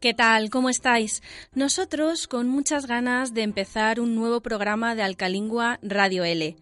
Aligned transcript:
¿Qué 0.00 0.14
tal? 0.14 0.48
¿Cómo 0.48 0.70
estáis? 0.70 1.22
Nosotros 1.52 2.26
con 2.26 2.48
muchas 2.48 2.86
ganas 2.86 3.34
de 3.34 3.42
empezar 3.42 4.00
un 4.00 4.14
nuevo 4.14 4.40
programa 4.40 4.94
de 4.94 5.02
Alcalingua 5.02 5.78
Radio 5.82 6.24
L. 6.24 6.56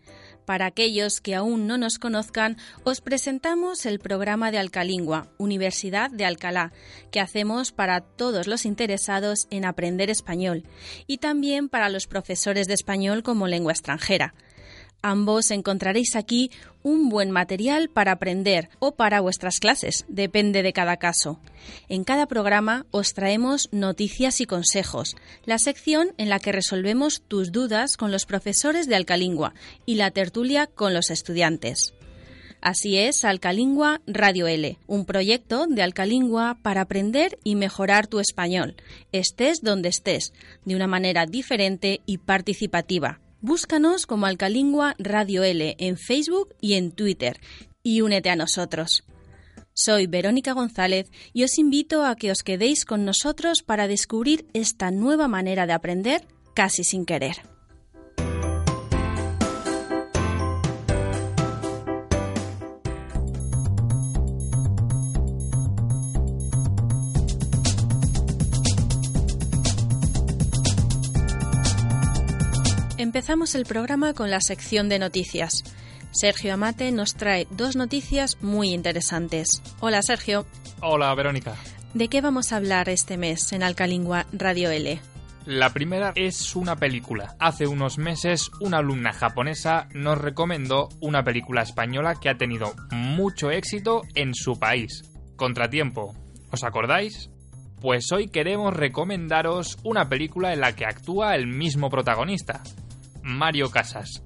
Para 0.45 0.67
aquellos 0.67 1.21
que 1.21 1.37
aún 1.37 1.69
no 1.69 1.79
nos 1.79 2.01
conozcan, 2.01 2.57
os 2.83 3.01
presentamos 3.01 3.87
el 3.87 4.01
programa 4.01 4.51
de 4.51 4.59
Alcalingua, 4.59 5.29
Universidad 5.39 6.11
de 6.11 6.25
Alcalá, 6.25 6.73
que 7.13 7.21
hacemos 7.21 7.71
para 7.71 8.01
todos 8.01 8.49
los 8.49 8.67
interesados 8.67 9.47
en 9.51 9.67
aprender 9.67 10.11
español 10.11 10.65
y 11.07 11.19
también 11.19 11.69
para 11.69 11.91
los 11.91 12.09
profesores 12.09 12.67
de 12.67 12.75
español 12.75 13.23
como 13.23 13.47
lengua 13.47 13.71
extranjera. 13.71 14.35
Ambos 15.03 15.53
encontraréis 15.53 16.17
aquí 16.17 16.51
un 16.83 17.09
buen 17.09 17.31
material 17.31 17.89
para 17.89 18.13
aprender 18.13 18.69
o 18.81 18.97
para 18.97 19.21
vuestras 19.21 19.61
clases, 19.61 20.05
depende 20.09 20.63
de 20.63 20.73
cada 20.73 20.97
caso. 20.97 21.39
En 21.89 22.03
cada 22.03 22.27
programa 22.27 22.85
os 22.91 23.15
traemos 23.15 23.69
noticias 23.71 24.41
y 24.41 24.47
consejos, 24.47 25.17
la 25.45 25.59
sección 25.59 26.15
en 26.19 26.29
la 26.29 26.41
que 26.41 26.51
resolvemos 26.51 27.23
tus 27.29 27.53
dudas 27.53 27.97
con 27.97 28.11
los 28.11 28.27
profesores 28.27 28.89
de 28.89 28.97
Alcalingua 28.97 29.55
y 29.87 29.95
la 29.95 30.11
tertulia 30.11 30.67
con 30.67 30.95
los 30.95 31.11
estudiantes. 31.11 31.95
Así 32.61 32.99
es 32.99 33.25
Alcalingua 33.25 34.01
Radio 34.09 34.49
L, 34.49 34.79
un 34.89 35.05
proyecto 35.05 35.69
de 35.69 35.83
Alcalingua 35.83 36.59
para 36.61 36.81
aprender 36.81 37.39
y 37.45 37.55
mejorar 37.55 38.09
tu 38.09 38.19
español, 38.19 38.75
estés 39.13 39.63
donde 39.63 39.91
estés, 39.91 40.33
de 40.65 40.75
una 40.75 40.89
manera 40.89 41.27
diferente 41.27 42.01
y 42.05 42.19
participativa 42.19 43.21
Búscanos 43.41 44.07
como 44.07 44.27
Alcalingua 44.27 44.97
Radio 44.99 45.45
L 45.45 45.77
en 45.79 45.97
Facebook 45.97 46.57
y 46.61 46.75
en 46.75 46.91
Twitter 46.91 47.41
y 47.85 48.01
únete 48.01 48.31
a 48.31 48.37
nosotros. 48.37 49.05
Soy 49.73 50.09
Verónica 50.09 50.55
González 50.55 51.13
y 51.33 51.45
os 51.45 51.57
invito 51.57 52.05
a 52.05 52.17
que 52.17 52.33
os 52.33 52.43
quedéis 52.43 52.85
con 52.85 53.05
nosotros 53.05 53.63
para 53.63 53.87
descubrir 53.87 54.49
esta 54.55 54.91
nueva 54.91 55.29
manera 55.29 55.69
de 55.69 55.73
aprender 55.73 56.27
casi 56.53 56.83
sin 56.83 57.07
querer. 57.07 57.58
Empezamos 72.99 73.55
el 73.55 73.65
programa 73.65 74.13
con 74.13 74.29
la 74.29 74.41
sección 74.41 74.89
de 74.89 74.99
noticias. 74.99 75.63
Sergio 76.11 76.55
Amate 76.55 76.91
nos 76.91 77.15
trae 77.15 77.47
dos 77.53 77.77
noticias 77.77 78.43
muy 78.43 78.71
interesantes. 78.71 79.63
Hola 79.79 80.03
Sergio. 80.03 80.47
Hola 80.83 81.15
Verónica. 81.15 81.55
¿De 81.95 82.09
qué 82.09 82.21
vamos 82.21 82.53
a 82.53 82.57
hablar 82.57 82.89
este 82.89 83.17
mes 83.17 83.53
en 83.53 83.63
Alcalingua 83.63 84.27
Radio 84.33 84.71
L? 84.71 85.01
La 85.47 85.73
primera 85.73 86.13
es 86.17 86.57
una 86.57 86.75
película. 86.75 87.37
Hace 87.39 87.69
unos 87.69 87.99
meses 87.99 88.51
una 88.61 88.79
alumna 88.79 89.13
japonesa 89.13 89.89
nos 89.95 90.19
recomendó 90.19 90.89
una 91.01 91.23
película 91.23 91.63
española 91.63 92.17
que 92.21 92.31
ha 92.31 92.37
tenido 92.37 92.75
mucho 92.91 93.53
éxito 93.53 94.03
en 94.17 94.35
su 94.35 94.59
país. 94.59 95.05
Contratiempo. 95.37 96.17
¿Os 96.51 96.65
acordáis? 96.65 97.31
Pues 97.81 98.11
hoy 98.11 98.27
queremos 98.27 98.75
recomendaros 98.75 99.79
una 99.85 100.09
película 100.09 100.53
en 100.53 100.61
la 100.61 100.75
que 100.75 100.85
actúa 100.85 101.37
el 101.37 101.47
mismo 101.47 101.91
protagonista, 101.91 102.61
Mario 103.29 103.71
Casas. 103.71 104.23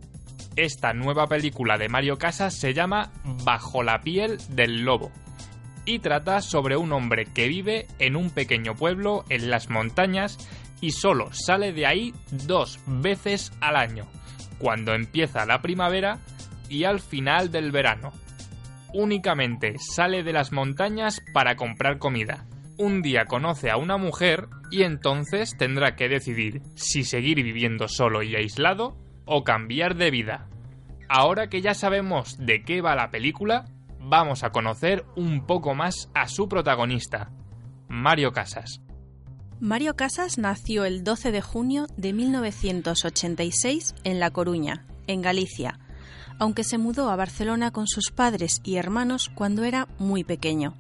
Esta 0.54 0.94
nueva 0.94 1.26
película 1.26 1.76
de 1.76 1.88
Mario 1.88 2.18
Casas 2.18 2.54
se 2.54 2.72
llama 2.72 3.10
Bajo 3.44 3.82
la 3.82 4.00
piel 4.00 4.38
del 4.50 4.84
lobo 4.84 5.10
y 5.84 5.98
trata 5.98 6.40
sobre 6.40 6.76
un 6.76 6.92
hombre 6.92 7.26
que 7.26 7.48
vive 7.48 7.88
en 7.98 8.14
un 8.14 8.30
pequeño 8.30 8.76
pueblo 8.76 9.24
en 9.28 9.50
las 9.50 9.70
montañas 9.70 10.38
y 10.80 10.92
solo 10.92 11.30
sale 11.32 11.72
de 11.72 11.84
ahí 11.84 12.14
dos 12.46 12.78
veces 12.86 13.52
al 13.60 13.74
año, 13.74 14.06
cuando 14.58 14.94
empieza 14.94 15.46
la 15.46 15.60
primavera 15.60 16.18
y 16.68 16.84
al 16.84 17.00
final 17.00 17.50
del 17.50 17.72
verano. 17.72 18.12
Únicamente 18.94 19.74
sale 19.78 20.22
de 20.22 20.32
las 20.32 20.52
montañas 20.52 21.20
para 21.32 21.56
comprar 21.56 21.98
comida. 21.98 22.44
Un 22.82 23.00
día 23.00 23.26
conoce 23.26 23.70
a 23.70 23.76
una 23.76 23.96
mujer 23.96 24.48
y 24.72 24.82
entonces 24.82 25.56
tendrá 25.56 25.94
que 25.94 26.08
decidir 26.08 26.62
si 26.74 27.04
seguir 27.04 27.40
viviendo 27.40 27.86
solo 27.86 28.24
y 28.24 28.34
aislado 28.34 28.96
o 29.24 29.44
cambiar 29.44 29.94
de 29.94 30.10
vida. 30.10 30.48
Ahora 31.08 31.48
que 31.48 31.60
ya 31.60 31.74
sabemos 31.74 32.36
de 32.38 32.64
qué 32.64 32.80
va 32.80 32.96
la 32.96 33.12
película, 33.12 33.66
vamos 34.00 34.42
a 34.42 34.50
conocer 34.50 35.04
un 35.14 35.46
poco 35.46 35.76
más 35.76 36.10
a 36.12 36.26
su 36.26 36.48
protagonista, 36.48 37.30
Mario 37.86 38.32
Casas. 38.32 38.80
Mario 39.60 39.94
Casas 39.94 40.36
nació 40.38 40.84
el 40.84 41.04
12 41.04 41.30
de 41.30 41.40
junio 41.40 41.86
de 41.96 42.12
1986 42.12 43.94
en 44.02 44.18
La 44.18 44.32
Coruña, 44.32 44.86
en 45.06 45.22
Galicia, 45.22 45.78
aunque 46.40 46.64
se 46.64 46.78
mudó 46.78 47.10
a 47.10 47.16
Barcelona 47.16 47.70
con 47.70 47.86
sus 47.86 48.10
padres 48.10 48.60
y 48.64 48.74
hermanos 48.74 49.30
cuando 49.32 49.62
era 49.62 49.86
muy 50.00 50.24
pequeño. 50.24 50.74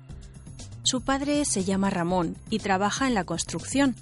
Su 0.84 1.00
padre 1.00 1.44
se 1.44 1.64
llama 1.64 1.90
Ramón 1.90 2.36
y 2.50 2.58
trabaja 2.58 3.06
en 3.06 3.14
la 3.14 3.24
construcción, 3.24 3.94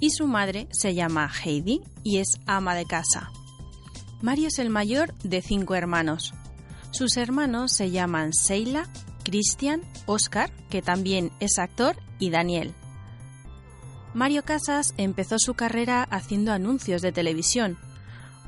y 0.00 0.10
su 0.10 0.26
madre 0.26 0.66
se 0.72 0.94
llama 0.94 1.30
Heidi 1.30 1.82
y 2.02 2.18
es 2.18 2.40
ama 2.46 2.74
de 2.74 2.86
casa. 2.86 3.30
Mario 4.22 4.48
es 4.48 4.58
el 4.58 4.70
mayor 4.70 5.14
de 5.22 5.42
cinco 5.42 5.74
hermanos. 5.74 6.32
Sus 6.90 7.16
hermanos 7.16 7.72
se 7.72 7.90
llaman 7.90 8.32
Seila, 8.32 8.88
Cristian, 9.24 9.82
Oscar, 10.06 10.50
que 10.70 10.80
también 10.80 11.32
es 11.40 11.58
actor, 11.58 11.96
y 12.18 12.30
Daniel. 12.30 12.72
Mario 14.14 14.44
Casas 14.44 14.94
empezó 14.96 15.36
su 15.38 15.54
carrera 15.54 16.04
haciendo 16.04 16.52
anuncios 16.52 17.02
de 17.02 17.12
televisión. 17.12 17.78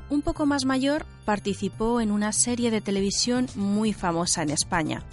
Un 0.09 0.21
poco 0.21 0.45
más 0.45 0.63
mayor 0.65 1.05
participó 1.25 1.99
en 1.99 2.11
una 2.11 2.31
serie 2.31 2.71
de 2.71 2.81
televisión 2.81 3.47
muy 3.55 3.91
famosa 3.91 4.43
en 4.43 4.51
España. 4.51 5.03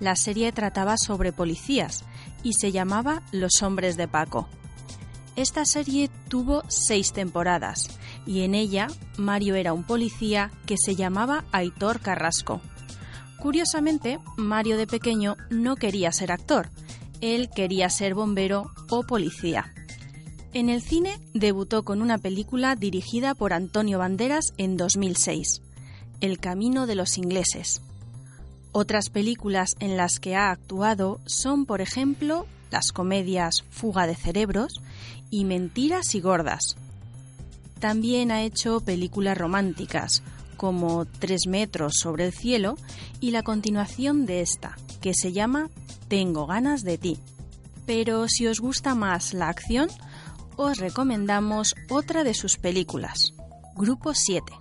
La 0.00 0.16
serie 0.16 0.52
trataba 0.52 0.96
sobre 0.96 1.32
policías 1.32 2.04
y 2.46 2.52
se 2.52 2.70
llamaba 2.70 3.24
Los 3.32 3.60
hombres 3.64 3.96
de 3.96 4.06
Paco. 4.06 4.46
Esta 5.34 5.64
serie 5.64 6.08
tuvo 6.28 6.62
seis 6.68 7.12
temporadas 7.12 7.88
y 8.24 8.42
en 8.42 8.54
ella 8.54 8.86
Mario 9.16 9.56
era 9.56 9.72
un 9.72 9.82
policía 9.82 10.52
que 10.64 10.76
se 10.78 10.94
llamaba 10.94 11.44
Aitor 11.50 11.98
Carrasco. 11.98 12.60
Curiosamente, 13.40 14.20
Mario 14.36 14.76
de 14.76 14.86
pequeño 14.86 15.36
no 15.50 15.74
quería 15.74 16.12
ser 16.12 16.30
actor, 16.30 16.70
él 17.20 17.50
quería 17.52 17.90
ser 17.90 18.14
bombero 18.14 18.70
o 18.90 19.02
policía. 19.02 19.74
En 20.52 20.70
el 20.70 20.82
cine 20.82 21.18
debutó 21.34 21.82
con 21.82 22.00
una 22.00 22.16
película 22.16 22.76
dirigida 22.76 23.34
por 23.34 23.54
Antonio 23.54 23.98
Banderas 23.98 24.54
en 24.56 24.76
2006, 24.76 25.62
El 26.20 26.38
Camino 26.38 26.86
de 26.86 26.94
los 26.94 27.18
Ingleses. 27.18 27.82
Otras 28.78 29.08
películas 29.08 29.74
en 29.80 29.96
las 29.96 30.20
que 30.20 30.36
ha 30.36 30.50
actuado 30.50 31.18
son, 31.24 31.64
por 31.64 31.80
ejemplo, 31.80 32.44
las 32.70 32.92
comedias 32.92 33.64
Fuga 33.70 34.06
de 34.06 34.14
Cerebros 34.14 34.82
y 35.30 35.46
Mentiras 35.46 36.14
y 36.14 36.20
Gordas. 36.20 36.76
También 37.80 38.30
ha 38.30 38.42
hecho 38.42 38.80
películas 38.80 39.38
románticas, 39.38 40.22
como 40.58 41.06
Tres 41.06 41.46
metros 41.48 41.94
sobre 42.02 42.26
el 42.26 42.34
cielo 42.34 42.76
y 43.18 43.30
la 43.30 43.42
continuación 43.42 44.26
de 44.26 44.42
esta, 44.42 44.76
que 45.00 45.14
se 45.14 45.32
llama 45.32 45.70
Tengo 46.08 46.46
ganas 46.46 46.82
de 46.82 46.98
ti. 46.98 47.16
Pero 47.86 48.28
si 48.28 48.46
os 48.46 48.60
gusta 48.60 48.94
más 48.94 49.32
la 49.32 49.48
acción, 49.48 49.88
os 50.56 50.76
recomendamos 50.76 51.74
otra 51.88 52.24
de 52.24 52.34
sus 52.34 52.58
películas, 52.58 53.32
Grupo 53.74 54.12
7. 54.12 54.52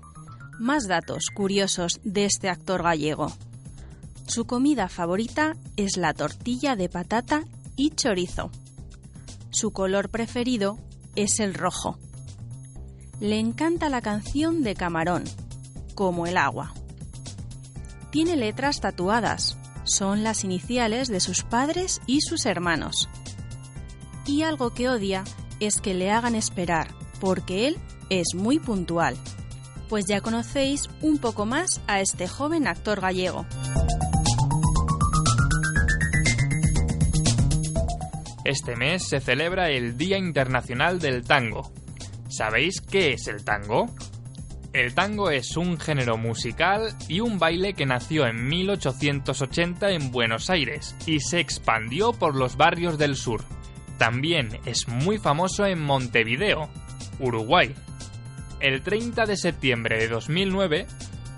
Más 0.58 0.88
datos 0.88 1.26
curiosos 1.36 2.00
de 2.06 2.24
este 2.24 2.48
actor 2.48 2.82
gallego. 2.82 3.34
Su 4.28 4.46
comida 4.46 4.90
favorita 4.90 5.56
es 5.78 5.98
la 5.98 6.14
tortilla 6.14 6.76
de 6.76 6.90
patata 6.90 7.44
y 7.76 7.92
chorizo. 7.92 8.52
Su 9.52 9.72
color 9.72 10.10
preferido 10.10 10.78
es 11.16 11.40
el 11.40 11.54
rojo. 11.54 11.98
Le 13.20 13.40
encanta 13.40 13.88
la 13.88 14.02
canción 14.02 14.64
de 14.64 14.76
Camarón, 14.76 15.24
como 15.94 16.26
el 16.28 16.38
agua. 16.38 16.74
Tiene 18.10 18.36
letras 18.36 18.82
tatuadas, 18.82 19.58
son 19.84 20.24
las 20.24 20.44
iniciales 20.44 21.08
de 21.08 21.20
sus 21.20 21.44
padres 21.44 22.02
y 22.08 22.22
sus 22.22 22.46
hermanos. 22.46 23.08
Y 24.26 24.42
algo 24.42 24.72
que 24.72 24.90
odia 24.90 25.24
es 25.60 25.80
que 25.80 25.94
le 25.94 26.12
hagan 26.12 26.36
esperar, 26.36 26.96
porque 27.22 27.68
él 27.68 27.78
es 28.10 28.34
muy 28.34 28.60
puntual. 28.60 29.16
Pues 29.88 30.06
ya 30.08 30.20
conocéis 30.20 30.90
un 31.02 31.20
poco 31.20 31.46
más 31.46 31.82
a 31.88 32.02
este 32.02 32.28
joven 32.28 32.68
actor 32.68 33.00
gallego. 33.00 33.46
Este 38.46 38.76
mes 38.76 39.08
se 39.08 39.20
celebra 39.20 39.72
el 39.72 39.98
Día 39.98 40.20
Internacional 40.20 41.00
del 41.00 41.24
Tango. 41.24 41.72
¿Sabéis 42.30 42.80
qué 42.80 43.14
es 43.14 43.28
el 43.28 43.44
tango? 43.44 43.88
El 44.72 44.94
tango 44.94 45.32
es 45.32 45.58
un 45.58 45.80
género 45.80 46.18
musical 46.18 46.96
y 47.08 47.22
un 47.22 47.40
baile 47.40 47.74
que 47.74 47.88
nació 47.88 48.28
en 48.28 48.48
1880 48.48 49.90
en 49.90 50.12
Buenos 50.12 50.52
Aires 50.52 50.96
y 51.08 51.22
se 51.22 51.40
expandió 51.40 52.14
por 52.14 52.36
los 52.36 52.56
barrios 52.56 53.00
del 53.00 53.16
sur. 53.16 53.44
también 53.98 54.60
es 54.66 54.88
muy 54.90 55.18
famoso 55.18 55.66
en 55.66 55.82
Montevideo, 55.82 56.70
Uruguay. 57.20 57.74
El 58.60 58.84
30 58.84 59.26
de 59.26 59.38
septiembre 59.38 59.98
de 59.98 60.10
2009, 60.10 60.86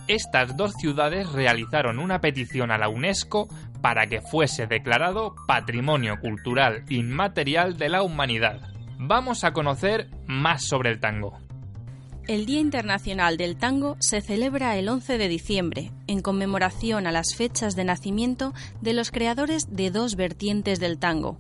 estas 0.08 0.58
dos 0.58 0.74
ciudades 0.74 1.32
realizaron 1.32 2.00
una 2.00 2.20
petición 2.20 2.72
a 2.72 2.78
la 2.78 2.90
UNESCO 2.90 3.48
para 3.82 4.08
que 4.08 4.22
fuese 4.22 4.68
declarado 4.68 5.36
Patrimonio 5.48 6.20
Cultural 6.20 6.84
Inmaterial 6.90 7.78
de 7.78 7.90
la 7.90 8.04
Humanidad. 8.04 8.62
Vamos 8.98 9.44
a 9.44 9.54
conocer 9.54 10.10
más 10.26 10.66
sobre 10.66 10.90
el 10.90 11.00
tango. 11.00 11.38
El 12.28 12.46
Día 12.46 12.60
Internacional 12.60 13.38
del 13.38 13.56
Tango 13.56 13.96
se 14.00 14.20
celebra 14.20 14.76
el 14.76 14.90
11 14.90 15.18
de 15.18 15.30
diciembre, 15.30 15.92
en 16.08 16.22
conmemoración 16.22 17.08
a 17.08 17.12
las 17.14 17.34
fechas 17.36 17.78
de 17.78 17.86
nacimiento 17.86 18.54
de 18.82 18.92
los 18.92 19.12
creadores 19.12 19.64
de 19.70 19.92
dos 19.92 20.16
vertientes 20.16 20.82
del 20.82 21.00
tango. 21.00 21.40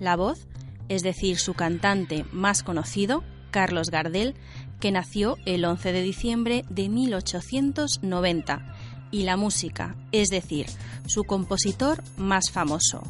La 0.00 0.16
voz, 0.16 0.48
es 0.88 1.02
decir, 1.02 1.36
su 1.36 1.52
cantante 1.52 2.24
más 2.32 2.62
conocido, 2.62 3.24
Carlos 3.50 3.90
Gardel, 3.90 4.34
que 4.80 4.90
nació 4.90 5.36
el 5.44 5.66
11 5.66 5.92
de 5.92 6.02
diciembre 6.02 6.64
de 6.70 6.88
1890, 6.88 8.74
y 9.12 9.22
la 9.22 9.36
música, 9.36 9.94
es 10.10 10.28
decir, 10.28 10.66
su 11.06 11.22
compositor 11.22 12.02
más 12.16 12.50
famoso, 12.50 13.02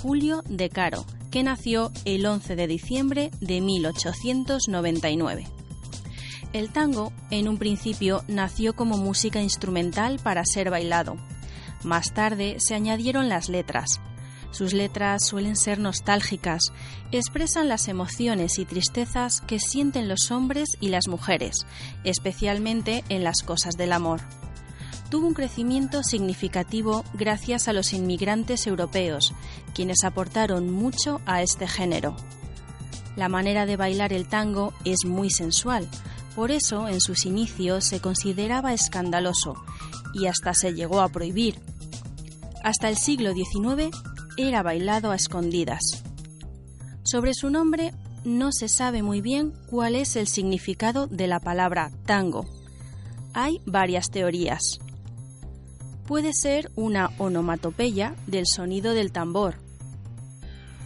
Julio 0.00 0.42
De 0.48 0.68
Caro, 0.68 1.04
que 1.32 1.42
nació 1.42 1.90
el 2.04 2.24
11 2.24 2.54
de 2.54 2.66
diciembre 2.68 3.30
de 3.40 3.60
1899. 3.60 5.48
El 6.52 6.70
tango, 6.70 7.12
en 7.30 7.48
un 7.48 7.58
principio, 7.58 8.24
nació 8.26 8.74
como 8.74 8.96
música 8.96 9.40
instrumental 9.40 10.18
para 10.22 10.44
ser 10.44 10.70
bailado. 10.70 11.16
Más 11.84 12.12
tarde 12.12 12.56
se 12.58 12.74
añadieron 12.74 13.28
las 13.28 13.48
letras. 13.48 14.00
Sus 14.50 14.72
letras 14.72 15.24
suelen 15.24 15.54
ser 15.54 15.78
nostálgicas, 15.78 16.72
expresan 17.12 17.68
las 17.68 17.86
emociones 17.86 18.58
y 18.58 18.64
tristezas 18.64 19.40
que 19.42 19.60
sienten 19.60 20.08
los 20.08 20.32
hombres 20.32 20.70
y 20.80 20.88
las 20.88 21.06
mujeres, 21.06 21.66
especialmente 22.02 23.04
en 23.08 23.22
las 23.22 23.42
cosas 23.42 23.76
del 23.76 23.92
amor. 23.92 24.20
Tuvo 25.10 25.26
un 25.26 25.34
crecimiento 25.34 26.02
significativo 26.02 27.04
gracias 27.14 27.68
a 27.68 27.72
los 27.72 27.92
inmigrantes 27.92 28.66
europeos, 28.66 29.34
quienes 29.74 30.04
aportaron 30.04 30.72
mucho 30.72 31.20
a 31.26 31.42
este 31.42 31.66
género. 31.66 32.16
La 33.16 33.28
manera 33.28 33.66
de 33.66 33.76
bailar 33.76 34.12
el 34.12 34.28
tango 34.28 34.72
es 34.84 35.04
muy 35.04 35.30
sensual, 35.30 35.88
por 36.34 36.52
eso, 36.52 36.88
en 36.88 37.00
sus 37.00 37.26
inicios 37.26 37.84
se 37.84 38.00
consideraba 38.00 38.72
escandaloso 38.72 39.54
y 40.14 40.26
hasta 40.26 40.54
se 40.54 40.72
llegó 40.72 41.00
a 41.00 41.08
prohibir. 41.08 41.60
Hasta 42.62 42.88
el 42.88 42.96
siglo 42.96 43.32
XIX 43.32 43.94
era 44.36 44.62
bailado 44.62 45.10
a 45.10 45.16
escondidas. 45.16 45.82
Sobre 47.02 47.34
su 47.34 47.50
nombre 47.50 47.92
no 48.24 48.52
se 48.52 48.68
sabe 48.68 49.02
muy 49.02 49.20
bien 49.20 49.52
cuál 49.68 49.96
es 49.96 50.14
el 50.16 50.28
significado 50.28 51.06
de 51.08 51.26
la 51.26 51.40
palabra 51.40 51.90
tango. 52.06 52.46
Hay 53.34 53.60
varias 53.66 54.10
teorías. 54.10 54.78
Puede 56.10 56.32
ser 56.32 56.72
una 56.74 57.12
onomatopeya 57.18 58.16
del 58.26 58.44
sonido 58.44 58.94
del 58.94 59.12
tambor. 59.12 59.54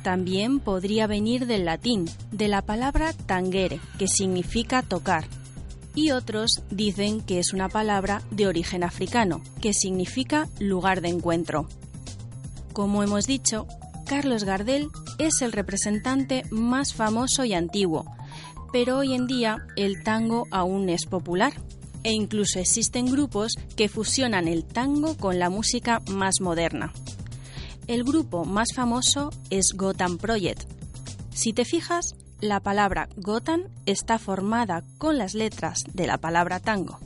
También 0.02 0.60
podría 0.60 1.06
venir 1.06 1.46
del 1.46 1.64
latín, 1.64 2.04
de 2.30 2.46
la 2.46 2.60
palabra 2.60 3.14
tangere, 3.14 3.80
que 3.98 4.06
significa 4.06 4.82
tocar 4.82 5.24
y 5.94 6.10
otros 6.10 6.62
dicen 6.70 7.22
que 7.22 7.38
es 7.38 7.54
una 7.54 7.70
palabra 7.70 8.20
de 8.32 8.46
origen 8.46 8.84
africano, 8.84 9.40
que 9.62 9.72
significa 9.72 10.46
lugar 10.58 11.00
de 11.00 11.08
encuentro. 11.08 11.68
Como 12.74 13.02
hemos 13.02 13.26
dicho, 13.26 13.66
Carlos 14.04 14.44
Gardel 14.44 14.88
es 15.18 15.40
el 15.40 15.52
representante 15.52 16.42
más 16.50 16.92
famoso 16.92 17.46
y 17.46 17.54
antiguo, 17.54 18.04
pero 18.74 18.98
hoy 18.98 19.14
en 19.14 19.26
día 19.26 19.64
el 19.76 20.02
tango 20.02 20.46
aún 20.50 20.90
es 20.90 21.06
popular 21.06 21.54
e 22.04 22.12
incluso 22.12 22.60
existen 22.60 23.06
grupos 23.06 23.54
que 23.76 23.88
fusionan 23.88 24.46
el 24.46 24.64
tango 24.64 25.16
con 25.16 25.38
la 25.38 25.50
música 25.50 26.00
más 26.08 26.34
moderna. 26.40 26.92
El 27.88 28.04
grupo 28.04 28.44
más 28.44 28.72
famoso 28.74 29.30
es 29.50 29.72
Gotham 29.74 30.18
Project. 30.18 30.62
Si 31.32 31.52
te 31.52 31.64
fijas, 31.64 32.14
la 32.40 32.60
palabra 32.60 33.08
Gotan 33.16 33.64
está 33.86 34.18
formada 34.18 34.84
con 34.98 35.18
las 35.18 35.34
letras 35.34 35.82
de 35.92 36.06
la 36.06 36.18
palabra 36.18 36.60
tango. 36.60 36.98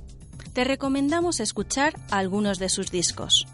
Te 0.53 0.65
recomendamos 0.65 1.41
escuchar 1.41 1.95
algunos 2.11 2.59
de 2.59 2.69
sus 2.69 2.91
discos. 2.91 3.47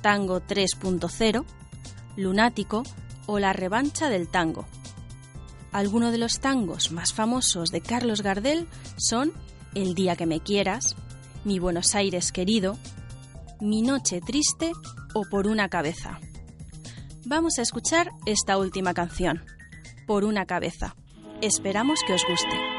Tango 0.00 0.40
3.0, 0.40 1.44
Lunático 2.16 2.82
o 3.26 3.38
La 3.38 3.52
revancha 3.52 4.08
del 4.08 4.28
tango. 4.28 4.66
Algunos 5.72 6.12
de 6.12 6.18
los 6.18 6.40
tangos 6.40 6.92
más 6.92 7.12
famosos 7.12 7.70
de 7.70 7.80
Carlos 7.80 8.22
Gardel 8.22 8.68
son 8.96 9.32
El 9.74 9.94
día 9.94 10.14
que 10.14 10.26
me 10.26 10.38
quieras, 10.40 10.94
Mi 11.44 11.58
Buenos 11.58 11.96
Aires 11.96 12.30
querido, 12.30 12.78
Mi 13.60 13.82
noche 13.82 14.20
triste 14.20 14.70
o 15.14 15.22
Por 15.28 15.48
una 15.48 15.68
cabeza. 15.68 16.20
Vamos 17.26 17.58
a 17.58 17.62
escuchar 17.62 18.10
esta 18.24 18.56
última 18.56 18.94
canción, 18.94 19.44
Por 20.06 20.24
una 20.24 20.46
cabeza. 20.46 20.94
Esperamos 21.40 22.00
que 22.06 22.14
os 22.14 22.22
guste. 22.28 22.74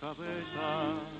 Cabeza 0.00 1.19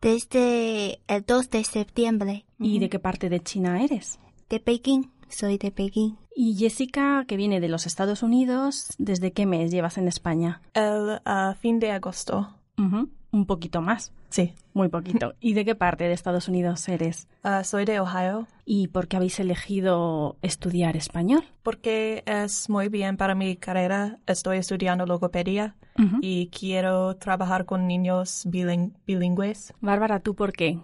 Desde 0.00 1.00
el 1.06 1.24
2 1.26 1.50
de 1.50 1.64
septiembre. 1.64 2.44
¿Y 2.58 2.78
de 2.78 2.88
qué 2.88 2.98
parte 2.98 3.28
de 3.28 3.40
China 3.40 3.82
eres? 3.82 4.18
De 4.48 4.60
Pekín. 4.60 5.10
Soy 5.28 5.58
de 5.58 5.70
Pekín. 5.70 6.18
Y 6.34 6.54
Jessica, 6.56 7.24
que 7.26 7.36
viene 7.36 7.60
de 7.60 7.68
los 7.68 7.86
Estados 7.86 8.22
Unidos, 8.22 8.94
¿desde 8.98 9.32
qué 9.32 9.44
mes 9.44 9.70
llevas 9.70 9.98
en 9.98 10.08
España? 10.08 10.62
El 10.72 11.20
uh, 11.26 11.54
fin 11.60 11.80
de 11.80 11.90
agosto. 11.90 12.54
Un 13.30 13.44
poquito 13.46 13.80
más. 13.82 14.12
Sí. 14.30 14.54
Muy 14.74 14.88
poquito. 14.88 15.34
¿Y 15.40 15.54
de 15.54 15.64
qué 15.64 15.74
parte 15.74 16.04
de 16.04 16.12
Estados 16.12 16.48
Unidos 16.48 16.88
eres? 16.88 17.28
Uh, 17.44 17.62
soy 17.64 17.84
de 17.84 18.00
Ohio 18.00 18.46
¿Y 18.64 18.88
por 18.88 19.06
qué 19.08 19.16
habéis 19.16 19.38
elegido 19.40 20.36
estudiar 20.42 20.96
español? 20.96 21.42
porque 21.62 22.22
es 22.26 22.70
muy 22.70 22.88
bien 22.88 23.16
para 23.18 23.34
mi 23.34 23.56
carrera. 23.56 24.18
Estoy 24.26 24.56
estudiando 24.58 25.04
logopedia 25.04 25.76
y 26.22 26.46
quiero 26.48 27.16
trabajar 27.16 27.64
con 27.66 27.86
niños 27.88 28.46
bilin- 28.46 28.92
bilingües. 29.06 29.74
Bárbara, 29.80 30.20
¿tú 30.20 30.34
por 30.34 30.52
qué? 30.52 30.78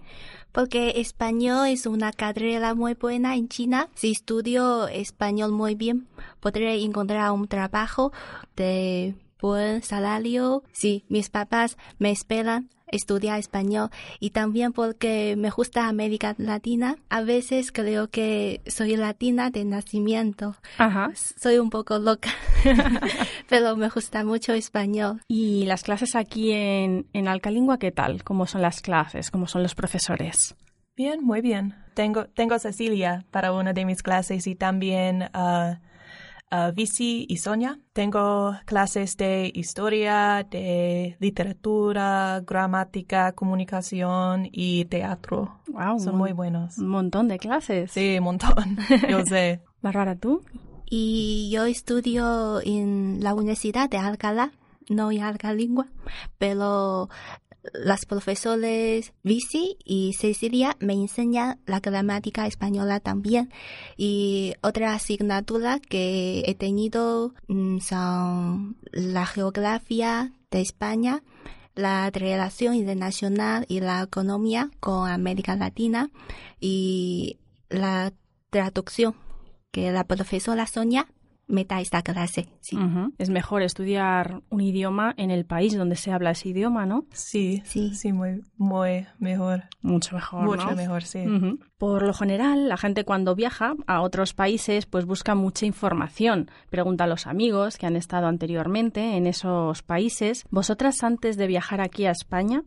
Porque 0.53 1.01
español 1.01 1.69
es 1.69 1.87
una 1.87 2.13
carrera 2.13 2.75
muy 2.75 2.95
buena 2.95 3.35
en 3.37 3.49
China. 3.49 3.89
Si 3.95 4.11
estudio 4.11 4.89
español 4.89 5.53
muy 5.53 5.75
bien, 5.75 6.07
podré 6.41 6.83
encontrar 6.83 7.31
un 7.33 7.47
trabajo 7.49 8.13
de 8.57 9.15
buen 9.45 9.83
salario. 9.83 10.63
Sí, 10.73 11.05
mis 11.09 11.29
papás 11.29 11.77
me 11.99 12.11
esperan 12.11 12.71
estudiar 12.87 13.39
español 13.39 13.91
y 14.21 14.31
también 14.31 14.73
porque 14.73 15.35
me 15.37 15.51
gusta 15.51 15.89
América 15.89 16.35
Latina. 16.39 16.97
A 17.11 17.21
veces 17.21 17.71
creo 17.71 18.09
que 18.09 18.63
soy 18.67 18.97
latina 18.97 19.51
de 19.51 19.65
nacimiento. 19.67 20.57
Ajá. 20.79 21.11
Soy 21.15 21.59
un 21.59 21.69
poco 21.69 21.99
loca, 21.99 22.31
pero 23.51 23.77
me 23.77 23.91
gusta 23.91 24.25
mucho 24.25 24.55
español. 24.55 25.21
¿Y 25.29 25.67
las 25.67 25.83
clases 25.83 26.17
aquí 26.17 26.53
en, 26.53 27.07
en 27.13 27.29
Alcalingua 27.29 27.79
qué 27.79 27.93
tal? 27.93 28.25
¿Cómo 28.25 28.47
son 28.47 28.63
las 28.63 28.81
clases? 28.81 29.31
¿Cómo 29.31 29.47
son 29.47 29.63
los 29.63 29.75
profesores? 29.75 30.55
Bien, 30.97 31.23
muy 31.23 31.43
bien. 31.43 31.75
Tengo, 31.93 32.27
tengo 32.29 32.55
a 32.55 32.59
Cecilia 32.59 33.27
para 33.31 33.53
una 33.53 33.75
de 33.75 33.85
mis 33.85 34.03
clases 34.03 34.47
y 34.47 34.55
también 34.55 35.25
a 35.35 35.81
a 36.55 36.71
Vici 36.71 37.27
y 37.29 37.39
Sonia. 37.39 37.81
Tengo 37.93 38.55
clases 38.65 39.17
de 39.17 39.51
historia, 39.55 40.47
de 40.49 41.17
literatura, 41.19 42.43
gramática, 42.47 43.33
comunicación 43.33 44.49
y 44.53 44.85
teatro. 44.85 45.61
Wow, 45.69 45.99
Son 45.99 46.17
muy 46.17 46.33
buenos. 46.33 46.79
Un 46.79 46.89
montón 46.89 47.29
de 47.29 47.39
clases. 47.39 47.91
Sí, 47.91 48.19
un 48.19 48.25
montón. 48.25 48.79
Yo 49.11 49.25
sé. 49.25 49.63
Bárbara, 49.83 50.17
¿tú? 50.17 50.43
Y 50.89 51.51
yo 51.53 51.65
estudio 51.65 52.61
en 52.63 53.19
la 53.21 53.35
Universidad 53.35 53.91
de 53.91 53.97
Alcalá, 53.97 54.53
no 54.89 55.11
en 55.11 55.23
Alcalingua, 55.23 55.87
pero 56.39 57.09
las 57.73 58.05
profesores 58.05 59.13
Vici 59.23 59.77
y 59.85 60.13
Cecilia 60.15 60.77
me 60.81 60.93
enseñan 60.93 61.59
la 61.67 61.81
gramática 61.81 62.47
española 62.47 63.01
también. 63.01 63.51
Y 63.97 64.55
otra 64.63 64.95
asignatura 64.95 65.81
que 65.81 66.43
he 66.47 66.55
tenido 66.55 67.35
mm, 67.49 67.79
son 67.79 68.77
la 68.93 69.27
geografía 69.27 70.33
de 70.51 70.61
España, 70.61 71.23
la 71.75 72.11
relación 72.11 72.75
internacional 72.75 73.65
y 73.69 73.81
la 73.81 74.03
economía 74.03 74.71
con 74.81 75.09
América 75.09 75.57
Latina 75.57 76.11
y 76.61 77.39
la 77.69 78.13
traducción 78.51 79.15
que 79.73 79.91
la 79.91 80.05
profesora 80.05 80.67
Sonia 80.67 81.09
me 81.47 81.65
da 81.65 81.81
esta 81.81 82.03
clase. 82.03 82.49
Sí. 82.61 82.79
Es 83.19 83.31
mejor 83.31 83.63
estudiar 83.63 84.41
un 84.51 84.61
idioma 84.61 85.15
en 85.17 85.31
el 85.31 85.45
país 85.45 85.77
donde 85.77 85.97
se 85.97 86.11
habla 86.13 86.31
ese 86.31 86.49
idioma, 86.49 86.87
¿no? 86.87 87.05
Sí, 87.13 87.63
Sí. 87.65 87.95
sí, 87.95 88.13
muy, 88.13 88.43
muy 88.57 89.07
mejor. 89.19 89.65
Mucho 89.83 90.15
mejor. 90.15 90.45
Mucho 90.45 90.71
¿no? 90.71 90.77
mejor, 90.77 91.03
sí. 91.03 91.25
Por 91.79 92.03
lo 92.03 92.15
general, 92.15 92.69
la 92.69 92.77
gente 92.77 93.05
cuando 93.05 93.35
viaja 93.35 93.75
a 93.87 94.01
otros 94.01 94.33
países, 94.33 94.87
pues 94.87 95.05
busca 95.05 95.35
mucha 95.35 95.67
información. 95.67 96.51
Pregunta 96.71 97.05
a 97.05 97.09
los 97.09 97.27
amigos 97.27 97.77
que 97.77 97.87
han 97.87 97.97
estado 97.97 98.27
anteriormente 98.27 99.17
en 99.17 99.27
esos 99.27 99.83
países. 99.83 100.45
¿Vosotras 100.51 101.03
antes 101.05 101.37
de 101.37 101.47
viajar 101.47 101.81
aquí 101.81 102.07
a 102.07 102.11
España 102.11 102.63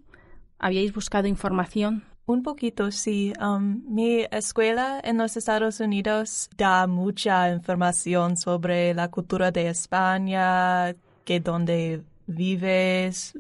habíais 0.60 0.94
buscado 0.94 1.28
información? 1.28 2.04
Un 2.28 2.44
poquito, 2.44 2.92
sí. 2.92 3.32
Um, 3.40 3.82
mi 3.88 4.26
escuela 4.32 5.00
en 5.02 5.18
los 5.18 5.38
Estados 5.38 5.80
Unidos 5.80 6.50
da 6.58 6.86
mucha 6.86 7.50
información 7.50 8.36
sobre 8.36 8.94
la 8.94 9.10
cultura 9.10 9.50
de 9.50 9.70
España, 9.70 10.94
que 11.24 11.40
dónde 11.40 12.04
vives, 12.28 13.34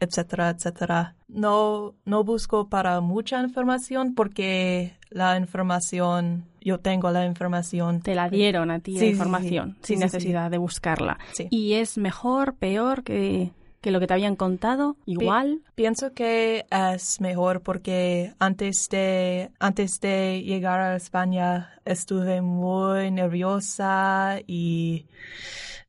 etcétera, 0.00 0.50
etcétera. 0.50 1.16
No, 1.26 1.96
no 2.04 2.22
busco 2.22 2.68
para 2.68 3.00
mucha 3.00 3.42
información 3.42 4.14
porque 4.14 4.92
la 5.10 5.36
información, 5.36 6.44
yo 6.60 6.78
tengo 6.78 7.10
la 7.10 7.26
información. 7.26 8.00
Te 8.02 8.14
la 8.14 8.30
dieron 8.30 8.70
a 8.70 8.78
ti 8.78 8.92
Sí, 8.92 9.06
la 9.06 9.10
información 9.10 9.70
sí. 9.70 9.78
Sí, 9.80 9.86
sin 9.94 9.98
necesidad 9.98 10.48
de 10.48 10.58
buscarla. 10.58 11.18
¿Y 11.50 11.72
es 11.72 11.98
mejor, 11.98 12.54
peor 12.54 13.02
que, 13.02 13.50
que 13.80 13.90
lo 13.90 14.00
que 14.00 14.06
te 14.06 14.14
habían 14.14 14.36
contado? 14.36 14.96
¿Igual? 15.06 15.60
Pienso 15.74 16.12
que 16.12 16.66
es 16.70 17.20
mejor 17.20 17.60
porque 17.62 18.34
antes 18.38 18.88
de, 18.88 19.50
antes 19.58 20.00
de 20.00 20.42
llegar 20.42 20.80
a 20.80 20.96
España 20.96 21.80
estuve 21.84 22.42
muy 22.42 23.10
nerviosa 23.10 24.38
y 24.46 25.06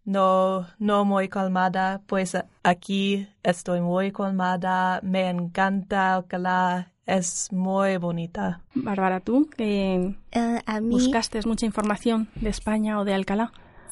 no, 0.06 0.68
no 0.78 1.06
muy 1.06 1.30
calmada. 1.30 2.02
Pues 2.06 2.38
aquí 2.64 3.28
estoy 3.44 3.82
muy 3.82 4.12
calmada, 4.12 5.00
me 5.04 5.30
encanta 5.30 6.16
Alcalá, 6.16 6.92
es 7.06 7.52
muy 7.52 7.98
bonita. 7.98 8.62
Bárbara, 8.76 9.20
¿tú 9.20 9.50
que 9.56 10.16
Eh, 10.32 10.60
a 10.66 10.80
mí, 10.80 10.90
buscaste 10.90 11.42
mucha 11.46 11.66
información 11.66 12.30
de 12.36 12.50
España 12.50 13.00
o 13.00 13.06
de 13.06 13.14
Alcalá? 13.14 13.52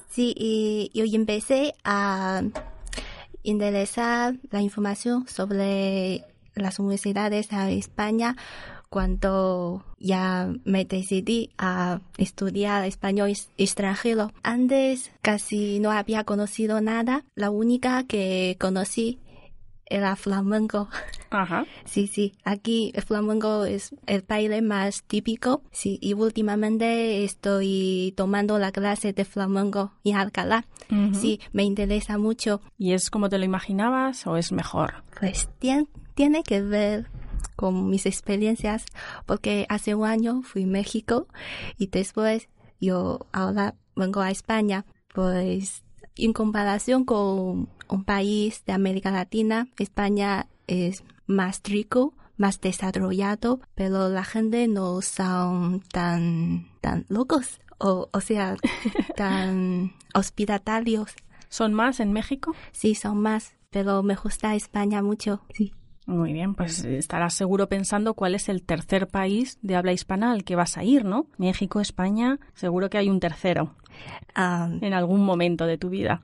sí, 0.09 0.33
y 0.37 0.89
yo 0.93 1.03
empecé 1.15 1.73
a 1.83 2.41
interesar 3.49 4.35
la 4.51 4.61
información 4.61 5.27
sobre 5.27 6.23
las 6.55 6.79
universidades 6.79 7.49
de 7.49 7.77
España 7.77 8.35
cuando 8.89 9.83
ya 9.99 10.51
me 10.63 10.85
decidí 10.85 11.49
a 11.57 11.99
estudiar 12.17 12.85
español 12.85 13.29
es- 13.29 13.49
extranjero. 13.57 14.31
Antes 14.43 15.11
casi 15.21 15.79
no 15.79 15.91
había 15.91 16.23
conocido 16.23 16.79
nada. 16.81 17.25
La 17.35 17.49
única 17.49 18.03
que 18.05 18.55
conocí 18.59 19.19
era 19.89 20.15
flamenco. 20.15 20.89
Ajá. 21.29 21.65
Sí, 21.85 22.07
sí, 22.07 22.33
aquí 22.43 22.91
el 22.95 23.03
flamenco 23.03 23.65
es 23.65 23.95
el 24.05 24.21
baile 24.21 24.61
más 24.61 25.03
típico. 25.03 25.61
Sí, 25.71 25.97
y 26.01 26.13
últimamente 26.13 27.23
estoy 27.23 28.13
tomando 28.15 28.59
la 28.59 28.71
clase 28.71 29.13
de 29.13 29.25
flamenco 29.25 29.93
en 30.03 30.15
Alcalá. 30.15 30.65
Sí, 31.13 31.39
me 31.51 31.63
interesa 31.63 32.17
mucho. 32.17 32.61
¿Y 32.77 32.93
es 32.93 33.09
como 33.09 33.29
te 33.29 33.37
lo 33.37 33.45
imaginabas 33.45 34.25
o 34.27 34.37
es 34.37 34.51
mejor? 34.51 35.03
Pues 35.19 35.49
tien- 35.59 35.89
tiene 36.15 36.43
que 36.43 36.61
ver 36.61 37.07
con 37.55 37.89
mis 37.89 38.05
experiencias, 38.05 38.85
porque 39.25 39.65
hace 39.69 39.95
un 39.95 40.05
año 40.05 40.43
fui 40.43 40.63
a 40.63 40.67
México 40.67 41.27
y 41.77 41.87
después 41.87 42.47
yo 42.79 43.25
ahora 43.31 43.75
vengo 43.95 44.21
a 44.21 44.31
España. 44.31 44.85
Pues 45.13 45.83
en 46.25 46.33
comparación 46.33 47.05
con 47.05 47.69
un 47.89 48.03
país 48.03 48.63
de 48.65 48.73
América 48.73 49.11
Latina, 49.11 49.67
España 49.77 50.47
es 50.67 51.03
más 51.25 51.61
rico, 51.63 52.13
más 52.37 52.61
desarrollado, 52.61 53.59
pero 53.75 54.09
la 54.09 54.23
gente 54.23 54.67
no 54.67 55.01
son 55.01 55.81
tan, 55.91 56.67
tan 56.81 57.05
locos, 57.09 57.59
o, 57.77 58.09
o 58.11 58.21
sea, 58.21 58.55
tan 59.15 59.93
hospitalarios. 60.13 61.13
¿Son 61.49 61.73
más 61.73 61.99
en 61.99 62.13
México? 62.13 62.55
Sí, 62.71 62.95
son 62.95 63.21
más, 63.21 63.55
pero 63.69 64.03
me 64.03 64.15
gusta 64.15 64.55
España 64.55 65.01
mucho. 65.01 65.41
Sí. 65.53 65.73
Muy 66.05 66.31
bien, 66.31 66.55
pues 66.55 66.85
estarás 66.85 67.33
seguro 67.33 67.67
pensando 67.67 68.13
cuál 68.13 68.33
es 68.33 68.47
el 68.47 68.63
tercer 68.63 69.09
país 69.09 69.59
de 69.61 69.75
habla 69.75 69.91
hispana 69.91 70.31
al 70.31 70.45
que 70.45 70.55
vas 70.55 70.77
a 70.77 70.83
ir, 70.85 71.03
¿no? 71.03 71.27
México, 71.37 71.81
España, 71.81 72.39
seguro 72.53 72.89
que 72.89 72.97
hay 72.97 73.09
un 73.09 73.19
tercero 73.19 73.75
En 74.35 74.93
algún 74.93 75.23
momento 75.25 75.65
de 75.65 75.77
tu 75.77 75.89
vida. 75.89 76.21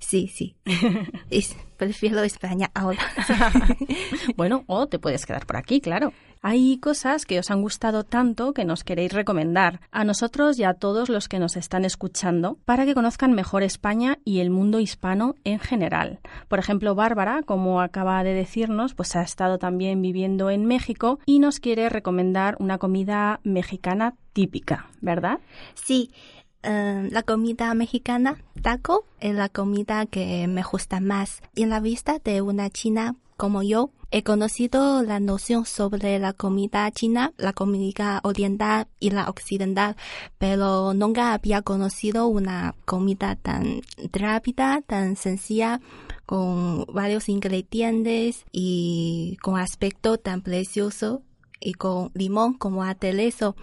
sí, 0.00 0.28
sí. 0.28 0.54
Es- 1.30 1.56
prefiero 1.76 2.22
España 2.22 2.70
ahora. 2.74 3.00
Bueno, 4.36 4.64
o 4.66 4.86
te 4.86 4.98
puedes 4.98 5.26
quedar 5.26 5.46
por 5.46 5.56
aquí, 5.56 5.80
claro. 5.80 6.12
Hay 6.44 6.78
cosas 6.78 7.24
que 7.24 7.38
os 7.38 7.50
han 7.52 7.62
gustado 7.62 8.02
tanto 8.04 8.52
que 8.52 8.64
nos 8.64 8.82
queréis 8.82 9.12
recomendar 9.12 9.80
a 9.92 10.02
nosotros 10.04 10.58
y 10.58 10.64
a 10.64 10.74
todos 10.74 11.08
los 11.08 11.28
que 11.28 11.38
nos 11.38 11.56
están 11.56 11.84
escuchando 11.84 12.58
para 12.64 12.84
que 12.84 12.94
conozcan 12.94 13.32
mejor 13.32 13.62
España 13.62 14.18
y 14.24 14.40
el 14.40 14.50
mundo 14.50 14.80
hispano 14.80 15.36
en 15.44 15.60
general. 15.60 16.18
Por 16.48 16.58
ejemplo, 16.58 16.94
Bárbara, 16.96 17.42
como 17.44 17.80
acaba 17.80 18.24
de 18.24 18.34
decirnos, 18.34 18.94
pues 18.94 19.14
ha 19.14 19.22
estado 19.22 19.58
también 19.58 20.02
viviendo 20.02 20.50
en 20.50 20.66
México 20.66 21.20
y 21.26 21.38
nos 21.38 21.60
quiere 21.60 21.88
recomendar 21.88 22.56
una 22.58 22.78
comida 22.78 23.38
mexicana 23.44 24.14
típica, 24.32 24.88
¿verdad? 25.00 25.38
Sí, 25.74 26.10
Eh, 26.62 27.08
la 27.10 27.22
comida 27.22 27.74
mexicana, 27.74 28.42
taco, 28.62 29.04
es 29.20 29.34
la 29.34 29.48
comida 29.48 30.06
que 30.06 30.46
me 30.46 30.62
gusta 30.62 31.00
más. 31.00 31.42
En 31.56 31.70
la 31.70 31.80
vista 31.80 32.18
de 32.22 32.40
una 32.40 32.70
china 32.70 33.16
como 33.36 33.62
yo, 33.62 33.90
he 34.12 34.22
conocido 34.22 35.02
la 35.02 35.18
noción 35.18 35.64
sobre 35.64 36.18
la 36.20 36.32
comida 36.32 36.88
china, 36.92 37.32
la 37.38 37.52
comida 37.52 38.20
oriental 38.22 38.86
y 39.00 39.10
la 39.10 39.28
occidental, 39.28 39.96
pero 40.38 40.94
nunca 40.94 41.32
había 41.32 41.62
conocido 41.62 42.28
una 42.28 42.76
comida 42.84 43.34
tan 43.34 43.80
rápida, 44.12 44.82
tan 44.86 45.16
sencilla, 45.16 45.80
con 46.26 46.84
varios 46.92 47.28
ingredientes 47.28 48.44
y 48.52 49.38
con 49.42 49.58
aspecto 49.58 50.18
tan 50.18 50.42
precioso 50.42 51.22
y 51.58 51.74
con 51.74 52.10
limón 52.14 52.54
como 52.54 52.84
ateleso 52.84 53.56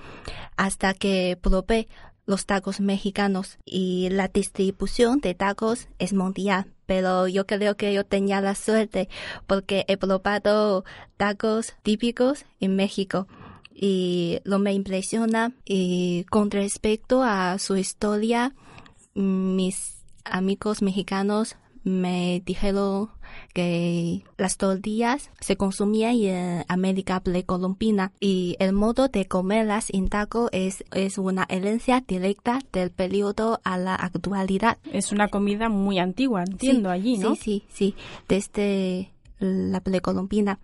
hasta 0.58 0.94
que 0.94 1.38
probé 1.42 1.88
los 2.30 2.46
tacos 2.46 2.80
mexicanos 2.80 3.58
y 3.66 4.10
la 4.12 4.28
distribución 4.28 5.20
de 5.20 5.34
tacos 5.34 5.88
es 5.98 6.14
mundial. 6.14 6.72
Pero 6.86 7.28
yo 7.28 7.48
creo 7.48 7.76
que 7.76 7.92
yo 7.92 8.06
tenía 8.06 8.40
la 8.40 8.54
suerte 8.54 9.10
porque 9.48 9.84
he 9.88 9.98
probado 9.98 10.86
tacos 11.18 11.74
típicos 11.82 12.46
en 12.60 12.76
México 12.76 13.28
y 13.74 14.42
lo 14.44 14.60
me 14.60 14.74
impresiona 14.74 15.54
y 15.66 16.26
con 16.26 16.52
respecto 16.52 17.24
a 17.24 17.58
su 17.58 17.78
historia 17.78 18.54
mis 19.16 20.04
amigos 20.24 20.84
mexicanos 20.84 21.56
me 21.84 22.44
dijeron 22.46 23.10
que 23.54 24.24
las 24.38 24.58
tortillas 24.58 25.32
se 25.40 25.58
consumían 25.58 26.16
en 26.16 26.66
América 26.68 27.20
precolombina 27.20 28.12
y 28.20 28.56
el 28.60 28.74
modo 28.74 29.08
de 29.08 29.26
comerlas 29.26 29.90
en 29.92 30.10
taco 30.10 30.50
es, 30.52 30.84
es 30.92 31.18
una 31.18 31.46
herencia 31.50 32.04
directa 32.08 32.60
del 32.72 32.92
periodo 32.92 33.60
a 33.64 33.78
la 33.78 33.96
actualidad. 33.96 34.78
Es 34.92 35.12
una 35.12 35.28
comida 35.28 35.70
muy 35.70 36.00
antigua, 36.00 36.44
entiendo, 36.44 36.90
allí, 36.90 37.18
¿no? 37.18 37.36
Sí, 37.36 37.42
sí, 37.42 37.64
sí, 37.70 37.96
desde 38.28 39.12
la 39.40 39.82
precolombina. 39.82 40.60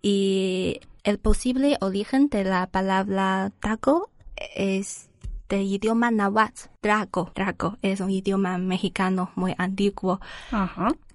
Y 0.00 0.80
el 1.04 1.18
posible 1.18 1.76
origen 1.80 2.28
de 2.28 2.44
la 2.44 2.66
palabra 2.66 3.52
taco 3.60 4.10
es 4.56 5.08
del 5.52 5.66
idioma 5.66 6.10
náhuatl, 6.10 6.70
Draco. 6.82 7.30
Draco 7.34 7.76
es 7.82 8.00
un 8.00 8.10
idioma 8.10 8.56
mexicano 8.56 9.30
muy 9.34 9.54
antiguo 9.58 10.18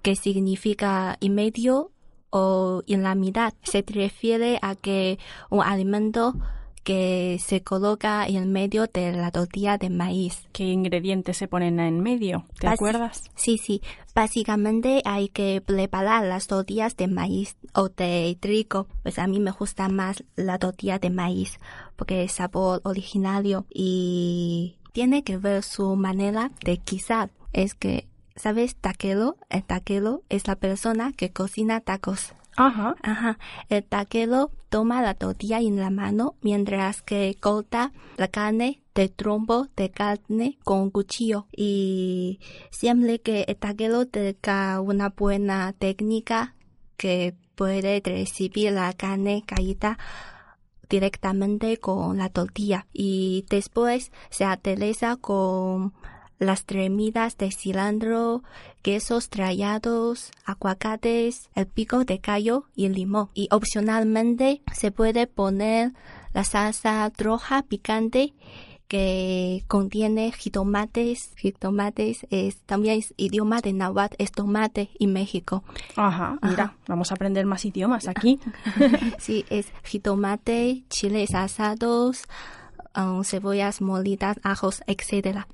que 0.02 0.14
significa 0.14 1.16
en 1.20 1.34
medio 1.34 1.90
o 2.30 2.84
en 2.86 3.02
la 3.02 3.16
mitad. 3.16 3.52
Se 3.64 3.84
refiere 3.84 4.60
a 4.62 4.76
que 4.76 5.18
un 5.50 5.62
alimento 5.62 6.34
que 6.88 7.38
se 7.38 7.62
coloca 7.62 8.26
en 8.26 8.50
medio 8.50 8.86
de 8.86 9.12
la 9.12 9.30
tortilla 9.30 9.76
de 9.76 9.90
maíz. 9.90 10.48
¿Qué 10.52 10.64
ingredientes 10.64 11.36
se 11.36 11.46
ponen 11.46 11.80
en 11.80 12.00
medio? 12.00 12.46
¿Te 12.58 12.66
acuerdas? 12.66 13.24
Sí, 13.34 13.58
sí. 13.58 13.82
Básicamente 14.14 15.02
hay 15.04 15.28
que 15.28 15.60
preparar 15.60 16.24
las 16.24 16.46
tortillas 16.46 16.96
de 16.96 17.06
maíz 17.06 17.58
o 17.74 17.90
de 17.90 18.38
trigo. 18.40 18.86
Pues 19.02 19.18
a 19.18 19.26
mí 19.26 19.38
me 19.38 19.50
gusta 19.50 19.90
más 19.90 20.24
la 20.34 20.58
tortilla 20.58 20.98
de 20.98 21.10
maíz 21.10 21.58
porque 21.94 22.24
es 22.24 22.32
sabor 22.32 22.80
originario 22.84 23.66
y 23.68 24.78
tiene 24.92 25.24
que 25.24 25.36
ver 25.36 25.64
su 25.64 25.94
manera 25.94 26.52
de 26.64 26.80
guisar. 26.86 27.28
Es 27.52 27.74
que, 27.74 28.08
¿sabes? 28.34 28.76
Taquero, 28.76 29.36
el 29.50 29.62
taquero 29.62 30.22
es 30.30 30.48
la 30.48 30.56
persona 30.56 31.12
que 31.12 31.34
cocina 31.34 31.82
tacos. 31.82 32.32
Ajá. 32.58 32.96
Ajá. 33.02 33.38
El 33.68 33.84
taquero 33.84 34.50
toma 34.68 35.00
la 35.00 35.14
tortilla 35.14 35.60
en 35.60 35.76
la 35.76 35.90
mano 35.90 36.34
mientras 36.42 37.02
que 37.02 37.36
corta 37.40 37.92
la 38.16 38.26
carne 38.26 38.82
de 38.96 39.08
trombo 39.08 39.68
de 39.76 39.90
carne 39.90 40.58
con 40.64 40.90
cuchillo. 40.90 41.46
Y 41.56 42.40
siempre 42.72 43.20
que 43.20 43.44
el 43.46 43.56
taquero 43.56 44.06
tenga 44.06 44.80
una 44.80 45.10
buena 45.10 45.72
técnica 45.72 46.56
que 46.96 47.36
puede 47.54 48.02
recibir 48.04 48.72
la 48.72 48.92
carne 48.92 49.44
caída 49.46 49.96
directamente 50.88 51.76
con 51.76 52.18
la 52.18 52.28
tortilla 52.28 52.88
y 52.92 53.46
después 53.48 54.10
se 54.30 54.44
adereza 54.44 55.14
con 55.14 55.92
las 56.38 56.64
tremidas 56.64 57.36
de 57.36 57.50
cilantro, 57.50 58.42
quesos 58.82 59.28
trallados, 59.28 60.30
aguacates, 60.44 61.50
el 61.54 61.66
pico 61.66 62.04
de 62.04 62.20
callo 62.20 62.64
y 62.74 62.86
el 62.86 62.92
limón. 62.92 63.28
Y 63.34 63.48
opcionalmente 63.50 64.62
se 64.72 64.90
puede 64.90 65.26
poner 65.26 65.92
la 66.32 66.44
salsa 66.44 67.10
roja 67.16 67.62
picante 67.62 68.34
que 68.88 69.64
contiene 69.68 70.32
jitomates. 70.32 71.32
Jitomates 71.36 72.26
es 72.30 72.56
también 72.62 72.98
es 72.98 73.12
idioma 73.16 73.60
de 73.60 73.74
náhuatl, 73.74 74.16
es 74.18 74.32
tomate 74.32 74.90
en 74.98 75.12
México. 75.12 75.62
Ajá, 75.94 76.38
mira, 76.42 76.74
vamos 76.86 77.10
a 77.10 77.14
aprender 77.14 77.44
más 77.44 77.64
idiomas 77.64 78.08
aquí. 78.08 78.40
sí, 79.18 79.44
es 79.50 79.66
jitomate, 79.84 80.84
chiles 80.88 81.34
asados, 81.34 82.24
um, 82.96 83.24
cebollas 83.24 83.82
molidas, 83.82 84.38
ajos, 84.42 84.82
etcétera. 84.86 85.46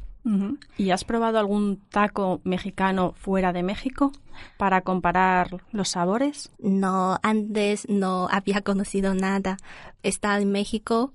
¿Y 0.79 0.91
has 0.91 1.05
probado 1.05 1.39
algún 1.39 1.83
taco 1.91 2.41
mexicano 2.45 3.13
fuera 3.17 3.53
de 3.53 3.63
México 3.63 4.13
para 4.57 4.81
comparar 4.81 5.63
los 5.71 5.91
sabores? 5.91 6.51
No, 6.59 7.19
antes 7.23 7.87
no 7.89 8.29
había 8.31 8.63
conocido 8.63 9.15
nada. 9.15 9.59
Está 10.03 10.41
en 10.41 10.51
México, 10.51 11.13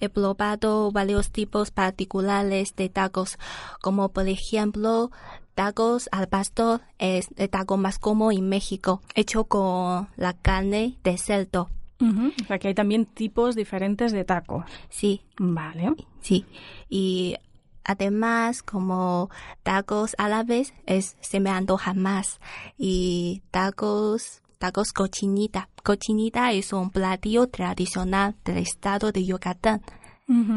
he 0.00 0.08
probado 0.08 0.92
varios 0.92 1.32
tipos 1.32 1.70
particulares 1.70 2.76
de 2.76 2.88
tacos, 2.88 3.38
como 3.80 4.10
por 4.10 4.28
ejemplo 4.28 5.10
tacos 5.54 6.08
al 6.12 6.28
pastor, 6.28 6.80
es 6.98 7.28
el 7.36 7.50
taco 7.50 7.76
más 7.76 7.98
común 7.98 8.32
en 8.32 8.48
México, 8.48 9.02
hecho 9.14 9.44
con 9.44 10.08
la 10.16 10.34
carne 10.34 10.98
de 11.02 11.18
cerdo. 11.18 11.68
O 12.00 12.44
sea 12.48 12.58
que 12.58 12.68
hay 12.68 12.74
también 12.74 13.06
tipos 13.06 13.54
diferentes 13.54 14.10
de 14.10 14.24
tacos. 14.24 14.64
Sí. 14.88 15.22
Vale. 15.38 15.94
Sí. 16.20 16.44
Y 16.88 17.36
Además, 17.84 18.62
como 18.62 19.30
tacos 19.62 20.14
árabes, 20.18 20.72
es, 20.86 21.16
se 21.20 21.40
me 21.40 21.50
antoja 21.50 21.94
más. 21.94 22.40
Y 22.78 23.42
tacos, 23.50 24.42
tacos 24.58 24.92
cochinita. 24.92 25.68
Cochinita 25.82 26.52
es 26.52 26.72
un 26.72 26.90
platillo 26.90 27.48
tradicional 27.48 28.36
del 28.44 28.58
estado 28.58 29.12
de 29.12 29.24
Yucatán. 29.24 29.82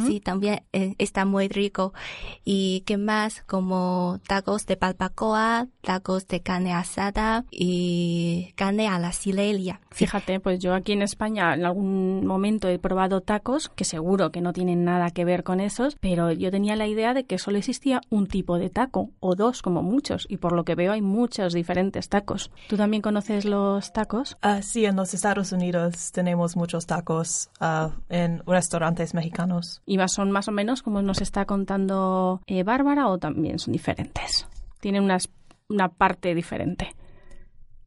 Sí, 0.06 0.22
también 0.22 0.64
eh, 0.72 0.96
está 1.00 1.26
muy 1.26 1.50
rico. 1.50 1.94
Y 2.46 2.84
qué 2.86 2.98
más, 2.98 3.42
como 3.42 4.20
tacos 4.26 4.66
de 4.68 4.76
barbacoa, 4.76 5.68
tacos 5.82 6.28
de 6.28 6.42
carne 6.42 6.74
asada 6.74 7.44
y 7.52 8.54
carne 8.56 8.88
a 8.88 9.00
la 9.00 9.12
silelia. 9.12 9.82
Fíjate, 9.92 10.40
pues 10.40 10.60
yo 10.60 10.74
aquí 10.74 10.94
en 10.94 11.02
España 11.02 11.54
en 11.54 11.66
algún 11.66 12.26
momento 12.26 12.70
he 12.70 12.80
probado 12.80 13.22
tacos, 13.22 13.70
que 13.70 13.84
seguro 13.84 14.32
que 14.32 14.42
no 14.42 14.54
tienen 14.54 14.86
nada 14.86 15.12
que 15.12 15.26
ver 15.26 15.44
con 15.44 15.60
esos, 15.60 15.98
pero 16.00 16.32
yo 16.32 16.52
tenía 16.52 16.76
la 16.76 16.88
idea 16.88 17.14
de 17.14 17.26
que 17.26 17.38
solo 17.38 17.58
existía 17.58 18.02
un 18.10 18.28
tipo 18.28 18.58
de 18.58 18.70
taco, 18.70 19.10
o 19.20 19.36
dos 19.36 19.62
como 19.62 19.84
muchos, 19.84 20.26
y 20.30 20.38
por 20.38 20.54
lo 20.54 20.64
que 20.64 20.76
veo 20.76 20.94
hay 20.94 21.02
muchos 21.02 21.54
diferentes 21.54 22.08
tacos. 22.08 22.52
¿Tú 22.70 22.78
también 22.78 23.02
conoces 23.02 23.46
los 23.46 23.92
tacos? 23.92 24.38
Uh, 24.44 24.62
sí, 24.62 24.86
en 24.86 24.96
los 24.96 25.14
Estados 25.14 25.52
Unidos 25.52 26.12
tenemos 26.12 26.56
muchos 26.56 26.86
tacos 26.86 27.50
uh, 27.60 27.92
en 28.10 28.42
restaurantes 28.46 29.14
mexicanos. 29.14 29.55
¿Y 29.86 29.98
son 30.08 30.32
más 30.32 30.48
o 30.48 30.52
menos 30.52 30.82
como 30.82 31.02
nos 31.02 31.22
está 31.22 31.46
contando 31.46 32.42
eh, 32.48 32.64
Bárbara 32.64 33.08
o 33.08 33.18
también 33.18 33.60
son 33.60 33.74
diferentes? 33.74 34.48
Tienen 34.80 35.04
unas, 35.04 35.30
una 35.70 35.90
parte 35.90 36.34
diferente. 36.36 36.96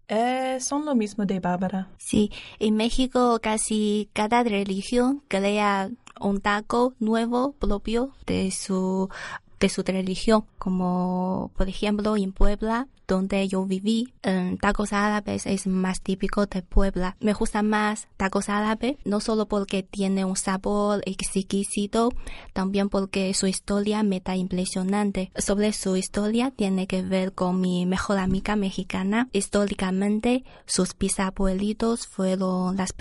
Eh, 0.09 0.59
son 0.61 0.87
lo 0.87 0.95
mismo 0.95 1.27
de 1.27 1.39
Bárbara. 1.39 1.89
Sí, 1.99 2.33
en 2.59 2.77
México 2.77 3.39
casi 3.43 4.09
cada 4.15 4.43
religión 4.43 5.23
crea 5.29 5.91
un 6.21 6.41
taco 6.41 6.95
nuevo 6.99 7.53
propio 7.53 8.13
de 8.27 8.51
su 8.51 9.11
de 9.61 9.69
su 9.69 9.83
religión, 9.83 10.45
como 10.59 11.51
por 11.57 11.69
ejemplo 11.69 12.17
en 12.17 12.33
Puebla, 12.33 12.89
donde 13.07 13.49
yo 13.49 13.65
viví, 13.65 14.13
tacos 14.61 14.93
árabes 14.93 15.47
es 15.47 15.67
más 15.67 16.03
típico 16.03 16.47
de 16.47 16.63
Puebla. 16.63 17.17
Me 17.21 17.33
gusta 17.33 17.63
más 17.63 18.07
tacos 18.19 18.51
árabes, 18.51 18.97
no 19.05 19.21
solo 19.21 19.47
porque 19.47 19.83
tiene 19.83 20.25
un 20.25 20.37
sabor 20.37 21.03
exquisito, 21.07 22.11
también 22.53 22.91
porque 22.91 23.33
su 23.33 23.47
historia 23.47 24.03
me 24.03 24.21
da 24.21 24.37
impresionante. 24.37 25.33
Sobre 25.37 25.73
su 25.73 25.97
historia 25.97 26.51
tiene 26.51 26.87
que 26.87 27.03
ver 27.03 27.33
con 27.33 27.61
mi 27.61 27.87
mejor 27.87 28.19
amiga 28.19 28.57
mexicana. 28.57 29.29
Históricamente, 29.33 30.45
sus 30.67 30.97
bisabuelitos 30.97 32.07
fueron 32.07 32.77
las 32.77 32.95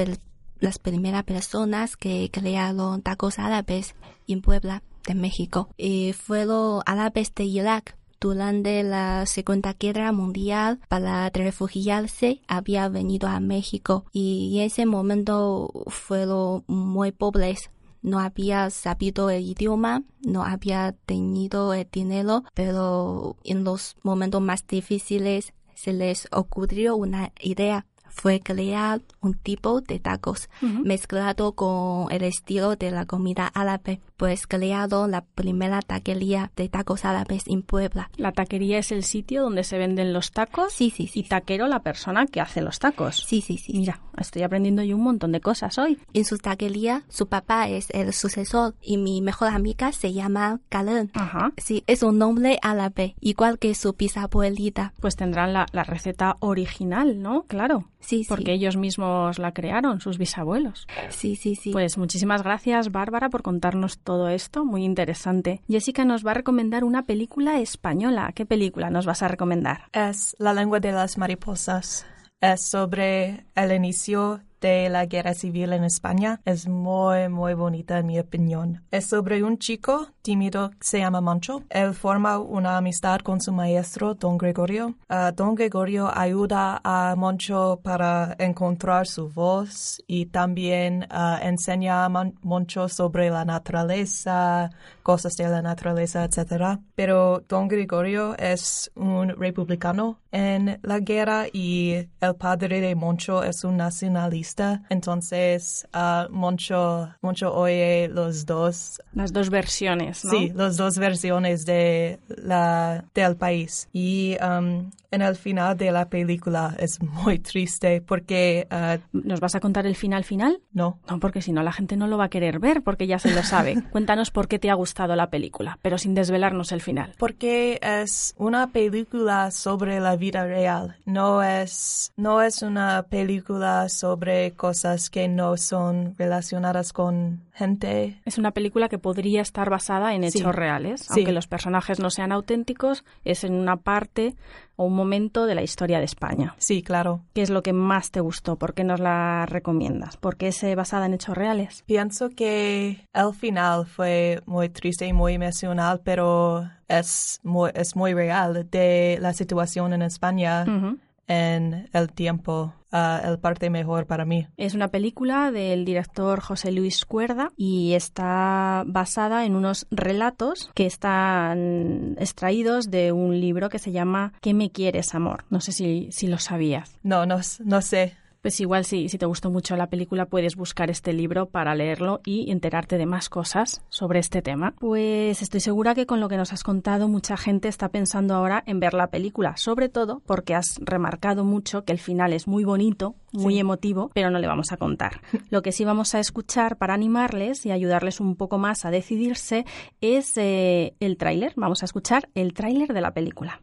las 0.59 0.79
primeras 0.79 1.23
personas 1.23 1.97
que 1.97 2.29
crearon 2.31 3.03
tacos 3.03 3.37
árabes 3.37 3.93
en 4.27 4.41
Puebla 4.41 4.81
de 5.07 5.15
México. 5.15 5.69
Y 5.77 6.13
fueron 6.13 6.81
árabes 6.85 7.33
de 7.33 7.45
Irak. 7.45 7.97
Durante 8.19 8.81
la 8.81 9.27
Segunda 9.27 9.75
Guerra 9.79 10.11
Mundial, 10.11 10.79
para 10.87 11.29
refugiarse, 11.29 12.41
había 12.47 12.89
venido 12.89 13.27
a 13.27 13.39
México. 13.39 14.05
Y 14.11 14.57
en 14.57 14.65
ese 14.65 14.85
momento 14.87 15.71
fueron 15.87 16.63
muy 16.67 17.11
pobres 17.11 17.69
no 18.01 18.19
había 18.19 18.69
sabido 18.69 19.29
el 19.29 19.43
idioma, 19.43 20.03
no 20.21 20.43
había 20.43 20.93
tenido 21.05 21.73
el 21.73 21.87
dinero, 21.91 22.43
pero 22.53 23.35
en 23.43 23.63
los 23.63 23.97
momentos 24.01 24.41
más 24.41 24.65
difíciles 24.65 25.53
se 25.75 25.93
les 25.93 26.27
ocurrió 26.31 26.95
una 26.95 27.31
idea. 27.41 27.85
Fue 28.09 28.39
crear 28.39 29.01
un 29.21 29.35
tipo 29.35 29.81
de 29.81 29.99
tacos 29.99 30.49
mezclado 30.61 31.51
con 31.51 32.11
el 32.11 32.23
estilo 32.23 32.75
de 32.75 32.89
la 32.89 33.05
comida 33.05 33.47
árabe, 33.47 34.01
pues 34.17 34.47
creado 34.47 35.08
la 35.08 35.21
primera 35.21 35.82
taquería 35.82 36.51
de 36.56 36.69
tacos 36.69 37.06
árabes 37.06 37.43
en 37.47 37.62
Puebla. 37.62 38.10
La 38.17 38.32
taquería 38.32 38.80
es 38.80 38.91
el 38.91 39.03
sitio 39.03 39.43
donde 39.43 39.63
se 39.63 39.77
venden 39.77 40.12
los 40.12 40.32
tacos. 40.32 40.73
Sí, 40.73 40.89
sí, 40.89 41.08
sí. 41.08 41.19
Y 41.19 41.23
taquero 41.23 41.67
la 41.67 41.80
persona 41.80 42.25
que 42.25 42.41
hace 42.41 42.62
los 42.62 42.80
tacos. 42.80 43.23
Sí, 43.27 43.41
sí, 43.41 43.58
sí. 43.58 43.77
Mira, 43.77 44.01
estoy 44.17 44.43
aprendiendo 44.43 44.84
yo 44.84 44.95
un 44.95 45.03
montón 45.03 45.32
de 45.32 45.41
cosas 45.41 45.77
hoy. 45.77 45.99
En 46.13 46.25
su 46.25 46.38
taquería, 46.38 47.03
su 47.10 47.27
papá 47.27 47.69
es 47.69 47.89
el 47.91 48.13
sucesor 48.13 48.75
y 48.82 48.97
mi 48.97 49.21
mejor 49.21 49.49
amiga 49.49 49.91
se 49.91 50.13
llama 50.13 50.60
Kalen. 50.69 51.12
Ajá. 51.13 51.51
Sí, 51.58 51.84
es 51.88 52.01
un 52.03 52.17
nombre 52.17 52.58
árabe, 52.62 53.15
igual 53.21 53.60
que 53.60 53.75
su 53.75 53.93
bisabuelita. 53.93 54.93
Pues 54.99 55.15
tendrán 55.15 55.53
la, 55.53 55.67
la 55.71 55.84
receta 55.84 56.38
original, 56.39 57.21
¿no? 57.21 57.43
Claro. 57.43 57.86
Sí, 57.99 58.23
sí. 58.23 58.30
Porque 58.30 58.53
ellos 58.53 58.77
mismos 58.77 59.38
la 59.38 59.51
crearon, 59.51 59.99
sus 59.99 60.17
bisabuelos. 60.17 60.88
Sí, 61.10 61.36
sí, 61.36 61.56
sí. 61.56 61.71
Pues 61.71 61.97
muchísimas 61.97 62.41
gracias, 62.41 62.91
Bárbara, 62.91 63.30
por 63.30 63.41
contarnos 63.41 63.99
todo 64.07 64.29
esto. 64.29 64.63
Muy 64.63 64.85
interesante. 64.85 65.59
Jessica 65.67 66.05
nos 66.05 66.25
va 66.25 66.31
a 66.31 66.35
recomendar 66.35 66.85
una 66.85 67.03
película 67.05 67.59
española. 67.59 68.31
¿Qué 68.33 68.45
película 68.45 68.89
nos 68.89 69.05
vas 69.05 69.21
a 69.21 69.27
recomendar? 69.27 69.81
Es 69.91 70.33
La 70.39 70.53
lengua 70.53 70.79
de 70.79 70.93
las 70.93 71.17
mariposas. 71.17 72.05
Es 72.39 72.61
sobre 72.61 73.47
el 73.53 73.73
inicio 73.73 74.39
de 74.61 74.89
la 74.89 75.05
guerra 75.05 75.33
civil 75.33 75.73
en 75.73 75.83
España. 75.83 76.41
Es 76.45 76.67
muy, 76.67 77.29
muy 77.29 77.53
bonita 77.53 77.99
en 77.99 78.07
mi 78.07 78.19
opinión. 78.19 78.83
Es 78.91 79.07
sobre 79.07 79.43
un 79.43 79.57
chico 79.57 80.07
tímido 80.21 80.71
que 80.71 80.77
se 80.81 80.99
llama 80.99 81.21
Mancho. 81.21 81.63
Él 81.69 81.93
forma 81.93 82.37
una 82.39 82.77
amistad 82.77 83.19
con 83.19 83.39
su 83.39 83.51
maestro, 83.53 84.13
don 84.15 84.37
Gregorio. 84.37 84.95
Uh, 85.09 85.31
don 85.33 85.55
Gregorio 85.55 86.11
ayuda 86.13 86.81
a 86.83 87.15
Moncho 87.15 87.79
para 87.81 88.35
encontrar 88.39 89.07
su 89.07 89.29
voz 89.29 90.03
y 90.07 90.25
también 90.25 91.07
uh, 91.11 91.41
enseña 91.41 92.03
a 92.03 92.09
Man 92.09 92.33
Moncho 92.41 92.89
sobre 92.89 93.29
la 93.29 93.45
naturaleza, 93.45 94.69
cosas 95.01 95.37
de 95.37 95.47
la 95.47 95.61
naturaleza, 95.61 96.25
etc. 96.25 96.79
Pero 96.95 97.43
don 97.47 97.67
Gregorio 97.67 98.37
es 98.37 98.91
un 98.95 99.29
republicano 99.29 100.19
en 100.31 100.79
la 100.83 100.99
guerra 100.99 101.45
y 101.51 101.93
el 102.19 102.35
padre 102.35 102.81
de 102.81 102.95
Moncho 102.95 103.43
es 103.43 103.63
un 103.63 103.77
nacionalista. 103.77 104.46
Entonces, 104.89 105.88
uh, 105.93 106.31
Moncho, 106.31 107.10
Moncho 107.21 107.53
oye 107.53 108.07
los 108.07 108.45
dos. 108.45 109.01
Las 109.13 109.33
dos 109.33 109.49
versiones, 109.49 110.23
¿no? 110.25 110.31
Sí, 110.31 110.51
las 110.55 110.77
dos 110.77 110.97
versiones 110.97 111.65
de 111.65 112.19
la, 112.27 113.05
del 113.13 113.36
país. 113.36 113.89
Y 113.93 114.38
um, 114.41 114.89
en 115.12 115.21
el 115.21 115.36
final 115.36 115.77
de 115.77 115.91
la 115.91 116.10
película 116.10 116.75
es 116.79 117.01
muy 117.01 117.39
triste 117.39 118.01
porque... 118.01 118.67
Uh, 118.71 119.17
¿Nos 119.17 119.39
vas 119.39 119.55
a 119.55 119.60
contar 119.60 119.86
el 119.86 119.95
final 119.95 120.23
final? 120.23 120.62
No. 120.73 120.99
No, 121.10 121.19
porque 121.19 121.41
si 121.41 121.51
no 121.51 121.63
la 121.63 121.71
gente 121.71 121.97
no 121.97 122.07
lo 122.07 122.17
va 122.17 122.25
a 122.25 122.29
querer 122.29 122.60
ver 122.60 122.81
porque 122.83 123.07
ya 123.07 123.19
se 123.19 123.33
lo 123.33 123.43
sabe. 123.43 123.81
Cuéntanos 123.91 124.31
por 124.31 124.47
qué 124.47 124.60
te 124.60 124.69
ha 124.69 124.73
gustado 124.75 125.15
la 125.15 125.29
película, 125.29 125.79
pero 125.81 125.97
sin 125.97 126.13
desvelarnos 126.13 126.71
el 126.71 126.81
final. 126.81 127.13
Porque 127.17 127.79
es 127.81 128.33
una 128.38 128.67
película 128.67 129.51
sobre 129.51 129.99
la 129.99 130.15
vida 130.15 130.45
real. 130.45 130.97
No 131.05 131.43
es, 131.43 132.12
no 132.15 132.41
es 132.41 132.62
una 132.62 133.03
película 133.10 133.89
sobre 133.89 134.37
cosas 134.56 135.10
que 135.10 135.28
no 135.28 135.58
son 135.58 136.15
relacionadas 136.17 136.93
con 136.93 137.41
gente. 137.54 138.19
Es 138.26 138.38
una 138.38 138.52
película 138.52 138.89
que 138.89 138.97
podría 139.00 139.41
estar 139.41 139.69
basada 139.69 140.13
en 140.13 140.23
hechos 140.23 140.41
Sí. 140.41 140.52
reales, 140.52 141.02
Sí. 141.02 141.08
aunque 141.12 141.32
los 141.32 141.47
personajes 141.47 142.00
no 142.00 142.10
sean 142.10 142.32
auténticos, 142.32 143.04
es 143.26 143.43
en 143.43 143.54
una 143.54 143.78
parte 143.78 144.36
o 144.76 144.86
un 144.86 144.93
momento 144.95 145.45
de 145.47 145.56
la 145.56 145.63
historia 145.63 145.97
de 146.00 146.06
España. 146.06 146.54
Sí, 146.60 146.84
claro. 146.84 147.21
¿Qué 147.34 147.41
es 147.41 147.50
lo 147.50 147.63
que 147.63 147.73
más 147.73 148.12
te 148.12 148.19
gustó? 148.19 148.58
¿Por 148.58 148.73
qué 148.76 148.84
nos 148.84 149.00
la 149.00 149.45
recomiendas? 149.47 150.17
¿Por 150.17 150.38
qué 150.38 150.50
es 150.50 150.63
basada 150.76 151.08
en 151.08 151.15
hechos 151.15 151.36
reales? 151.36 151.84
Pienso 151.88 152.30
que 152.30 153.04
el 153.13 153.34
final 153.34 153.86
fue 153.88 154.41
muy 154.45 154.69
triste 154.69 155.08
y 155.08 155.13
muy 155.13 155.34
emocional, 155.34 156.02
pero 156.04 156.69
es 156.88 157.39
muy, 157.43 157.71
es 157.73 157.95
muy 157.95 158.13
real 158.13 158.67
de 158.69 159.17
la 159.19 159.34
situación 159.34 159.93
en 159.93 160.04
España 160.04 160.63
Ujú. 160.67 160.97
En 161.27 161.89
el 161.93 162.11
tiempo. 162.11 162.73
el 162.91 163.37
parte 163.39 163.69
mejor 163.69 164.07
para 164.07 164.25
mí. 164.25 164.47
Es 164.55 164.73
una 164.73 164.87
película 164.87 165.51
del 165.51 165.85
director 165.85 166.39
José 166.39 166.71
Luis 166.71 167.05
Cuerda 167.05 167.51
y 167.57 167.93
está 167.93 168.83
basada 168.87 169.45
en 169.45 169.55
unos 169.55 169.87
relatos 169.91 170.71
que 170.73 170.85
están 170.85 172.15
extraídos 172.17 172.89
de 172.89 173.11
un 173.11 173.39
libro 173.39 173.69
que 173.69 173.79
se 173.79 173.91
llama 173.91 174.33
¿Qué 174.41 174.53
me 174.53 174.71
quieres, 174.71 175.13
amor? 175.13 175.43
No 175.49 175.59
sé 175.59 175.73
si, 175.73 176.09
si 176.11 176.27
lo 176.27 176.39
sabías. 176.39 176.97
No, 177.03 177.25
no, 177.25 177.39
no 177.63 177.81
sé. 177.81 178.15
Pues 178.41 178.60
igual 178.62 178.86
si, 178.86 179.10
si 179.10 179.17
te 179.17 179.26
gustó 179.26 179.50
mucho 179.50 179.76
la 179.76 179.88
película 179.88 180.26
puedes 180.26 180.56
buscar 180.56 180.89
este 180.89 181.13
libro 181.13 181.47
para 181.47 181.76
leerlo 181.76 182.21
y 182.26 182.52
enterarte 182.52 182.97
de 182.97 183.06
más 183.06 183.30
cosas 183.30 183.82
sobre 183.89 184.19
este 184.19 184.41
tema. 184.41 184.73
Pues 184.80 185.41
estoy 185.41 185.60
segura 185.60 185.95
que 185.95 186.06
con 186.06 186.19
lo 186.19 186.30
que 186.30 186.38
nos 186.38 186.54
has 186.54 186.63
contado 186.63 187.08
mucha 187.08 187.36
gente 187.38 187.67
está 187.67 187.89
pensando 187.89 188.36
ahora 188.36 188.63
en 188.65 188.80
ver 188.80 188.93
la 188.93 189.08
película, 189.08 189.58
sobre 189.58 189.89
todo 189.89 190.21
porque 190.26 190.56
has 190.56 190.76
remarcado 190.82 191.43
mucho 191.43 191.84
que 191.84 191.91
el 191.93 192.00
final 192.00 192.34
es 192.34 192.47
muy 192.47 192.63
bonito, 192.63 193.15
muy 193.34 193.56
Sí. 193.56 193.60
emotivo, 193.60 194.12
pero 194.13 194.30
no 194.30 194.39
le 194.39 194.47
vamos 194.47 194.71
a 194.71 194.78
contar. 194.78 195.21
Lo 195.50 195.62
que 195.62 195.71
sí 195.71 195.84
vamos 195.86 196.15
a 196.15 196.19
escuchar 196.19 196.78
para 196.78 196.93
animarles 196.93 197.65
y 197.65 197.71
ayudarles 197.71 198.19
un 198.19 198.36
poco 198.36 198.58
más 198.58 198.86
a 198.86 198.91
decidirse 198.91 199.65
es 200.02 200.38
eh, 200.38 200.95
el 201.00 201.17
tráiler. 201.17 201.54
Vamos 201.56 201.82
a 201.82 201.86
escuchar 201.86 202.30
el 202.36 202.54
tráiler 202.54 202.93
de 202.93 203.02
la 203.02 203.13
película. 203.13 203.62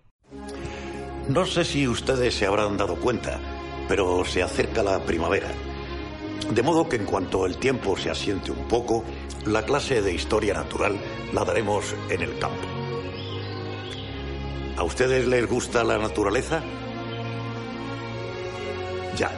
No 1.29 1.47
sé 1.47 1.65
si 1.65 1.89
ustedes 1.89 2.35
se 2.35 2.47
habrán 2.47 2.77
dado 2.77 2.97
cuenta, 2.97 3.41
pero 3.89 4.25
se 4.25 4.43
acerca 4.43 4.83
la 4.83 5.05
primavera. 5.05 5.51
De 6.51 6.63
modo 6.63 6.89
que 6.89 6.97
en 6.97 7.07
cuanto 7.07 7.47
el 7.47 7.57
tiempo 7.57 7.97
se 7.97 8.11
asiente 8.11 8.51
un 8.51 8.69
poco, 8.69 9.05
la 9.47 9.65
clase 9.65 10.03
de 10.03 10.13
historia 10.13 10.55
natural 10.55 10.97
la 11.33 11.45
daremos 11.45 11.95
en 12.11 12.23
el 12.23 12.39
campo. 12.39 12.69
¿A 14.77 14.83
ustedes 14.83 15.27
les 15.27 15.49
gusta 15.49 15.85
la 15.85 15.99
naturaleza? 15.99 16.63
Ya. 19.17 19.31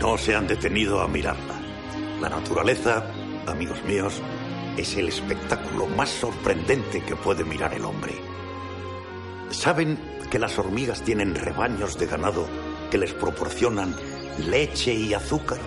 No 0.00 0.16
se 0.16 0.34
han 0.34 0.46
detenido 0.46 1.00
a 1.00 1.08
mirarla. 1.08 1.60
La 2.20 2.28
naturaleza, 2.28 3.04
amigos 3.46 3.82
míos, 3.84 4.22
es 4.76 4.96
el 4.96 5.08
espectáculo 5.08 5.86
más 5.86 6.08
sorprendente 6.08 7.02
que 7.02 7.16
puede 7.16 7.44
mirar 7.44 7.74
el 7.74 7.84
hombre. 7.84 8.12
¿Saben 9.50 9.98
que 10.30 10.38
las 10.38 10.58
hormigas 10.58 11.02
tienen 11.02 11.34
rebaños 11.34 11.98
de 11.98 12.06
ganado 12.06 12.46
que 12.90 12.98
les 12.98 13.12
proporcionan 13.12 13.94
leche 14.46 14.92
y 14.92 15.14
azúcar? 15.14 15.58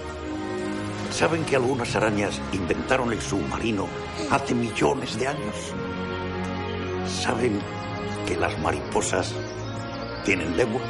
¿Saben 1.12 1.44
que 1.44 1.56
algunas 1.56 1.96
arañas 1.96 2.40
inventaron 2.54 3.12
el 3.12 3.22
submarino 3.22 3.88
hace 4.30 4.56
millones 4.56 5.18
de 5.20 5.28
años? 5.28 5.56
¿Saben 7.06 7.60
que 8.26 8.38
las 8.38 8.58
mariposas 8.60 9.34
tienen 10.24 10.56
lengua? 10.56 10.82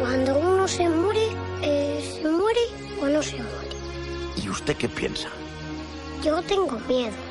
Cuando 0.00 0.38
uno 0.38 0.66
se 0.66 0.88
muere, 0.88 1.28
eh, 1.62 2.18
¿se 2.20 2.28
muere 2.28 2.60
o 3.00 3.06
no 3.06 3.22
se 3.22 3.36
muere? 3.36 3.76
¿Y 4.42 4.48
usted 4.48 4.76
qué 4.76 4.88
piensa? 4.88 5.28
Yo 6.22 6.42
tengo 6.42 6.78
miedo. 6.88 7.29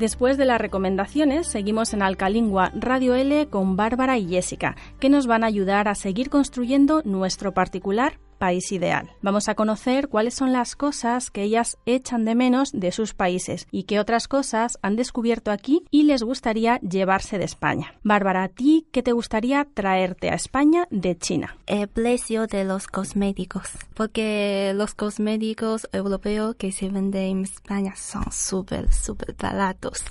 Después 0.00 0.38
de 0.38 0.46
las 0.46 0.58
recomendaciones, 0.58 1.46
seguimos 1.46 1.92
en 1.92 2.00
Alcalingua 2.00 2.72
Radio 2.74 3.14
L 3.14 3.48
con 3.48 3.76
Bárbara 3.76 4.16
y 4.16 4.28
Jessica, 4.28 4.74
que 4.98 5.10
nos 5.10 5.26
van 5.26 5.44
a 5.44 5.48
ayudar 5.48 5.88
a 5.88 5.94
seguir 5.94 6.30
construyendo 6.30 7.02
nuestro 7.04 7.52
particular 7.52 8.14
país 8.40 8.72
ideal. 8.72 9.10
Vamos 9.22 9.48
a 9.48 9.54
conocer 9.54 10.08
cuáles 10.08 10.34
son 10.34 10.52
las 10.52 10.74
cosas 10.74 11.30
que 11.30 11.44
ellas 11.44 11.78
echan 11.86 12.24
de 12.24 12.34
menos 12.34 12.72
de 12.72 12.90
sus 12.90 13.14
países 13.14 13.68
y 13.70 13.84
qué 13.84 14.00
otras 14.00 14.26
cosas 14.26 14.78
han 14.82 14.96
descubierto 14.96 15.52
aquí 15.52 15.84
y 15.90 16.04
les 16.04 16.24
gustaría 16.24 16.80
llevarse 16.80 17.38
de 17.38 17.44
España. 17.44 17.94
Bárbara, 18.02 18.42
¿a 18.42 18.48
ti 18.48 18.86
qué 18.90 19.02
te 19.04 19.12
gustaría 19.12 19.68
traerte 19.72 20.30
a 20.30 20.34
España 20.34 20.88
de 20.90 21.16
China? 21.16 21.56
el 21.66 21.88
precio 21.88 22.46
de 22.46 22.64
los 22.64 22.86
cosméticos, 22.86 23.68
porque 23.94 24.72
los 24.74 24.94
cosméticos 24.94 25.88
europeos 25.92 26.56
que 26.56 26.72
se 26.72 26.88
venden 26.88 27.22
en 27.22 27.42
España 27.42 27.94
son 27.96 28.24
súper, 28.32 28.92
súper 28.92 29.34
baratos. 29.38 30.02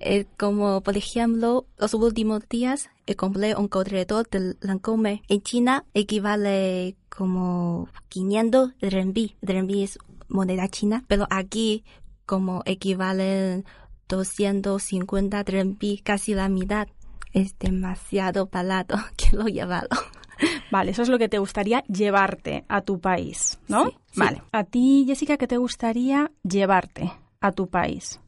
Eh, 0.00 0.26
como 0.36 0.82
por 0.82 0.96
ejemplo, 0.96 1.66
los 1.78 1.94
últimos 1.94 2.48
días 2.48 2.90
eh, 3.06 3.14
compré 3.14 3.54
un 3.56 3.68
corredor 3.68 4.28
de 4.28 4.56
Lancome. 4.60 5.22
En 5.28 5.42
China 5.42 5.84
equivale 5.94 6.96
como 7.08 7.88
500 8.08 8.72
renminbi. 8.80 9.36
Renminbi 9.42 9.82
es 9.82 9.98
moneda 10.28 10.68
china, 10.68 11.04
pero 11.08 11.26
aquí 11.30 11.84
como 12.26 12.62
equivalen 12.66 13.64
250 14.08 15.42
renminbi, 15.42 15.98
casi 15.98 16.34
la 16.34 16.48
mitad. 16.48 16.88
Es 17.32 17.58
demasiado 17.58 18.46
barato. 18.46 18.96
Quiero 19.16 19.46
llevarlo. 19.46 19.96
Vale, 20.70 20.92
eso 20.92 21.02
es 21.02 21.08
lo 21.08 21.18
que 21.18 21.28
te 21.28 21.38
gustaría 21.38 21.82
llevarte 21.84 22.64
a 22.68 22.82
tu 22.82 23.00
país, 23.00 23.58
¿no? 23.68 23.86
Sí, 23.86 23.96
sí. 24.12 24.20
Vale. 24.20 24.42
A 24.52 24.64
ti, 24.64 25.04
Jessica, 25.06 25.36
¿qué 25.36 25.46
te 25.46 25.56
gustaría 25.56 26.30
llevarte 26.42 27.12
a 27.40 27.52
tu 27.52 27.68
país? 27.68 28.20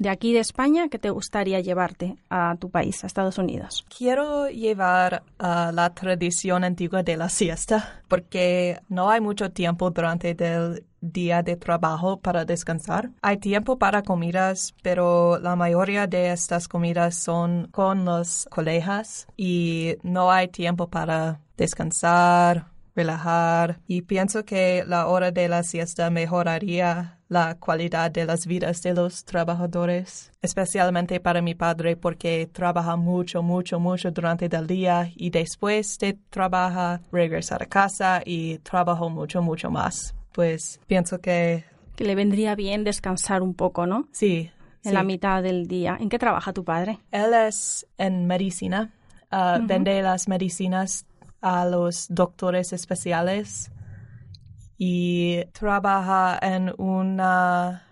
De 0.00 0.08
aquí 0.08 0.32
de 0.32 0.38
España, 0.40 0.88
¿qué 0.88 0.98
te 0.98 1.10
gustaría 1.10 1.60
llevarte 1.60 2.16
a 2.30 2.56
tu 2.58 2.70
país, 2.70 3.04
a 3.04 3.06
Estados 3.06 3.36
Unidos? 3.36 3.84
Quiero 3.94 4.48
llevar 4.48 5.24
a 5.38 5.72
la 5.72 5.92
tradición 5.92 6.64
antigua 6.64 7.02
de 7.02 7.18
la 7.18 7.28
siesta 7.28 8.02
porque 8.08 8.80
no 8.88 9.10
hay 9.10 9.20
mucho 9.20 9.50
tiempo 9.50 9.90
durante 9.90 10.30
el 10.30 10.86
día 11.02 11.42
de 11.42 11.56
trabajo 11.56 12.18
para 12.18 12.46
descansar. 12.46 13.10
Hay 13.20 13.36
tiempo 13.36 13.78
para 13.78 14.02
comidas, 14.02 14.74
pero 14.82 15.38
la 15.38 15.54
mayoría 15.54 16.06
de 16.06 16.32
estas 16.32 16.66
comidas 16.66 17.16
son 17.16 17.68
con 17.70 18.06
los 18.06 18.48
colegas 18.50 19.26
y 19.36 19.96
no 20.02 20.32
hay 20.32 20.48
tiempo 20.48 20.88
para 20.88 21.40
descansar, 21.58 22.69
relajar 23.00 23.80
y 23.86 24.02
pienso 24.02 24.44
que 24.44 24.84
la 24.86 25.06
hora 25.06 25.30
de 25.30 25.48
la 25.48 25.62
siesta 25.62 26.10
mejoraría 26.10 27.16
la 27.28 27.56
calidad 27.64 28.10
de 28.10 28.26
las 28.26 28.44
vidas 28.46 28.82
de 28.82 28.92
los 28.92 29.24
trabajadores, 29.24 30.32
especialmente 30.42 31.20
para 31.20 31.40
mi 31.40 31.54
padre 31.54 31.96
porque 31.96 32.48
trabaja 32.52 32.96
mucho, 32.96 33.42
mucho, 33.42 33.78
mucho 33.80 34.10
durante 34.10 34.46
el 34.54 34.66
día 34.66 35.10
y 35.14 35.30
después 35.30 35.96
de 35.98 36.18
trabaja 36.28 37.00
regresar 37.12 37.62
a 37.62 37.66
casa 37.66 38.20
y 38.24 38.58
trabajo 38.58 39.08
mucho, 39.08 39.40
mucho 39.42 39.70
más. 39.70 40.14
Pues 40.32 40.80
pienso 40.86 41.20
que 41.20 41.64
Que 41.96 42.04
le 42.04 42.14
vendría 42.14 42.54
bien 42.54 42.84
descansar 42.84 43.42
un 43.42 43.54
poco, 43.54 43.86
¿no? 43.86 44.08
sí. 44.12 44.50
En 44.82 44.92
sí. 44.92 44.94
la 44.94 45.02
mitad 45.02 45.42
del 45.42 45.66
día. 45.68 45.98
¿En 46.00 46.08
qué 46.08 46.18
trabaja 46.18 46.54
tu 46.54 46.64
padre? 46.64 47.00
Él 47.10 47.34
es 47.34 47.86
en 47.98 48.26
medicina, 48.26 48.94
ah, 49.30 49.60
vende 49.62 50.00
las 50.00 50.26
medicinas 50.26 51.04
a 51.40 51.66
los 51.66 52.06
doctores 52.08 52.72
especiales 52.72 53.70
y 54.78 55.44
trabaja 55.52 56.38
en 56.40 56.72
una 56.78 57.89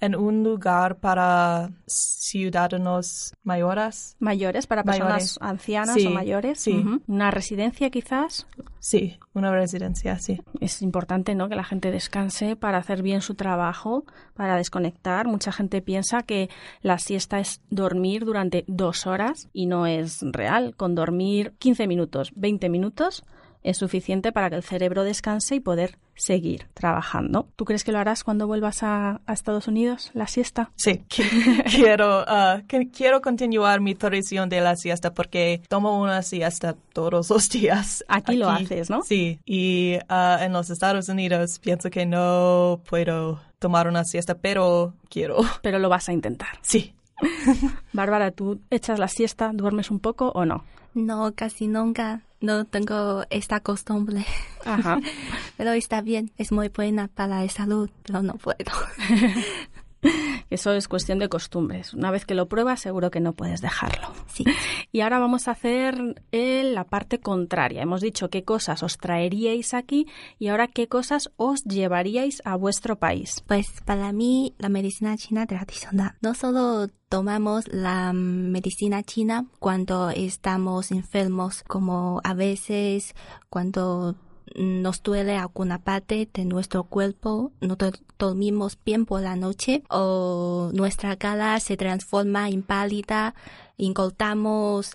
en 0.00 0.16
un 0.16 0.42
lugar 0.42 0.96
para 0.96 1.70
ciudadanos 1.86 3.34
mayores. 3.42 4.16
Mayores, 4.18 4.66
para 4.66 4.82
personas 4.84 5.08
Mayores. 5.10 5.38
ancianas 5.40 5.94
Sí, 5.94 6.06
o 6.06 6.10
mayores. 6.10 6.58
sí. 6.60 6.84
Una 7.06 7.30
residencia 7.30 7.90
quizás. 7.90 8.46
Sí, 8.78 9.18
una 9.34 9.52
residencia, 9.52 10.18
sí. 10.18 10.40
Es 10.60 10.80
importante, 10.80 11.34
¿no? 11.34 11.48
Que 11.48 11.56
la 11.56 11.64
gente 11.64 11.90
descanse 11.90 12.56
para 12.56 12.78
hacer 12.78 13.02
bien 13.02 13.20
su 13.20 13.34
trabajo, 13.34 14.04
para 14.34 14.56
desconectar. 14.56 15.26
Mucha 15.26 15.52
gente 15.52 15.82
piensa 15.82 16.22
que 16.22 16.48
la 16.80 16.98
siesta 16.98 17.40
es 17.40 17.60
dormir 17.68 18.24
durante 18.24 18.64
dos 18.66 19.06
horas 19.06 19.48
y 19.52 19.66
no 19.66 19.86
es 19.86 20.20
real. 20.22 20.74
Con 20.76 20.94
dormir 20.94 21.52
15 21.58 21.86
minutos, 21.86 22.32
20 22.36 22.68
minutos 22.70 23.24
es 23.62 23.76
suficiente 23.78 24.32
para 24.32 24.48
que 24.50 24.56
el 24.56 24.62
cerebro 24.62 25.04
descanse 25.04 25.54
y 25.56 25.60
poder 25.60 25.98
seguir 26.14 26.66
trabajando. 26.74 27.48
¿Tú 27.56 27.64
crees 27.64 27.82
que 27.84 27.92
lo 27.92 27.98
harás 27.98 28.24
cuando 28.24 28.46
vuelvas 28.46 28.82
a, 28.82 29.20
a 29.26 29.32
Estados 29.32 29.68
Unidos, 29.68 30.10
la 30.14 30.26
siesta? 30.26 30.70
Sí, 30.76 31.02
qui- 31.08 31.62
quiero, 31.74 32.24
que- 32.68 32.90
quiero 32.90 33.20
continuar 33.20 33.80
mi 33.80 33.94
tradición 33.94 34.48
de 34.48 34.60
la 34.60 34.76
siesta 34.76 35.12
porque 35.14 35.62
tomo 35.68 36.00
una 36.00 36.22
siesta 36.22 36.74
todos 36.92 37.30
los 37.30 37.48
días. 37.50 38.04
Aquí 38.08 38.36
lo 38.36 38.48
haces, 38.50 38.90
¿no? 38.90 39.02
Sí, 39.02 39.40
y 39.44 39.96
ah, 40.08 40.38
en 40.42 40.52
los 40.52 40.70
Estados 40.70 41.08
Unidos 41.08 41.58
pienso 41.58 41.90
que 41.90 42.06
no 42.06 42.80
puedo 42.88 43.40
tomar 43.58 43.88
una 43.88 44.04
siesta, 44.04 44.34
pero 44.36 44.94
quiero. 45.08 45.36
Pero 45.62 45.78
lo 45.78 45.88
vas 45.88 46.08
a 46.08 46.12
intentar. 46.12 46.48
Sí. 46.62 46.94
Bárbara, 47.92 48.30
¿tú 48.30 48.60
echas 48.70 48.98
la 48.98 49.08
siesta, 49.08 49.50
duermes 49.52 49.90
un 49.90 50.00
poco 50.00 50.28
o 50.34 50.44
no? 50.44 50.64
No, 50.94 51.32
casi 51.34 51.66
nunca. 51.66 52.22
No 52.40 52.64
tengo 52.64 53.24
esta 53.30 53.60
costumbre. 53.60 54.24
Ajá. 54.64 55.00
Pero 55.56 55.72
está 55.72 56.00
bien, 56.00 56.32
es 56.38 56.52
muy 56.52 56.68
buena 56.68 57.08
para 57.08 57.42
la 57.42 57.48
salud, 57.50 57.90
pero 58.02 58.22
no 58.22 58.34
puedo. 58.34 58.56
Eso 60.50 60.72
es 60.72 60.88
cuestión 60.88 61.18
de 61.18 61.28
costumbres. 61.28 61.94
Una 61.94 62.10
vez 62.10 62.24
que 62.24 62.34
lo 62.34 62.48
pruebas, 62.48 62.80
seguro 62.80 63.10
que 63.10 63.20
no 63.20 63.32
puedes 63.32 63.60
dejarlo. 63.60 64.12
Sí. 64.26 64.44
Y 64.92 65.02
ahora 65.02 65.20
vamos 65.20 65.46
a 65.46 65.52
hacer 65.52 66.20
eh, 66.32 66.64
la 66.64 66.82
parte 66.82 67.20
contraria. 67.20 67.82
Hemos 67.82 68.00
dicho 68.00 68.28
qué 68.28 68.42
cosas 68.42 68.82
os 68.82 68.98
traeríais 68.98 69.72
aquí 69.72 70.08
y 70.40 70.48
ahora 70.48 70.66
qué 70.66 70.88
cosas 70.88 71.30
os 71.36 71.62
llevaríais 71.62 72.42
a 72.44 72.56
vuestro 72.56 72.98
país. 72.98 73.44
Pues 73.46 73.68
para 73.84 74.10
mí 74.10 74.54
la 74.58 74.68
medicina 74.68 75.16
china 75.16 75.46
tradicional. 75.46 76.16
No 76.22 76.34
solo 76.34 76.88
tomamos 77.08 77.68
la 77.68 78.12
medicina 78.12 79.04
china 79.04 79.46
cuando 79.60 80.10
estamos 80.10 80.90
enfermos, 80.90 81.62
como 81.68 82.20
a 82.24 82.34
veces 82.34 83.14
cuando 83.48 84.16
nos 84.56 85.02
duele 85.02 85.36
alguna 85.36 85.78
parte 85.78 86.28
de 86.32 86.44
nuestro 86.44 86.84
cuerpo, 86.84 87.52
no 87.60 87.76
do- 87.76 87.92
dormimos 88.18 88.78
bien 88.84 89.06
por 89.06 89.20
la 89.22 89.36
noche 89.36 89.82
o 89.90 90.70
nuestra 90.74 91.16
cara 91.16 91.58
se 91.60 91.76
transforma 91.76 92.48
en 92.48 92.62
pálida, 92.62 93.34
engordamos 93.78 94.92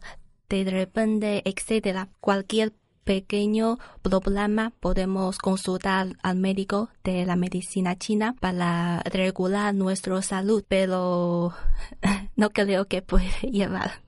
de 0.50 0.64
repente, 0.66 1.42
etcétera. 1.46 2.10
Cualquier 2.22 2.74
pequeño 3.04 3.78
problema 4.02 4.72
podemos 4.80 5.38
consultar 5.38 6.16
al 6.24 6.38
médico 6.38 6.90
de 7.04 7.26
la 7.26 7.36
medicina 7.36 7.96
china 7.98 8.36
para 8.40 9.02
regular 9.04 9.74
nuestra 9.76 10.22
salud, 10.22 10.64
pero 10.68 11.54
no 12.36 12.50
creo 12.52 12.86
que 12.86 13.02
puede 13.02 13.30
llevar 13.52 14.04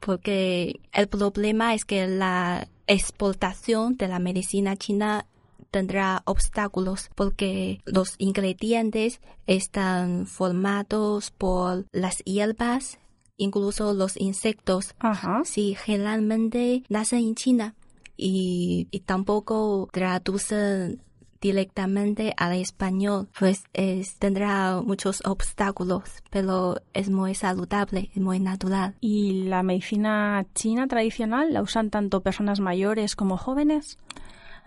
porque 0.00 0.80
el 0.92 1.08
problema 1.08 1.74
es 1.74 1.84
que 1.84 2.06
la 2.06 2.68
exportación 2.88 3.96
de 3.96 4.08
la 4.08 4.18
medicina 4.18 4.76
china 4.76 5.26
tendrá 5.70 6.22
obstáculos 6.24 7.10
porque 7.14 7.80
los 7.84 8.14
ingredientes 8.18 9.20
están 9.46 10.26
formados 10.26 11.30
por 11.30 11.86
las 11.92 12.18
hierbas, 12.24 12.98
incluso 13.36 13.94
los 13.94 14.16
insectos. 14.16 14.94
Ajá. 14.98 15.42
Sí, 15.44 15.76
generalmente 15.76 16.82
nacen 16.88 17.20
en 17.20 17.34
China 17.34 17.74
y, 18.16 18.88
y 18.90 19.00
tampoco 19.00 19.88
traducen 19.92 21.02
directamente 21.40 22.34
al 22.36 22.54
español, 22.54 23.28
pues 23.38 23.64
es, 23.72 24.16
tendrá 24.18 24.80
muchos 24.82 25.22
obstáculos, 25.24 26.02
pero 26.30 26.76
es 26.94 27.10
muy 27.10 27.34
saludable, 27.34 28.10
es 28.14 28.20
muy 28.20 28.40
natural. 28.40 28.94
¿Y 29.00 29.44
la 29.44 29.62
medicina 29.62 30.46
china 30.54 30.86
tradicional 30.88 31.52
la 31.52 31.62
usan 31.62 31.90
tanto 31.90 32.22
personas 32.22 32.60
mayores 32.60 33.16
como 33.16 33.36
jóvenes? 33.36 33.98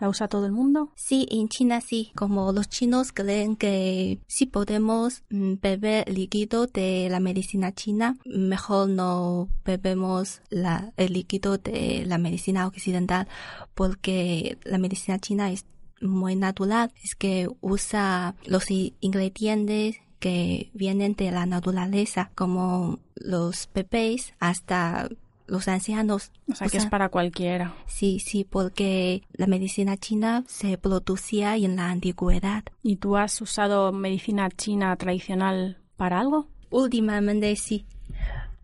¿La 0.01 0.09
usa 0.09 0.27
todo 0.27 0.47
el 0.47 0.51
mundo? 0.51 0.89
Sí, 0.95 1.27
en 1.29 1.47
China 1.47 1.79
sí, 1.79 2.11
como 2.15 2.51
los 2.53 2.67
chinos 2.67 3.11
creen 3.11 3.55
que 3.55 4.17
si 4.25 4.47
podemos 4.47 5.21
mm, 5.29 5.53
beber 5.61 6.09
líquido 6.11 6.65
de 6.65 7.07
la 7.11 7.19
medicina 7.19 7.71
china, 7.71 8.17
mejor 8.25 8.89
no 8.89 9.47
bebemos 9.63 10.41
la, 10.49 10.91
el 10.97 11.13
líquido 11.13 11.59
de 11.59 12.03
la 12.07 12.17
medicina 12.17 12.65
occidental, 12.65 13.27
porque 13.75 14.57
la 14.63 14.79
medicina 14.79 15.19
china 15.19 15.51
es 15.51 15.65
muy 16.01 16.35
natural, 16.35 16.91
es 17.03 17.15
que 17.15 17.47
usa 17.61 18.35
los 18.45 18.65
ingredientes 18.69 19.97
que 20.19 20.69
vienen 20.73 21.15
de 21.15 21.31
la 21.31 21.45
naturaleza, 21.45 22.31
como 22.35 22.99
los 23.15 23.69
bebés 23.73 24.33
hasta 24.39 25.09
los 25.47 25.67
ancianos. 25.67 26.31
O 26.49 26.55
sea, 26.55 26.69
que 26.69 26.77
es 26.77 26.85
para 26.85 27.09
cualquiera. 27.09 27.73
Sí, 27.85 28.19
sí, 28.19 28.45
porque 28.49 29.23
la 29.33 29.47
medicina 29.47 29.97
china 29.97 30.43
se 30.47 30.77
producía 30.77 31.57
en 31.57 31.75
la 31.75 31.89
antigüedad. 31.89 32.63
¿Y 32.83 32.97
tú 32.97 33.17
has 33.17 33.41
usado 33.41 33.91
medicina 33.91 34.49
china 34.49 34.95
tradicional 34.95 35.77
para 35.97 36.19
algo? 36.19 36.47
Últimamente 36.69 37.55
sí. 37.57 37.85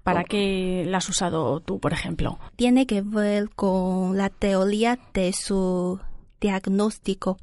¿Para 0.03 0.23
qué 0.23 0.85
la 0.87 0.99
has 0.99 1.09
usado 1.09 1.59
tú, 1.59 1.79
por 1.79 1.91
ejemplo? 1.91 2.39
Tiene 2.55 2.85
que 2.87 3.01
ver 3.01 3.49
con 3.49 4.15
la 4.15 4.29
teoría 4.29 4.97
de 5.13 5.33
su 5.33 5.99
diagnóstico 6.39 7.37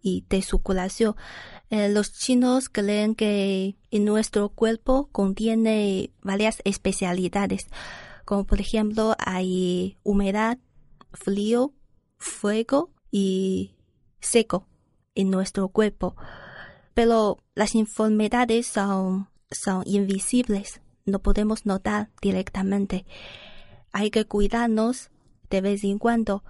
y 0.00 0.24
de 0.28 0.42
su 0.42 0.60
curación. 0.60 1.16
Eh, 1.70 1.88
los 1.88 2.12
chinos 2.12 2.68
creen 2.68 3.14
que 3.14 3.76
en 3.90 4.04
nuestro 4.04 4.50
cuerpo 4.50 5.08
contiene 5.10 6.12
varias 6.22 6.62
especialidades, 6.64 7.66
como 8.24 8.44
por 8.44 8.60
ejemplo 8.60 9.16
hay 9.18 9.98
humedad, 10.04 10.58
frío, 11.12 11.72
fuego 12.18 12.90
y 13.10 13.74
seco 14.20 14.68
en 15.14 15.30
nuestro 15.30 15.68
cuerpo. 15.68 16.14
Pero 16.94 17.38
las 17.54 17.74
enfermedades 17.74 18.66
son, 18.68 19.28
son 19.50 19.82
invisibles, 19.86 20.80
no 21.04 21.18
podemos 21.18 21.66
notar 21.66 22.10
directamente. 22.22 23.06
Hay 23.92 24.10
que 24.10 24.24
cuidarnos 24.24 25.10
de 25.50 25.60
vez 25.60 25.84
en 25.84 25.98
cuando, 25.98 26.44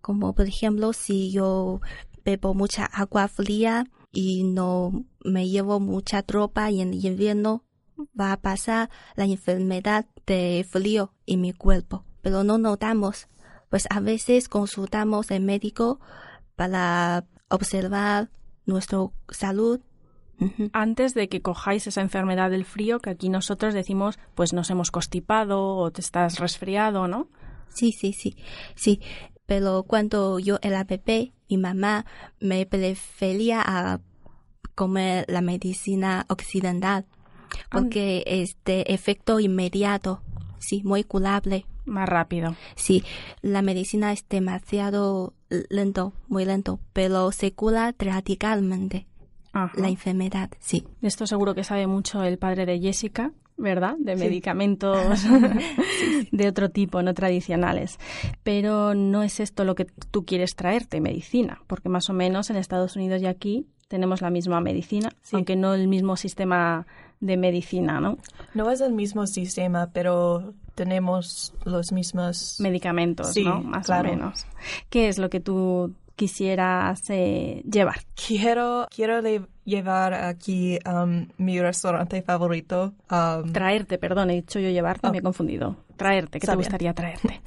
como 0.00 0.34
por 0.34 0.46
ejemplo 0.46 0.92
si 0.92 1.30
yo 1.30 1.80
bebo 2.24 2.54
mucha 2.54 2.84
agua 2.84 3.28
fría 3.28 3.86
y 4.12 4.44
no 4.44 5.04
me 5.24 5.48
llevo 5.48 5.80
mucha 5.80 6.22
tropa 6.22 6.70
y 6.70 6.80
en 6.80 6.94
invierno 6.94 7.64
va 8.18 8.32
a 8.32 8.40
pasar 8.40 8.90
la 9.16 9.24
enfermedad 9.24 10.06
de 10.26 10.66
frío 10.68 11.12
en 11.26 11.40
mi 11.40 11.52
cuerpo, 11.52 12.04
pero 12.22 12.44
no 12.44 12.58
notamos, 12.58 13.28
pues 13.70 13.86
a 13.90 14.00
veces 14.00 14.48
consultamos 14.48 15.30
al 15.30 15.40
médico 15.40 16.00
para 16.56 17.26
observar 17.48 18.30
nuestra 18.66 18.98
salud. 19.30 19.80
Antes 20.72 21.14
de 21.14 21.28
que 21.28 21.42
cojáis 21.42 21.88
esa 21.88 22.00
enfermedad 22.00 22.50
del 22.50 22.64
frío, 22.64 23.00
que 23.00 23.10
aquí 23.10 23.28
nosotros 23.28 23.74
decimos, 23.74 24.20
pues 24.36 24.52
nos 24.52 24.70
hemos 24.70 24.92
constipado 24.92 25.76
o 25.76 25.90
te 25.90 26.00
estás 26.00 26.38
resfriado, 26.38 27.08
¿no? 27.08 27.28
Sí, 27.70 27.90
sí, 27.90 28.12
sí, 28.12 28.36
sí. 28.76 29.00
Pero 29.48 29.82
cuando 29.84 30.38
yo 30.38 30.58
era 30.60 30.84
bebé, 30.84 31.32
mi 31.48 31.56
mamá 31.56 32.04
me 32.38 32.66
prefería 32.66 33.62
a 33.64 33.98
comer 34.74 35.24
la 35.26 35.40
medicina 35.40 36.26
occidental 36.28 37.06
porque 37.70 38.24
este 38.26 38.92
efecto 38.92 39.40
inmediato, 39.40 40.20
sí, 40.58 40.82
muy 40.84 41.02
curable. 41.02 41.64
Más 41.86 42.06
rápido. 42.06 42.56
Sí, 42.74 43.02
la 43.40 43.62
medicina 43.62 44.12
es 44.12 44.28
demasiado 44.28 45.32
lento, 45.48 46.12
muy 46.28 46.44
lento, 46.44 46.78
pero 46.92 47.32
se 47.32 47.52
cura 47.54 47.94
radicalmente 47.98 49.06
la 49.74 49.88
enfermedad, 49.88 50.50
sí. 50.60 50.86
Esto 51.00 51.26
seguro 51.26 51.54
que 51.54 51.64
sabe 51.64 51.86
mucho 51.86 52.22
el 52.22 52.36
padre 52.36 52.66
de 52.66 52.80
Jessica, 52.80 53.32
¿verdad? 53.58 53.96
De 53.98 54.16
medicamentos 54.16 55.24
de 56.32 56.48
otro 56.48 56.70
tipo, 56.70 57.02
no 57.02 57.12
tradicionales. 57.12 57.98
Pero 58.42 58.94
no 58.94 59.22
es 59.22 59.40
esto 59.40 59.64
lo 59.64 59.74
que 59.74 59.84
tú 59.84 60.24
quieres 60.24 60.54
traerte, 60.54 61.00
medicina, 61.00 61.60
porque 61.66 61.88
más 61.88 62.08
o 62.08 62.12
menos 62.12 62.50
en 62.50 62.56
Estados 62.56 62.96
Unidos 62.96 63.20
y 63.22 63.26
aquí 63.26 63.66
tenemos 63.88 64.22
la 64.22 64.30
misma 64.30 64.60
medicina, 64.60 65.10
aunque 65.32 65.56
no 65.56 65.74
el 65.74 65.88
mismo 65.88 66.16
sistema 66.16 66.86
de 67.20 67.36
medicina, 67.36 68.00
¿no? 68.00 68.18
No 68.54 68.70
es 68.70 68.80
el 68.80 68.92
mismo 68.92 69.26
sistema, 69.26 69.90
pero 69.92 70.54
tenemos 70.74 71.54
los 71.64 71.90
mismos 71.92 72.56
medicamentos, 72.60 73.36
¿no? 73.38 73.60
Más 73.62 73.90
o 73.90 74.02
menos. 74.02 74.46
¿Qué 74.90 75.08
es 75.08 75.18
lo 75.18 75.30
que 75.30 75.40
tú 75.40 75.94
quisieras 76.14 77.02
eh, 77.08 77.62
llevar? 77.68 78.02
Quiero, 78.14 78.86
quiero 78.94 79.20
llevar 79.68 80.14
aquí 80.14 80.78
um, 80.86 81.28
mi 81.36 81.60
restaurante 81.60 82.22
favorito. 82.22 82.94
Um, 83.10 83.52
traerte, 83.52 83.98
perdón, 83.98 84.30
he 84.30 84.36
dicho 84.36 84.58
yo 84.58 84.70
llevarte, 84.70 85.10
me 85.10 85.18
he 85.18 85.20
oh. 85.20 85.24
confundido. 85.24 85.76
Traerte, 85.96 86.40
¿qué 86.40 86.46
te 86.46 86.56
gustaría 86.56 86.94
traerte? 86.94 87.40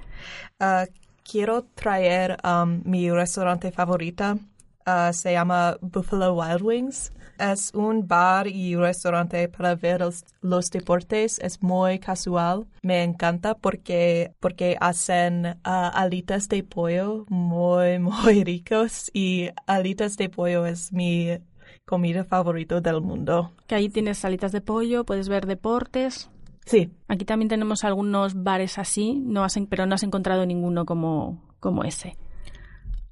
Uh, 0.59 0.85
quiero 1.29 1.63
traer 1.63 2.37
um, 2.43 2.81
mi 2.85 3.09
restaurante 3.11 3.71
favorito. 3.71 4.37
Uh, 4.85 5.13
se 5.13 5.33
llama 5.33 5.77
Buffalo 5.81 6.33
Wild 6.33 6.61
Wings. 6.61 7.11
Es 7.37 7.71
un 7.73 8.07
bar 8.07 8.47
y 8.47 8.75
restaurante 8.75 9.47
para 9.49 9.73
ver 9.73 10.03
los, 10.41 10.69
deportes. 10.69 11.39
Es 11.39 11.63
muy 11.63 11.97
casual. 11.97 12.67
Me 12.83 13.03
encanta 13.03 13.55
porque, 13.55 14.31
porque 14.39 14.77
hacen 14.79 15.45
uh, 15.47 15.89
alitas 15.93 16.49
de 16.49 16.63
pollo 16.63 17.25
muy, 17.29 17.97
muy 17.99 18.43
ricos 18.43 19.09
y 19.13 19.49
alitas 19.65 20.17
de 20.17 20.29
pollo 20.29 20.67
es 20.67 20.93
mi 20.93 21.39
comida 21.85 22.23
favorita 22.23 22.81
del 22.81 23.01
mundo. 23.01 23.51
Que 23.67 23.75
ahí 23.75 23.89
tienes 23.89 24.23
alitas 24.25 24.51
de 24.51 24.61
pollo, 24.61 25.05
puedes 25.05 25.29
ver 25.29 25.45
deportes. 25.45 26.29
Sí. 26.65 26.91
Aquí 27.07 27.25
también 27.25 27.49
tenemos 27.49 27.83
algunos 27.83 28.43
bares 28.43 28.77
así, 28.77 29.15
no 29.15 29.43
has, 29.43 29.59
pero 29.69 29.85
no 29.85 29.95
has 29.95 30.03
encontrado 30.03 30.45
ninguno 30.45 30.85
como, 30.85 31.43
como 31.59 31.83
ese. 31.83 32.17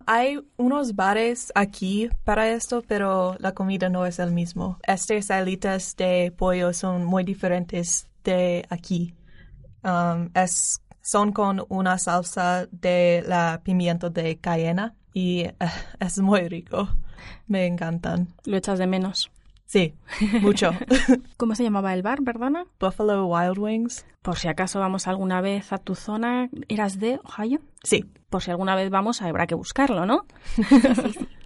Hay 0.06 0.40
unos 0.58 0.96
bares 0.96 1.52
aquí 1.56 2.10
para 2.24 2.50
esto, 2.50 2.84
pero 2.88 3.36
la 3.40 3.54
comida 3.54 3.90
no 3.90 4.06
es 4.06 4.18
el 4.18 4.32
mismo. 4.32 4.80
Estas 4.88 5.30
alitas 5.30 5.96
de 5.98 6.34
pollo 6.36 6.74
son 6.74 7.06
muy 7.06 7.24
diferentes 7.24 8.10
de 8.24 8.66
aquí. 8.70 9.14
Um, 9.84 10.30
es, 10.34 10.82
son 11.02 11.32
con 11.32 11.64
una 11.70 11.98
salsa 11.98 12.68
de 12.72 13.24
la 13.28 13.62
pimiento 13.64 14.10
de 14.10 14.38
cayena 14.38 14.96
y 15.14 15.46
es 16.00 16.20
muy 16.20 16.48
rico. 16.48 16.88
Me 17.48 17.66
encantan. 17.66 18.28
¿Lo 18.46 18.58
echas 18.58 18.80
de 18.80 18.88
menos? 18.88 19.32
Sí, 19.66 19.94
mucho. 20.42 20.72
¿Cómo 21.38 21.54
se 21.56 21.64
llamaba 21.64 21.94
el 21.94 22.02
bar, 22.02 22.24
perdona? 22.24 22.66
Buffalo 22.80 23.26
Wild 23.28 23.60
Wings. 23.60 24.06
Por 24.22 24.38
si 24.38 24.48
acaso 24.48 24.80
vamos 24.80 25.08
alguna 25.08 25.42
vez 25.42 25.72
a 25.72 25.78
tu 25.78 25.96
zona, 25.96 26.50
¿eras 26.68 27.00
de 27.00 27.20
Ohio? 27.24 27.60
Sí. 27.84 28.06
Por 28.30 28.42
si 28.42 28.52
alguna 28.52 28.76
vez 28.76 28.90
vamos, 28.90 29.22
habrá 29.22 29.48
que 29.48 29.56
buscarlo, 29.56 30.06
¿no? 30.06 30.26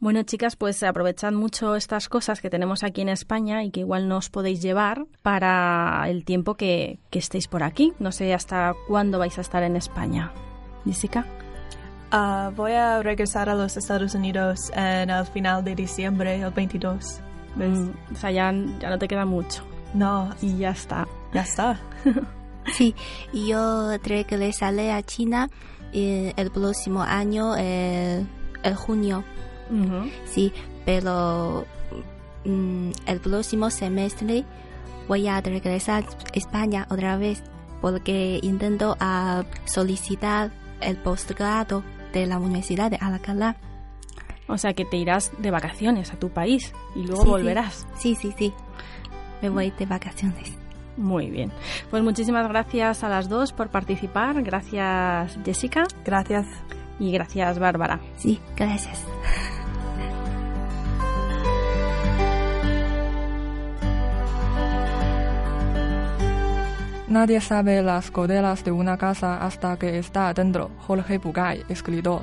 Bueno, 0.00 0.22
chicas, 0.22 0.56
pues 0.56 0.82
aprovechad 0.82 1.32
mucho 1.32 1.76
estas 1.76 2.08
cosas 2.08 2.40
que 2.40 2.48
tenemos 2.50 2.82
aquí 2.82 3.02
en 3.02 3.10
España 3.10 3.62
y 3.62 3.70
que 3.70 3.80
igual 3.80 4.08
nos 4.08 4.30
podéis 4.30 4.62
llevar 4.62 5.06
para 5.22 6.04
el 6.08 6.24
tiempo 6.24 6.54
que, 6.54 6.98
que 7.10 7.18
estéis 7.18 7.46
por 7.46 7.62
aquí. 7.62 7.92
No 7.98 8.10
sé 8.10 8.32
hasta 8.32 8.74
cuándo 8.86 9.18
vais 9.18 9.36
a 9.36 9.42
estar 9.42 9.62
en 9.62 9.76
España. 9.76 10.32
Jessica. 10.86 11.26
Uh, 12.10 12.50
voy 12.56 12.72
a 12.72 13.02
regresar 13.02 13.50
a 13.50 13.54
los 13.54 13.76
Estados 13.76 14.14
Unidos 14.14 14.70
en 14.74 15.10
el 15.10 15.26
final 15.26 15.62
de 15.62 15.74
diciembre, 15.74 16.40
el 16.40 16.50
22. 16.50 17.20
Mm, 17.54 17.90
o 18.12 18.16
sea, 18.16 18.30
ya, 18.30 18.50
ya 18.80 18.88
no 18.90 18.98
te 18.98 19.06
queda 19.06 19.26
mucho. 19.26 19.62
No. 19.92 20.30
Y 20.40 20.56
ya 20.56 20.70
está. 20.70 21.06
Ya 21.34 21.42
está. 21.42 21.78
sí, 22.72 22.94
yo 23.34 23.98
regresaré 23.98 24.92
a 24.92 25.02
China 25.02 25.50
eh, 25.92 26.32
el 26.36 26.50
próximo 26.50 27.02
año, 27.02 27.56
el, 27.56 28.26
junio. 28.74 29.22
Sí, 30.24 30.50
pero 30.86 31.66
mm, 32.46 32.90
el 33.04 33.20
próximo 33.20 33.68
semestre 33.68 34.44
voy 35.08 35.28
a 35.28 35.42
regresar 35.42 36.04
a 36.04 36.36
España 36.36 36.86
otra 36.90 37.18
vez 37.18 37.42
porque 37.82 38.40
intento 38.42 38.96
a 38.98 39.44
solicitar 39.66 40.50
el 40.80 40.96
postgrado 40.96 41.82
de 42.12 42.26
la 42.26 42.38
Universidad 42.38 42.90
de 42.90 42.98
Alcalá. 43.00 43.56
O 44.46 44.56
sea 44.56 44.72
que 44.72 44.84
te 44.84 44.96
irás 44.96 45.30
de 45.38 45.50
vacaciones 45.50 46.12
a 46.12 46.16
tu 46.16 46.30
país 46.30 46.72
y 46.94 47.04
luego 47.04 47.24
volverás. 47.24 47.86
Sí, 47.96 48.14
sí, 48.14 48.32
sí. 48.36 48.52
Me 49.42 49.50
voy 49.50 49.70
de 49.70 49.86
vacaciones. 49.86 50.58
Muy 50.96 51.30
bien. 51.30 51.52
Pues 51.90 52.02
muchísimas 52.02 52.48
gracias 52.48 53.04
a 53.04 53.08
las 53.08 53.28
dos 53.28 53.52
por 53.52 53.68
participar. 53.68 54.42
Gracias, 54.42 55.38
Jessica. 55.44 55.84
Gracias. 56.04 56.46
Y 56.98 57.12
gracias, 57.12 57.58
Bárbara. 57.58 58.00
Sí, 58.16 58.40
gracias. 58.56 59.04
Nadie 67.08 67.40
sabe 67.40 67.82
las 67.82 68.10
codelas 68.10 68.64
de 68.64 68.70
una 68.70 68.98
casa 68.98 69.42
hasta 69.42 69.78
que 69.78 69.98
está 69.98 70.28
adentro. 70.28 70.70
Jorge 70.86 71.16
Bugay, 71.16 71.64
escritor. 71.70 72.20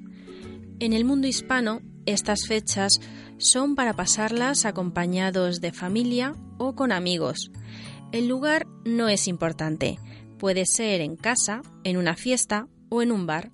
En 0.80 0.94
el 0.94 1.04
mundo 1.04 1.28
hispano, 1.28 1.82
estas 2.06 2.48
fechas 2.48 3.02
son 3.40 3.76
para 3.76 3.94
pasarlas 3.94 4.66
acompañados 4.66 5.62
de 5.62 5.72
familia 5.72 6.36
o 6.58 6.76
con 6.76 6.92
amigos. 6.92 7.52
El 8.12 8.28
lugar 8.28 8.68
no 8.86 9.08
es 9.08 9.28
importante, 9.28 9.98
puede 10.38 10.66
ser 10.66 11.02
en 11.02 11.16
casa, 11.16 11.62
en 11.84 11.98
una 11.98 12.16
fiesta 12.16 12.68
o 12.90 13.02
en 13.02 13.12
un 13.12 13.26
bar. 13.26 13.50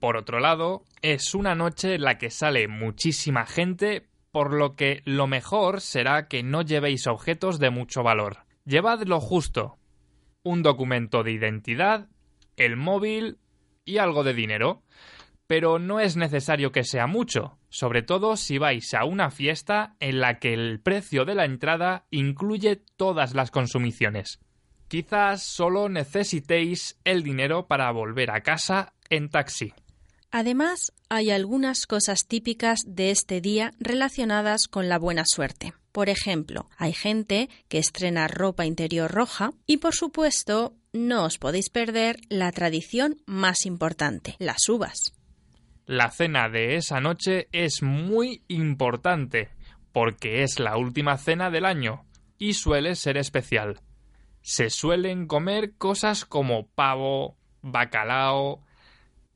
Por 0.00 0.16
otro 0.16 0.40
lado, 0.40 0.84
es 1.02 1.34
una 1.34 1.54
noche 1.54 1.94
en 1.94 2.02
la 2.02 2.18
que 2.18 2.30
sale 2.30 2.68
muchísima 2.68 3.46
gente, 3.46 4.08
por 4.30 4.52
lo 4.52 4.76
que 4.76 5.02
lo 5.04 5.26
mejor 5.26 5.80
será 5.80 6.28
que 6.28 6.42
no 6.42 6.62
llevéis 6.62 7.06
objetos 7.06 7.58
de 7.58 7.70
mucho 7.70 8.02
valor. 8.02 8.38
Llevad 8.64 9.02
lo 9.02 9.20
justo. 9.20 9.78
Un 10.42 10.62
documento 10.62 11.22
de 11.22 11.32
identidad, 11.32 12.08
el 12.56 12.76
móvil 12.76 13.38
y 13.84 13.98
algo 13.98 14.24
de 14.24 14.34
dinero. 14.34 14.82
Pero 15.46 15.78
no 15.78 16.00
es 16.00 16.16
necesario 16.16 16.72
que 16.72 16.84
sea 16.84 17.06
mucho, 17.06 17.58
sobre 17.68 18.02
todo 18.02 18.36
si 18.36 18.58
vais 18.58 18.94
a 18.94 19.04
una 19.04 19.30
fiesta 19.30 19.96
en 20.00 20.20
la 20.20 20.38
que 20.38 20.54
el 20.54 20.80
precio 20.80 21.24
de 21.24 21.34
la 21.34 21.44
entrada 21.44 22.06
incluye 22.10 22.82
todas 22.96 23.34
las 23.34 23.50
consumiciones. 23.50 24.40
Quizás 24.88 25.42
solo 25.42 25.88
necesitéis 25.88 26.96
el 27.04 27.22
dinero 27.22 27.66
para 27.66 27.90
volver 27.90 28.30
a 28.30 28.42
casa 28.42 28.94
en 29.10 29.28
taxi. 29.28 29.72
Además, 30.30 30.92
hay 31.08 31.30
algunas 31.30 31.86
cosas 31.86 32.26
típicas 32.26 32.80
de 32.86 33.10
este 33.10 33.40
día 33.40 33.72
relacionadas 33.78 34.68
con 34.68 34.88
la 34.88 34.98
buena 34.98 35.24
suerte. 35.24 35.72
Por 35.92 36.08
ejemplo, 36.08 36.68
hay 36.76 36.92
gente 36.92 37.48
que 37.68 37.78
estrena 37.78 38.28
ropa 38.28 38.66
interior 38.66 39.10
roja 39.10 39.52
y, 39.66 39.78
por 39.78 39.94
supuesto, 39.94 40.74
no 40.92 41.24
os 41.24 41.38
podéis 41.38 41.70
perder 41.70 42.18
la 42.28 42.52
tradición 42.52 43.22
más 43.26 43.64
importante, 43.64 44.36
las 44.38 44.68
uvas. 44.68 45.14
La 45.86 46.10
cena 46.10 46.48
de 46.48 46.74
esa 46.74 47.00
noche 47.00 47.46
es 47.52 47.80
muy 47.80 48.42
importante 48.48 49.50
porque 49.92 50.42
es 50.42 50.58
la 50.58 50.76
última 50.76 51.16
cena 51.16 51.48
del 51.48 51.64
año 51.64 52.04
y 52.38 52.54
suele 52.54 52.96
ser 52.96 53.16
especial. 53.16 53.78
Se 54.42 54.68
suelen 54.68 55.28
comer 55.28 55.74
cosas 55.78 56.24
como 56.24 56.66
pavo, 56.66 57.36
bacalao, 57.62 58.64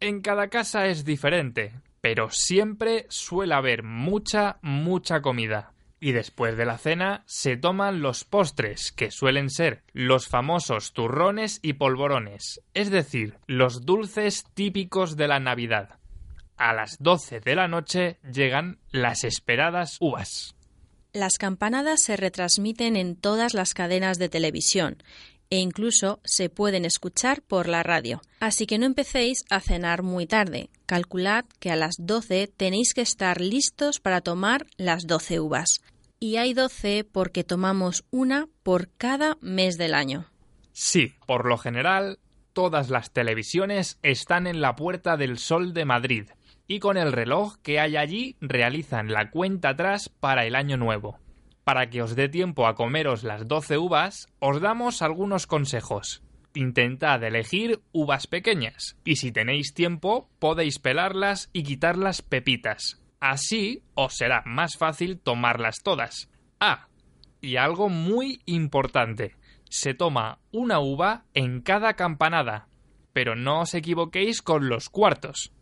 en 0.01 0.23
cada 0.23 0.49
casa 0.49 0.87
es 0.87 1.05
diferente, 1.05 1.73
pero 2.01 2.31
siempre 2.31 3.07
suele 3.11 3.55
haber 3.55 3.85
mucha, 3.85 4.59
mucha 4.61 5.23
comida. 5.23 5.73
Y 6.01 6.11
después 6.11 6.57
de 6.57 6.65
la 6.65 6.79
cena 6.79 7.23
se 7.27 7.59
toman 7.59 8.03
los 8.03 8.25
postres, 8.25 8.91
que 8.91 9.13
suelen 9.13 9.51
ser 9.51 9.85
los 9.93 10.27
famosos 10.27 10.95
turrones 10.95 11.61
y 11.63 11.75
polvorones, 11.75 12.61
es 12.75 12.91
decir, 12.91 13.39
los 13.47 13.87
dulces 13.87 14.47
típicos 14.55 15.17
de 15.17 15.29
la 15.29 15.39
Navidad. 15.39 16.00
A 16.61 16.75
las 16.75 16.99
12 16.99 17.41
de 17.41 17.55
la 17.55 17.69
noche 17.69 18.19
llegan 18.31 18.81
las 18.91 19.25
esperadas 19.25 19.97
uvas. 19.99 20.55
Las 21.15 21.39
campanadas 21.39 22.03
se 22.03 22.19
retransmiten 22.19 22.97
en 22.97 23.17
todas 23.17 23.55
las 23.55 23.73
cadenas 23.73 24.19
de 24.19 24.29
televisión 24.29 25.03
e 25.49 25.57
incluso 25.57 26.21
se 26.23 26.51
pueden 26.51 26.85
escuchar 26.85 27.41
por 27.41 27.67
la 27.67 27.83
radio. 27.83 28.21
Así 28.41 28.67
que 28.67 28.77
no 28.77 28.85
empecéis 28.85 29.47
a 29.49 29.61
cenar 29.61 30.03
muy 30.03 30.27
tarde. 30.27 30.69
Calculad 30.85 31.47
que 31.61 31.71
a 31.71 31.77
las 31.77 31.95
12 31.99 32.53
tenéis 32.55 32.93
que 32.93 33.01
estar 33.01 33.41
listos 33.41 33.99
para 33.99 34.21
tomar 34.21 34.67
las 34.77 35.07
12 35.07 35.41
uvas. 35.41 35.81
Y 36.19 36.37
hay 36.37 36.53
12 36.53 37.05
porque 37.11 37.43
tomamos 37.43 38.05
una 38.11 38.49
por 38.63 38.91
cada 38.99 39.39
mes 39.41 39.79
del 39.79 39.95
año. 39.95 40.27
Sí, 40.73 41.15
por 41.25 41.47
lo 41.47 41.57
general, 41.57 42.19
todas 42.53 42.91
las 42.91 43.13
televisiones 43.13 43.99
están 44.03 44.47
en 44.47 44.61
la 44.61 44.77
Puerta 44.77 45.17
del 45.17 45.39
Sol 45.39 45.73
de 45.73 45.87
Madrid 45.87 46.29
y 46.71 46.79
con 46.79 46.97
el 46.97 47.11
reloj 47.11 47.57
que 47.63 47.81
hay 47.81 47.97
allí 47.97 48.37
realizan 48.41 49.09
la 49.09 49.31
cuenta 49.31 49.71
atrás 49.71 50.09
para 50.09 50.47
el 50.47 50.55
año 50.55 50.77
nuevo 50.77 51.19
para 51.65 51.89
que 51.89 52.03
os 52.03 52.17
dé 52.17 52.29
tiempo 52.29 52.67
a 52.67 52.75
comeros 52.75 53.23
las 53.23 53.47
12 53.47 53.79
uvas, 53.79 54.27
os 54.41 54.61
damos 54.61 55.03
algunos 55.03 55.47
consejos. 55.47 56.23
Intentad 56.55 57.23
elegir 57.23 57.81
uvas 57.93 58.27
pequeñas, 58.27 58.97
y 59.05 59.17
si 59.17 59.31
tenéis 59.31 59.73
tiempo, 59.73 60.29
podéis 60.41 60.81
pelarlas 60.81 61.49
y 61.53 61.63
quitar 61.63 61.97
las 61.97 62.23
pepitas. 62.23 63.01
Así 63.21 63.85
os 63.95 64.17
será 64.17 64.43
más 64.47 64.77
fácil 64.77 65.21
tomarlas 65.21 65.77
todas. 65.85 66.29
Ah, 66.59 66.89
y 67.41 67.55
algo 67.55 67.89
muy 67.89 68.41
importante. 68.47 69.37
Se 69.69 69.95
toma 69.95 70.41
una 70.51 70.81
uva 70.81 71.25
en 71.35 71.61
cada 71.61 71.95
campanada. 71.95 72.67
Pero 73.13 73.37
no 73.37 73.61
os 73.61 73.75
equivoquéis 73.75 74.43
con 74.43 74.69
los 74.69 74.89
cuartos. 74.89 75.53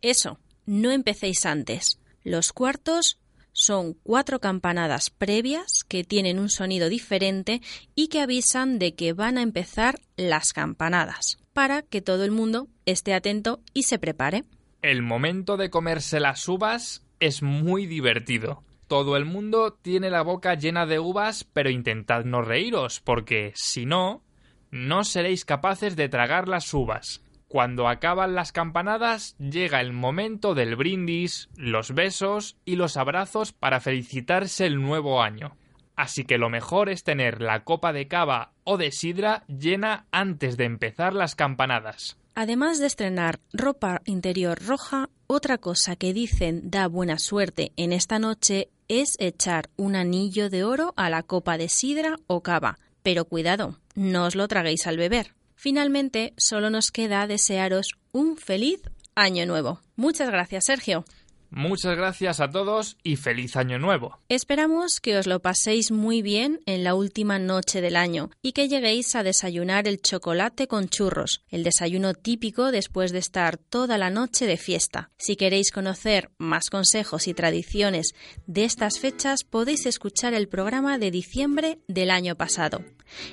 Eso, 0.00 0.38
no 0.66 0.90
empecéis 0.90 1.46
antes. 1.46 1.98
Los 2.22 2.52
cuartos 2.52 3.18
son 3.52 3.94
cuatro 4.02 4.40
campanadas 4.40 5.10
previas 5.10 5.84
que 5.86 6.04
tienen 6.04 6.38
un 6.38 6.48
sonido 6.48 6.88
diferente 6.88 7.60
y 7.94 8.08
que 8.08 8.20
avisan 8.20 8.78
de 8.78 8.94
que 8.94 9.12
van 9.12 9.38
a 9.38 9.42
empezar 9.42 9.98
las 10.16 10.52
campanadas, 10.52 11.38
para 11.52 11.82
que 11.82 12.00
todo 12.00 12.24
el 12.24 12.30
mundo 12.30 12.68
esté 12.86 13.14
atento 13.14 13.60
y 13.74 13.84
se 13.84 13.98
prepare. 13.98 14.44
El 14.82 15.02
momento 15.02 15.56
de 15.56 15.70
comerse 15.70 16.20
las 16.20 16.48
uvas 16.48 17.04
es 17.18 17.42
muy 17.42 17.86
divertido. 17.86 18.62
Todo 18.86 19.16
el 19.16 19.24
mundo 19.24 19.78
tiene 19.82 20.10
la 20.10 20.22
boca 20.22 20.54
llena 20.54 20.86
de 20.86 20.98
uvas, 20.98 21.44
pero 21.44 21.70
intentad 21.70 22.24
no 22.24 22.42
reíros, 22.42 23.00
porque 23.00 23.52
si 23.54 23.86
no, 23.86 24.24
no 24.70 25.04
seréis 25.04 25.44
capaces 25.44 25.96
de 25.96 26.08
tragar 26.08 26.48
las 26.48 26.72
uvas. 26.74 27.22
Cuando 27.50 27.88
acaban 27.88 28.36
las 28.36 28.52
campanadas, 28.52 29.34
llega 29.38 29.80
el 29.80 29.92
momento 29.92 30.54
del 30.54 30.76
brindis, 30.76 31.48
los 31.56 31.92
besos 31.92 32.56
y 32.64 32.76
los 32.76 32.96
abrazos 32.96 33.52
para 33.52 33.80
felicitarse 33.80 34.66
el 34.66 34.80
nuevo 34.80 35.20
año. 35.20 35.56
Así 35.96 36.22
que 36.22 36.38
lo 36.38 36.48
mejor 36.48 36.88
es 36.88 37.02
tener 37.02 37.42
la 37.42 37.64
copa 37.64 37.92
de 37.92 38.06
cava 38.06 38.52
o 38.62 38.76
de 38.76 38.92
sidra 38.92 39.42
llena 39.48 40.06
antes 40.12 40.56
de 40.56 40.64
empezar 40.64 41.12
las 41.12 41.34
campanadas. 41.34 42.16
Además 42.36 42.78
de 42.78 42.86
estrenar 42.86 43.40
ropa 43.52 44.00
interior 44.04 44.56
roja, 44.64 45.08
otra 45.26 45.58
cosa 45.58 45.96
que 45.96 46.14
dicen 46.14 46.70
da 46.70 46.86
buena 46.86 47.18
suerte 47.18 47.72
en 47.76 47.92
esta 47.92 48.20
noche 48.20 48.68
es 48.86 49.16
echar 49.18 49.70
un 49.76 49.96
anillo 49.96 50.50
de 50.50 50.62
oro 50.62 50.94
a 50.96 51.10
la 51.10 51.24
copa 51.24 51.58
de 51.58 51.68
sidra 51.68 52.14
o 52.28 52.44
cava. 52.44 52.78
Pero 53.02 53.24
cuidado, 53.24 53.80
no 53.96 54.26
os 54.26 54.36
lo 54.36 54.46
traguéis 54.46 54.86
al 54.86 54.98
beber. 54.98 55.34
Finalmente, 55.60 56.32
solo 56.38 56.70
nos 56.70 56.90
queda 56.90 57.26
desearos 57.26 57.92
un 58.12 58.38
feliz 58.38 58.80
año 59.14 59.44
nuevo. 59.44 59.82
Muchas 59.94 60.30
gracias, 60.30 60.64
Sergio. 60.64 61.04
Muchas 61.50 61.96
gracias 61.96 62.40
a 62.40 62.48
todos 62.48 62.96
y 63.02 63.16
feliz 63.16 63.56
año 63.56 63.78
nuevo. 63.78 64.18
Esperamos 64.28 65.00
que 65.00 65.18
os 65.18 65.26
lo 65.26 65.40
paséis 65.40 65.90
muy 65.90 66.22
bien 66.22 66.60
en 66.66 66.84
la 66.84 66.94
última 66.94 67.40
noche 67.40 67.80
del 67.80 67.96
año 67.96 68.30
y 68.40 68.52
que 68.52 68.68
lleguéis 68.68 69.16
a 69.16 69.24
desayunar 69.24 69.88
el 69.88 70.00
chocolate 70.00 70.68
con 70.68 70.88
churros, 70.88 71.42
el 71.48 71.64
desayuno 71.64 72.14
típico 72.14 72.70
después 72.70 73.10
de 73.10 73.18
estar 73.18 73.56
toda 73.56 73.98
la 73.98 74.10
noche 74.10 74.46
de 74.46 74.56
fiesta. 74.56 75.10
Si 75.18 75.34
queréis 75.34 75.72
conocer 75.72 76.30
más 76.38 76.70
consejos 76.70 77.26
y 77.26 77.34
tradiciones 77.34 78.14
de 78.46 78.64
estas 78.64 79.00
fechas, 79.00 79.42
podéis 79.42 79.86
escuchar 79.86 80.34
el 80.34 80.48
programa 80.48 80.98
de 80.98 81.10
diciembre 81.10 81.80
del 81.88 82.10
año 82.10 82.36
pasado. 82.36 82.84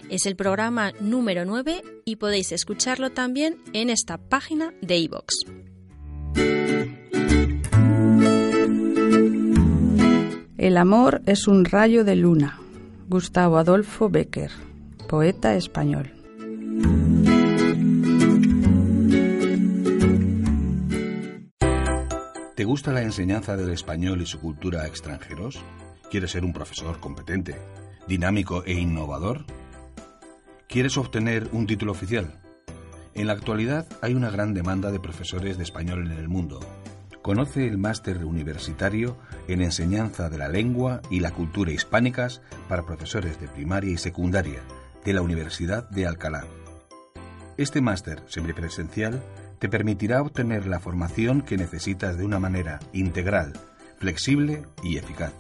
Es 0.10 0.26
el 0.26 0.36
programa 0.36 0.92
número 1.00 1.46
9 1.46 1.84
y 2.04 2.16
podéis 2.16 2.52
escucharlo 2.52 3.12
también 3.12 3.62
en 3.74 3.92
esta 3.92 4.18
página 4.18 4.74
de 4.82 4.98
iVox. 4.98 5.36
El 10.58 10.78
amor 10.78 11.22
es 11.28 11.48
un 11.48 11.66
rayo 11.66 12.04
de 12.04 12.16
luna. 12.16 12.60
Gustavo 13.10 13.60
Adolfo 13.60 14.10
Becker, 14.10 14.50
poeta 15.08 15.56
español. 15.56 16.12
¿Te 22.56 22.64
gusta 22.64 22.92
la 22.92 23.04
enseñanza 23.04 23.56
del 23.56 23.70
español 23.70 24.20
y 24.24 24.26
su 24.26 24.40
cultura 24.40 24.82
a 24.82 24.88
extranjeros? 24.88 25.60
¿Quieres 26.10 26.32
ser 26.32 26.44
un 26.44 26.54
profesor 26.54 27.00
competente, 27.00 27.56
dinámico 28.08 28.64
e 28.66 28.74
innovador? 28.74 29.46
¿Quieres 30.68 30.98
obtener 30.98 31.50
un 31.52 31.68
título 31.68 31.92
oficial? 31.92 32.42
En 33.14 33.28
la 33.28 33.34
actualidad 33.34 33.88
hay 34.02 34.16
una 34.16 34.32
gran 34.32 34.56
demanda 34.56 34.92
de 34.92 35.00
profesores 35.00 35.58
de 35.58 35.64
español 35.64 36.12
en 36.12 36.18
el 36.18 36.30
mundo 36.30 36.60
Conoce 37.22 37.68
el 37.68 37.78
máster 37.78 38.24
universitario 38.24 39.18
en 39.48 39.62
enseñanza 39.62 40.30
de 40.30 40.38
la 40.38 40.48
lengua 40.48 41.02
y 41.10 41.20
la 41.20 41.32
cultura 41.32 41.72
hispánicas 41.72 42.42
para 42.70 42.86
profesores 42.86 43.40
de 43.40 43.48
primaria 43.48 43.92
y 43.92 43.98
secundaria 43.98 44.62
de 45.04 45.14
la 45.14 45.22
Universidad 45.22 45.90
de 45.90 46.08
Alcalá. 46.08 46.46
Este 47.58 47.82
máster 47.82 48.24
semipresencial 48.28 49.22
te 49.60 49.68
permitirá 49.68 50.22
obtener 50.22 50.68
la 50.68 50.80
formación 50.80 51.42
que 51.42 51.58
necesitas 51.58 52.18
de 52.18 52.26
una 52.26 52.40
manera 52.40 52.80
integral, 52.94 53.54
flexible 53.98 54.64
y 54.84 54.98
eficaz. 54.98 55.34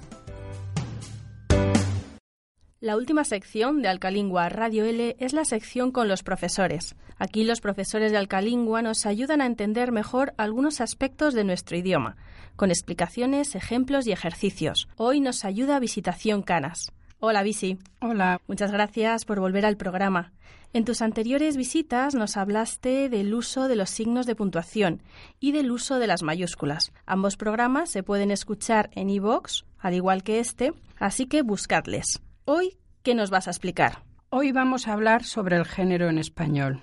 La 2.79 2.95
última 2.95 3.23
sección 3.23 3.81
de 3.81 3.87
Alcalingua 3.87 4.49
Radio 4.49 4.85
L 4.85 5.15
es 5.17 5.33
la 5.33 5.45
sección 5.45 5.91
con 5.91 6.07
los 6.07 6.21
profesores. 6.21 6.95
Aquí 7.17 7.43
los 7.43 7.59
profesores 7.59 8.11
de 8.11 8.19
Alcalingua 8.19 8.83
nos 8.83 9.07
ayudan 9.07 9.41
a 9.41 9.47
entender 9.47 9.91
mejor 9.91 10.35
algunos 10.37 10.79
aspectos 10.79 11.33
de 11.33 11.43
nuestro 11.43 11.75
idioma, 11.75 12.17
con 12.55 12.69
explicaciones, 12.69 13.55
ejemplos 13.55 14.05
y 14.05 14.11
ejercicios. 14.11 14.87
Hoy 14.95 15.21
nos 15.21 15.43
ayuda 15.43 15.79
Visitación 15.79 16.43
Canas. 16.43 16.91
Hola, 17.19 17.41
Visi. 17.41 17.79
Hola. 17.99 18.41
Muchas 18.45 18.71
gracias 18.71 19.25
por 19.25 19.39
volver 19.39 19.65
al 19.65 19.77
programa. 19.77 20.33
En 20.71 20.85
tus 20.85 21.01
anteriores 21.01 21.57
visitas 21.57 22.13
nos 22.13 22.37
hablaste 22.37 23.09
del 23.09 23.33
uso 23.33 23.67
de 23.67 23.75
los 23.75 23.89
signos 23.89 24.27
de 24.27 24.35
puntuación 24.35 25.01
y 25.39 25.51
del 25.51 25.71
uso 25.71 25.97
de 25.97 26.05
las 26.05 26.21
mayúsculas. 26.21 26.91
Ambos 27.07 27.37
programas 27.37 27.89
se 27.89 28.03
pueden 28.03 28.29
escuchar 28.29 28.91
en 28.93 29.09
iVoox, 29.09 29.63
al 29.79 29.95
igual 29.95 30.21
que 30.21 30.39
este, 30.39 30.73
así 30.99 31.25
que 31.25 31.41
buscadles. 31.41 32.21
Hoy, 32.49 32.77
¿qué 33.03 33.13
nos 33.13 33.29
vas 33.29 33.47
a 33.47 33.51
explicar? 33.51 34.03
Hoy 34.29 34.53
vamos 34.53 34.87
a 34.87 34.93
hablar 34.93 35.25
sobre 35.25 35.57
el 35.57 35.65
género 35.65 36.07
en 36.07 36.17
español. 36.17 36.79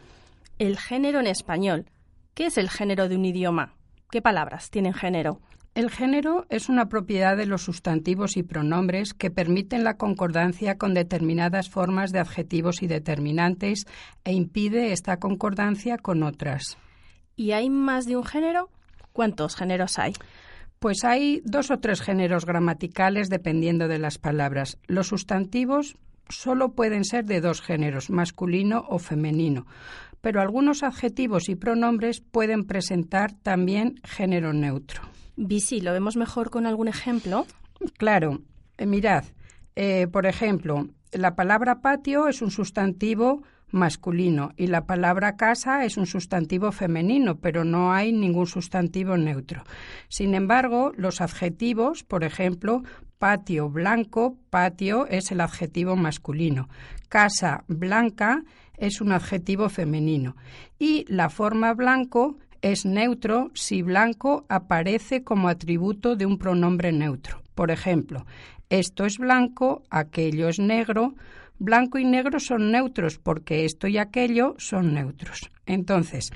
El 0.58 0.76
género 0.76 1.20
en 1.20 1.26
español. 1.26 1.86
¿Qué 2.34 2.44
es 2.44 2.58
el 2.58 2.68
género 2.68 3.08
de 3.08 3.16
un 3.16 3.24
idioma? 3.24 3.72
¿Qué 4.10 4.20
palabras 4.20 4.68
tienen 4.68 4.92
género? 4.92 5.40
El 5.74 5.88
género 5.88 6.44
es 6.50 6.68
una 6.68 6.90
propiedad 6.90 7.34
de 7.38 7.46
los 7.46 7.62
sustantivos 7.62 8.36
y 8.36 8.42
pronombres 8.42 9.14
que 9.14 9.30
permiten 9.30 9.84
la 9.84 9.96
concordancia 9.96 10.76
con 10.76 10.92
determinadas 10.92 11.70
formas 11.70 12.12
de 12.12 12.18
adjetivos 12.18 12.82
y 12.82 12.86
determinantes 12.86 13.86
e 14.24 14.34
impide 14.34 14.92
esta 14.92 15.16
concordancia 15.16 15.96
con 15.96 16.24
otras. 16.24 16.76
¿Y 17.36 17.52
hay 17.52 17.70
más 17.70 18.04
de 18.04 18.18
un 18.18 18.24
género? 18.26 18.68
¿Cuántos 19.14 19.56
géneros 19.56 19.98
hay? 19.98 20.12
Pues 20.84 21.02
hay 21.02 21.40
dos 21.46 21.70
o 21.70 21.78
tres 21.78 22.02
géneros 22.02 22.44
gramaticales 22.44 23.30
dependiendo 23.30 23.88
de 23.88 23.98
las 23.98 24.18
palabras. 24.18 24.76
Los 24.86 25.06
sustantivos 25.06 25.96
solo 26.28 26.74
pueden 26.74 27.06
ser 27.06 27.24
de 27.24 27.40
dos 27.40 27.62
géneros, 27.62 28.10
masculino 28.10 28.84
o 28.90 28.98
femenino, 28.98 29.66
pero 30.20 30.42
algunos 30.42 30.82
adjetivos 30.82 31.48
y 31.48 31.54
pronombres 31.54 32.20
pueden 32.20 32.64
presentar 32.64 33.32
también 33.32 33.94
género 34.04 34.52
neutro. 34.52 35.00
Visi, 35.36 35.80
¿lo 35.80 35.90
vemos 35.94 36.18
mejor 36.18 36.50
con 36.50 36.66
algún 36.66 36.88
ejemplo? 36.88 37.46
Claro. 37.96 38.42
Eh, 38.76 38.84
mirad, 38.84 39.24
eh, 39.76 40.06
por 40.06 40.26
ejemplo, 40.26 40.88
la 41.12 41.34
palabra 41.34 41.80
patio 41.80 42.28
es 42.28 42.42
un 42.42 42.50
sustantivo 42.50 43.42
masculino 43.74 44.52
y 44.56 44.68
la 44.68 44.86
palabra 44.86 45.36
casa 45.36 45.84
es 45.84 45.96
un 45.96 46.06
sustantivo 46.06 46.72
femenino, 46.72 47.36
pero 47.36 47.64
no 47.64 47.92
hay 47.92 48.12
ningún 48.12 48.46
sustantivo 48.46 49.16
neutro. 49.16 49.64
Sin 50.08 50.34
embargo, 50.34 50.92
los 50.96 51.20
adjetivos, 51.20 52.04
por 52.04 52.24
ejemplo, 52.24 52.82
patio 53.18 53.68
blanco, 53.68 54.38
patio 54.48 55.06
es 55.08 55.30
el 55.32 55.40
adjetivo 55.40 55.96
masculino, 55.96 56.68
casa 57.08 57.64
blanca 57.68 58.44
es 58.76 59.00
un 59.00 59.12
adjetivo 59.12 59.68
femenino 59.68 60.36
y 60.78 61.04
la 61.08 61.28
forma 61.28 61.74
blanco 61.74 62.36
es 62.62 62.86
neutro 62.86 63.50
si 63.54 63.82
blanco 63.82 64.46
aparece 64.48 65.22
como 65.22 65.48
atributo 65.48 66.16
de 66.16 66.26
un 66.26 66.38
pronombre 66.38 66.92
neutro. 66.92 67.42
Por 67.54 67.70
ejemplo, 67.70 68.24
esto 68.70 69.04
es 69.04 69.18
blanco, 69.18 69.82
aquello 69.90 70.48
es 70.48 70.58
negro, 70.58 71.14
Blanco 71.58 71.98
y 71.98 72.04
negro 72.04 72.40
son 72.40 72.72
neutros 72.72 73.18
porque 73.18 73.64
esto 73.64 73.86
y 73.86 73.98
aquello 73.98 74.54
son 74.58 74.94
neutros. 74.94 75.50
Entonces, 75.66 76.30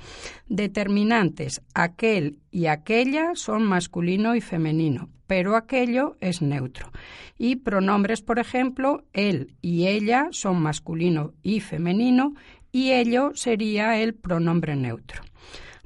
determinantes, 0.48 1.60
aquel 1.74 2.38
y 2.50 2.66
aquella 2.66 3.32
son 3.34 3.64
masculino 3.64 4.34
y 4.34 4.40
femenino, 4.40 5.10
pero 5.26 5.56
aquello 5.56 6.16
es 6.20 6.40
neutro. 6.40 6.90
Y 7.36 7.56
pronombres, 7.56 8.22
por 8.22 8.38
ejemplo, 8.38 9.04
él 9.12 9.54
y 9.60 9.86
ella 9.86 10.28
son 10.30 10.62
masculino 10.62 11.34
y 11.42 11.60
femenino 11.60 12.34
y 12.72 12.92
ello 12.92 13.32
sería 13.34 14.00
el 14.00 14.14
pronombre 14.14 14.76
neutro. 14.76 15.22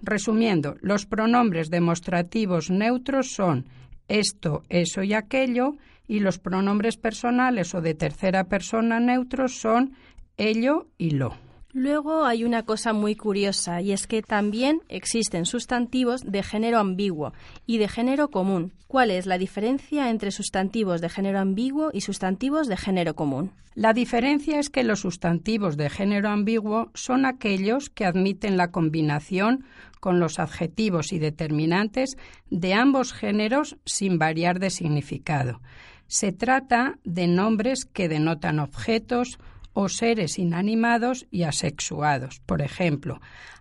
Resumiendo, 0.03 0.77
los 0.81 1.07
pronombres 1.07 1.71
demostrativos 1.71 2.71
neutros 2.71 3.33
son 3.33 3.67
esto, 4.09 4.65
eso 4.69 5.03
y 5.03 5.15
aquello, 5.15 5.77
y 6.13 6.21
los 6.21 6.39
pronombres 6.39 6.99
personales 6.99 7.75
o 7.75 7.81
de 7.81 7.95
tercera 7.95 8.45
persona 8.45 9.01
neutros 9.01 9.59
son 9.59 9.95
ello 10.37 10.89
y 10.99 11.13
lo. 11.13 11.39
Luego 11.73 12.27
hay 12.27 12.45
una 12.45 12.65
cosa 12.65 12.93
muy 12.93 13.17
curiosa 13.17 13.81
y 13.81 13.93
es 13.93 14.07
que 14.07 14.21
también 14.21 14.83
existen 14.91 15.47
sustantivos 15.47 16.21
de 16.21 16.43
género 16.43 16.81
ambiguo 16.81 17.33
y 17.65 17.79
de 17.79 17.89
género 17.89 18.29
común. 18.29 18.75
¿Cuál 18.89 19.11
es 19.11 19.25
la 19.25 19.39
diferencia 19.39 20.11
entre 20.11 20.33
sustantivos 20.33 21.01
de 21.01 21.09
género 21.09 21.39
ambiguo 21.39 21.89
y 21.95 22.03
sustantivos 22.03 22.69
de 22.69 22.77
género 22.77 23.15
común? 23.15 23.53
La 23.75 23.95
diferencia 23.95 24.59
es 24.59 24.69
que 24.69 24.85
los 24.85 25.01
sustantivos 25.01 25.79
de 25.79 25.89
género 25.89 26.29
ambiguo 26.29 26.91
son 26.93 27.25
aquellos 27.25 27.89
que 27.89 28.05
admiten 28.05 28.59
la 28.59 28.71
combinación 28.71 29.65
con 29.99 30.21
los 30.21 30.39
adjetivos 30.39 31.15
y 31.15 31.19
determinantes 31.19 32.19
de 32.51 32.75
ambos 32.75 33.15
géneros 33.15 33.79
sin 33.87 34.19
variar 34.19 34.59
de 34.59 34.69
significado. 34.69 35.63
Se 36.07 36.33
trata 36.33 36.99
de 37.05 37.27
nombres 37.27 37.85
que 37.85 38.09
denotan 38.09 38.59
objetos 38.59 39.39
o 39.73 39.89
seres 39.89 40.39
inanimados 40.39 41.27
y 41.31 41.45
asexuados. 41.45 42.41
Por 42.41 42.63
ejemplo, 42.63 43.21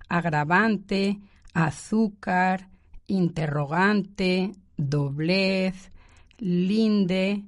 agravante, 0.10 1.20
azúcar, 1.54 2.70
interrogante, 3.08 4.52
doblez, 4.78 5.92
linde, 6.38 7.44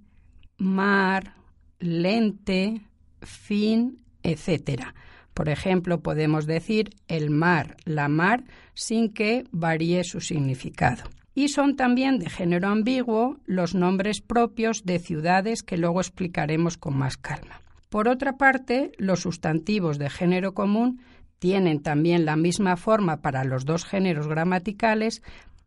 mar, 0.57 1.35
lente, 1.79 2.81
fin, 3.21 3.99
etc. 4.23 4.93
Por 5.33 5.49
ejemplo, 5.49 6.01
podemos 6.01 6.45
decir 6.45 6.91
el 7.07 7.29
mar, 7.29 7.75
la 7.85 8.07
mar, 8.07 8.43
sin 8.73 9.13
que 9.13 9.45
varíe 9.51 10.03
su 10.03 10.21
significado 10.21 11.03
y 11.36 11.47
son 11.49 11.75
también 11.75 12.19
de 12.19 12.29
género 12.29 12.69
ambiguo 12.69 13.38
los 13.45 13.75
nombres 13.75 14.21
propios 14.21 14.86
de 14.86 14.99
ciudades 14.99 15.63
que 15.63 15.77
luego 15.77 15.99
explicaremos 15.99 16.77
con 16.77 16.95
más 16.95 17.17
calma. 17.17 17.61
Por 17.89 18.07
otra 18.07 18.38
parte, 18.38 18.91
los 18.97 19.21
sustantivos 19.21 19.97
de 19.97 20.09
género 20.09 20.53
común 20.53 21.01
tienen 21.39 21.81
también 21.81 22.25
la 22.25 22.36
misma 22.36 22.77
forma 22.77 23.21
para 23.21 23.43
los 23.43 23.65
dos 23.65 23.86
géneros 23.86 24.27
gramaticales, 24.27 25.21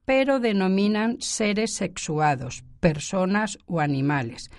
pero 0.04 0.40
denominan 0.40 1.16
seres 1.20 1.74
sexuados, 1.74 2.64
personas 2.80 3.58
o 3.66 3.80
animales. 3.80 4.50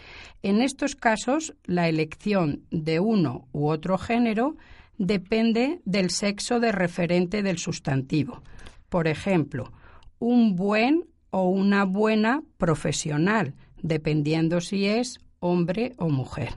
En 0.43 0.61
estos 0.61 0.95
casos, 0.95 1.55
la 1.63 1.89
elección 1.89 2.61
de 2.69 2.99
uno 2.99 3.47
u 3.51 3.67
otro 3.67 3.97
género 3.97 4.57
depende 4.97 5.79
del 5.85 6.09
sexo 6.09 6.59
de 6.59 6.71
referente 6.71 7.43
del 7.43 7.57
sustantivo. 7.57 8.43
Por 8.89 9.07
ejemplo, 9.07 9.71
un 10.19 10.55
buen 10.55 11.05
o 11.29 11.49
una 11.49 11.85
buena 11.85 12.43
profesional, 12.57 13.53
dependiendo 13.81 14.61
si 14.61 14.85
es 14.85 15.19
hombre 15.39 15.93
o 15.97 16.09
mujer. 16.09 16.55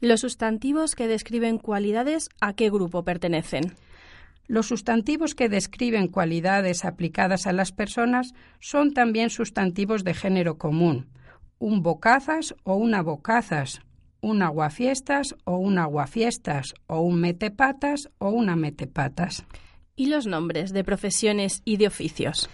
Los 0.00 0.20
sustantivos 0.20 0.94
que 0.94 1.08
describen 1.08 1.58
cualidades, 1.58 2.28
¿a 2.40 2.52
qué 2.52 2.68
grupo 2.68 3.04
pertenecen? 3.04 3.72
Los 4.46 4.66
sustantivos 4.66 5.34
que 5.34 5.48
describen 5.48 6.08
cualidades 6.08 6.84
aplicadas 6.84 7.46
a 7.46 7.52
las 7.52 7.72
personas 7.72 8.34
son 8.60 8.92
también 8.92 9.30
sustantivos 9.30 10.04
de 10.04 10.12
género 10.12 10.58
común. 10.58 11.06
Un 11.58 11.82
bocazas 11.82 12.54
o 12.64 12.74
una 12.74 13.00
bocazas, 13.00 13.80
un 14.20 14.42
aguafiestas 14.42 15.34
o 15.44 15.56
un 15.56 15.78
aguafiestas, 15.78 16.74
o 16.86 17.00
un 17.00 17.20
metepatas 17.20 18.10
o 18.18 18.28
una 18.28 18.56
metepatas. 18.56 19.46
¿Y 19.96 20.06
los 20.06 20.26
nombres 20.26 20.72
de 20.72 20.82
profesiones 20.82 21.62
y 21.64 21.76
de 21.76 21.86
oficios? 21.86 22.50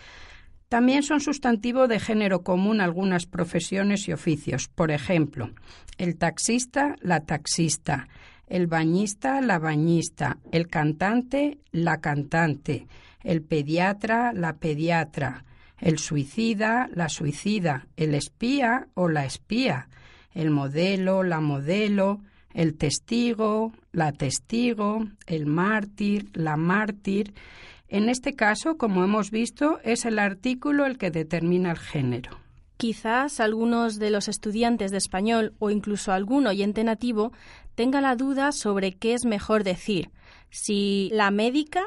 También 0.68 1.03
son 1.03 1.20
sustantivo 1.20 1.88
de 1.88 1.99
género 1.99 2.43
común 2.43 2.80
algunas 2.80 3.26
profesiones 3.26 4.07
y 4.09 4.12
oficios. 4.12 4.68
Por 4.68 4.91
ejemplo, 4.91 5.51
el 5.99 6.16
taxista, 6.16 6.97
la 7.01 7.20
taxista, 7.20 8.09
el 8.47 8.66
bañista, 8.66 9.41
la 9.41 9.59
bañista, 9.59 10.38
el 10.53 10.68
cantante, 10.68 11.59
la 11.72 12.01
cantante, 12.01 12.86
el 13.24 13.43
pediatra, 13.43 14.32
la 14.32 14.59
pediatra, 14.59 15.45
el 15.78 15.99
suicida, 15.99 16.88
la 16.93 17.09
suicida, 17.09 17.86
el 17.97 18.14
espía 18.14 18.88
o 18.95 19.09
la 19.09 19.24
espía, 19.24 19.88
el 20.34 20.51
modelo, 20.51 21.22
la 21.22 21.41
modelo, 21.41 22.20
el 22.53 22.76
testigo, 22.76 23.72
la 23.93 24.12
testigo, 24.12 25.05
el 25.26 25.47
mártir, 25.47 26.30
la 26.34 26.57
mártir, 26.57 27.34
en 27.91 28.09
este 28.09 28.34
caso, 28.34 28.76
como 28.76 29.03
hemos 29.03 29.32
visto, 29.32 29.80
es 29.82 30.05
el 30.05 30.20
artículo 30.20 30.86
el 30.86 30.97
que 30.97 31.11
determina 31.11 31.72
el 31.72 31.78
género. 31.78 32.38
Quizás 32.76 33.41
algunos 33.41 33.99
de 33.99 34.11
los 34.11 34.28
estudiantes 34.28 34.93
de 34.93 34.99
español 34.99 35.55
o 35.59 35.70
incluso 35.70 36.12
algún 36.12 36.47
oyente 36.47 36.84
nativo 36.84 37.32
tenga 37.74 38.01
la 38.01 38.14
duda 38.14 38.53
sobre 38.53 38.93
qué 38.93 39.14
es 39.14 39.24
mejor 39.24 39.64
decir, 39.64 40.11
si 40.51 41.11
la 41.12 41.30
médica, 41.32 41.82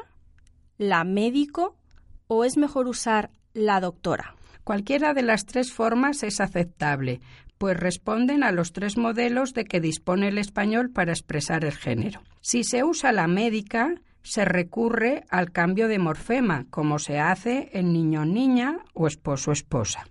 la 0.76 1.04
médico 1.04 1.74
o 2.26 2.44
es 2.44 2.58
mejor 2.58 2.86
usar 2.86 3.30
la 3.54 3.80
doctora. 3.80 4.36
Cualquiera 4.62 5.14
de 5.14 5.22
las 5.22 5.46
tres 5.46 5.72
formas 5.72 6.22
es 6.22 6.40
aceptable, 6.40 7.20
pues 7.58 7.76
responden 7.76 8.42
a 8.42 8.52
los 8.52 8.72
tres 8.72 8.96
modelos 8.96 9.54
de 9.54 9.64
que 9.64 9.80
dispone 9.80 10.28
el 10.28 10.38
español 10.38 10.90
para 10.90 11.12
expresar 11.12 11.64
el 11.64 11.72
género. 11.72 12.22
Si 12.40 12.64
se 12.64 12.84
usa 12.84 13.12
la 13.12 13.26
médica, 13.26 13.94
se 14.22 14.44
recurre 14.44 15.24
al 15.28 15.52
cambio 15.52 15.86
de 15.86 15.98
morfema, 15.98 16.66
como 16.70 16.98
se 16.98 17.18
hace 17.18 17.70
en 17.72 17.92
niño-niña 17.92 18.78
o 18.94 19.06
esposo-esposa. 19.06 20.08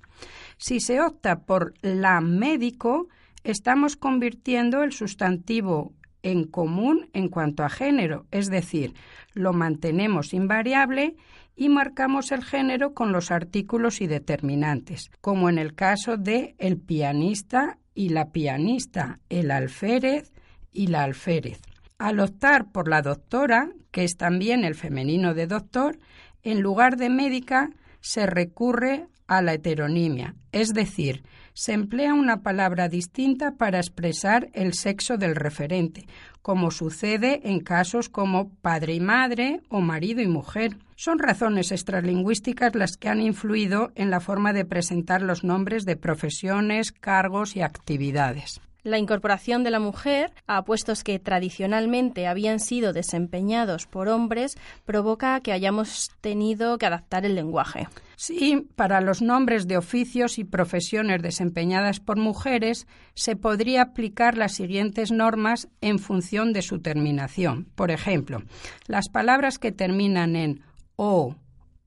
Si 0.58 0.80
se 0.80 1.02
opta 1.02 1.42
por 1.42 1.74
la 1.82 2.22
médico, 2.22 3.08
estamos 3.44 3.96
convirtiendo 3.98 4.84
el 4.84 4.94
sustantivo 4.94 5.94
en 6.22 6.46
común 6.46 7.10
en 7.14 7.28
cuanto 7.28 7.64
a 7.64 7.70
género, 7.70 8.26
es 8.32 8.50
decir, 8.50 8.94
lo 9.34 9.52
mantenemos 9.52 10.34
invariable 10.34 11.18
y 11.56 11.70
marcamos 11.70 12.32
el 12.32 12.44
género 12.44 12.94
con 12.94 13.12
los 13.12 13.32
artículos 13.32 14.02
y 14.02 14.08
determinantes, 14.08 15.12
como 15.22 15.50
en 15.50 15.58
el 15.58 15.76
caso 15.76 16.18
de 16.18 16.56
el 16.58 16.78
pianista 16.78 17.78
y 17.94 18.10
la 18.10 18.32
pianista, 18.32 19.20
el 19.30 19.52
alférez 19.52 20.32
y 20.72 20.88
la 20.88 21.04
alférez. 21.04 21.62
Al 21.98 22.20
optar 22.20 22.72
por 22.72 22.88
la 22.88 23.02
doctora, 23.02 23.70
que 23.92 24.04
es 24.04 24.18
también 24.18 24.64
el 24.64 24.76
femenino 24.76 25.34
de 25.34 25.48
doctor, 25.48 26.00
en 26.42 26.62
lugar 26.62 26.98
de 26.98 27.10
médica 27.10 27.70
se 28.02 28.26
recurre 28.26 29.08
a 29.28 29.42
la 29.42 29.54
heteronimia, 29.54 30.36
es 30.52 30.74
decir, 30.74 31.24
se 31.54 31.74
emplea 31.74 32.14
una 32.14 32.42
palabra 32.42 32.90
distinta 32.90 33.56
para 33.58 33.78
expresar 33.78 34.50
el 34.54 34.74
sexo 34.74 35.18
del 35.18 35.36
referente, 35.36 36.06
como 36.42 36.72
sucede 36.72 37.42
en 37.44 37.60
casos 37.60 38.10
como 38.10 38.50
padre 38.50 38.96
y 38.96 39.00
madre 39.00 39.62
o 39.70 39.80
marido 39.80 40.22
y 40.22 40.28
mujer. 40.28 40.78
Son 40.96 41.20
razones 41.20 41.72
extralingüísticas 41.72 42.76
las 42.76 42.98
que 42.98 43.10
han 43.10 43.22
influido 43.22 43.92
en 43.96 44.10
la 44.10 44.20
forma 44.20 44.54
de 44.54 44.66
presentar 44.66 45.22
los 45.22 45.44
nombres 45.44 45.86
de 45.86 45.96
profesiones, 45.96 46.92
cargos 46.92 47.56
y 47.56 47.62
actividades. 47.62 48.60
La 48.84 48.98
incorporación 48.98 49.64
de 49.64 49.72
la 49.72 49.80
mujer 49.80 50.32
a 50.46 50.66
puestos 50.66 51.04
que 51.04 51.18
tradicionalmente 51.18 52.28
habían 52.28 52.60
sido 52.60 52.92
desempeñados 52.92 53.88
por 53.88 54.10
hombres 54.10 54.58
provoca 54.84 55.40
que 55.40 55.54
hayamos 55.54 56.12
tenido 56.20 56.78
que 56.78 56.86
adaptar 56.86 57.26
el 57.26 57.36
lenguaje. 57.36 57.88
Sí, 58.18 58.68
para 58.76 59.00
los 59.00 59.22
nombres 59.22 59.68
de 59.68 59.78
oficios 59.78 60.38
y 60.38 60.44
profesiones 60.44 61.22
desempeñadas 61.22 62.00
por 62.00 62.18
mujeres 62.18 62.86
se 63.16 63.36
podría 63.36 63.84
aplicar 63.84 64.38
las 64.38 64.54
siguientes 64.54 65.12
normas 65.12 65.70
en 65.82 65.98
función 65.98 66.52
de 66.52 66.62
su 66.62 66.80
terminación. 66.80 67.68
Por 67.76 67.90
ejemplo, 67.90 68.44
las 68.88 69.08
palabras 69.08 69.60
que 69.60 69.72
terminan 69.72 70.36
en 70.36 70.62
o, 70.96 71.36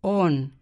on, 0.00 0.54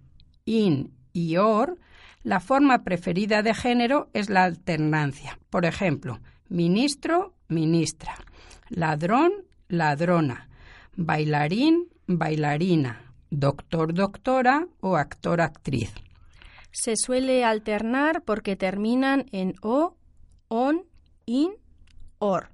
in 0.45 0.93
y 1.13 1.37
or 1.37 1.79
la 2.25 2.41
forma 2.41 2.83
preferida 2.83 3.43
de 3.43 3.55
género 3.55 4.09
es 4.15 4.31
la 4.31 4.45
alternancia. 4.45 5.39
Por 5.51 5.67
ejemplo, 5.67 6.21
ministro, 6.49 7.35
ministra, 7.49 8.15
ladrón, 8.71 9.31
ladrona, 9.69 10.49
bailarín, 10.97 11.89
bailarina, 12.07 13.13
doctor, 13.31 13.93
doctora 13.93 14.67
o 14.81 14.97
actor, 14.97 15.41
actriz. 15.41 15.93
Se 16.73 16.97
suele 16.97 17.45
alternar 17.45 18.23
porque 18.23 18.57
terminan 18.57 19.27
en 19.31 19.55
o, 19.63 19.95
on, 20.49 20.83
in, 21.27 21.53
or, 22.19 22.49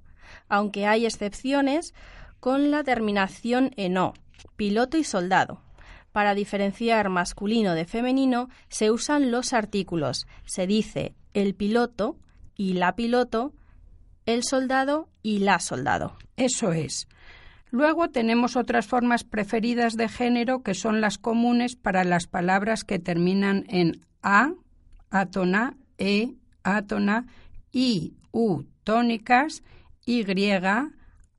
aunque 0.49 0.85
hay 0.85 1.05
excepciones 1.05 1.93
con 2.39 2.71
la 2.71 2.83
terminación 2.83 3.71
en 3.77 3.97
o, 3.97 4.13
piloto 4.57 4.97
y 4.97 5.03
soldado. 5.03 5.61
Para 6.11 6.35
diferenciar 6.35 7.09
masculino 7.09 7.73
de 7.73 7.85
femenino 7.85 8.49
se 8.69 8.91
usan 8.91 9.31
los 9.31 9.53
artículos. 9.53 10.27
Se 10.45 10.67
dice 10.67 11.15
el 11.33 11.55
piloto 11.55 12.17
y 12.55 12.73
la 12.73 12.95
piloto, 12.95 13.53
el 14.25 14.43
soldado 14.43 15.09
y 15.23 15.39
la 15.39 15.59
soldado. 15.59 16.17
Eso 16.35 16.73
es. 16.73 17.07
Luego 17.71 18.09
tenemos 18.09 18.57
otras 18.57 18.85
formas 18.85 19.23
preferidas 19.23 19.95
de 19.95 20.09
género 20.09 20.61
que 20.61 20.73
son 20.73 20.99
las 20.99 21.17
comunes 21.17 21.77
para 21.77 22.03
las 22.03 22.27
palabras 22.27 22.83
que 22.83 22.99
terminan 22.99 23.63
en 23.69 24.05
a, 24.21 24.51
átona, 25.09 25.77
e, 25.97 26.35
átona, 26.63 27.27
i, 27.71 28.13
u 28.31 28.63
tónicas, 28.83 29.63
y, 30.05 30.25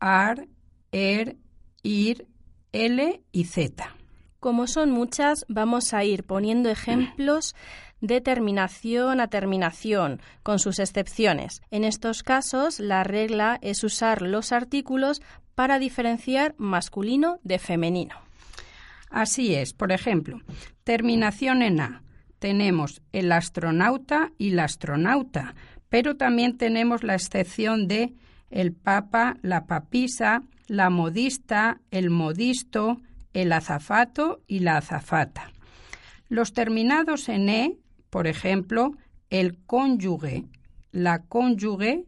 ar, 0.00 0.48
er, 0.90 1.36
ir, 1.82 2.26
l 2.72 3.22
y 3.30 3.44
z. 3.44 4.01
Como 4.42 4.66
son 4.66 4.90
muchas, 4.90 5.46
vamos 5.46 5.94
a 5.94 6.02
ir 6.02 6.24
poniendo 6.24 6.68
ejemplos 6.68 7.54
de 8.00 8.20
terminación 8.20 9.20
a 9.20 9.28
terminación, 9.28 10.20
con 10.42 10.58
sus 10.58 10.80
excepciones. 10.80 11.62
En 11.70 11.84
estos 11.84 12.24
casos, 12.24 12.80
la 12.80 13.04
regla 13.04 13.60
es 13.62 13.84
usar 13.84 14.20
los 14.20 14.50
artículos 14.50 15.22
para 15.54 15.78
diferenciar 15.78 16.56
masculino 16.58 17.38
de 17.44 17.60
femenino. 17.60 18.16
Así 19.10 19.54
es, 19.54 19.74
por 19.74 19.92
ejemplo, 19.92 20.40
terminación 20.82 21.62
en 21.62 21.78
A. 21.78 22.02
Tenemos 22.40 23.00
el 23.12 23.30
astronauta 23.30 24.32
y 24.38 24.50
la 24.50 24.64
astronauta, 24.64 25.54
pero 25.88 26.16
también 26.16 26.58
tenemos 26.58 27.04
la 27.04 27.14
excepción 27.14 27.86
de 27.86 28.12
el 28.50 28.72
papa, 28.72 29.36
la 29.42 29.66
papisa, 29.66 30.42
la 30.66 30.90
modista, 30.90 31.80
el 31.92 32.10
modisto, 32.10 32.98
el 33.32 33.52
azafato 33.52 34.40
y 34.46 34.60
la 34.60 34.78
azafata. 34.78 35.52
Los 36.28 36.52
terminados 36.52 37.28
en 37.28 37.48
e, 37.48 37.78
por 38.10 38.26
ejemplo, 38.26 38.92
el 39.30 39.58
cónyuge, 39.64 40.44
la 40.90 41.22
cónyuge, 41.22 42.04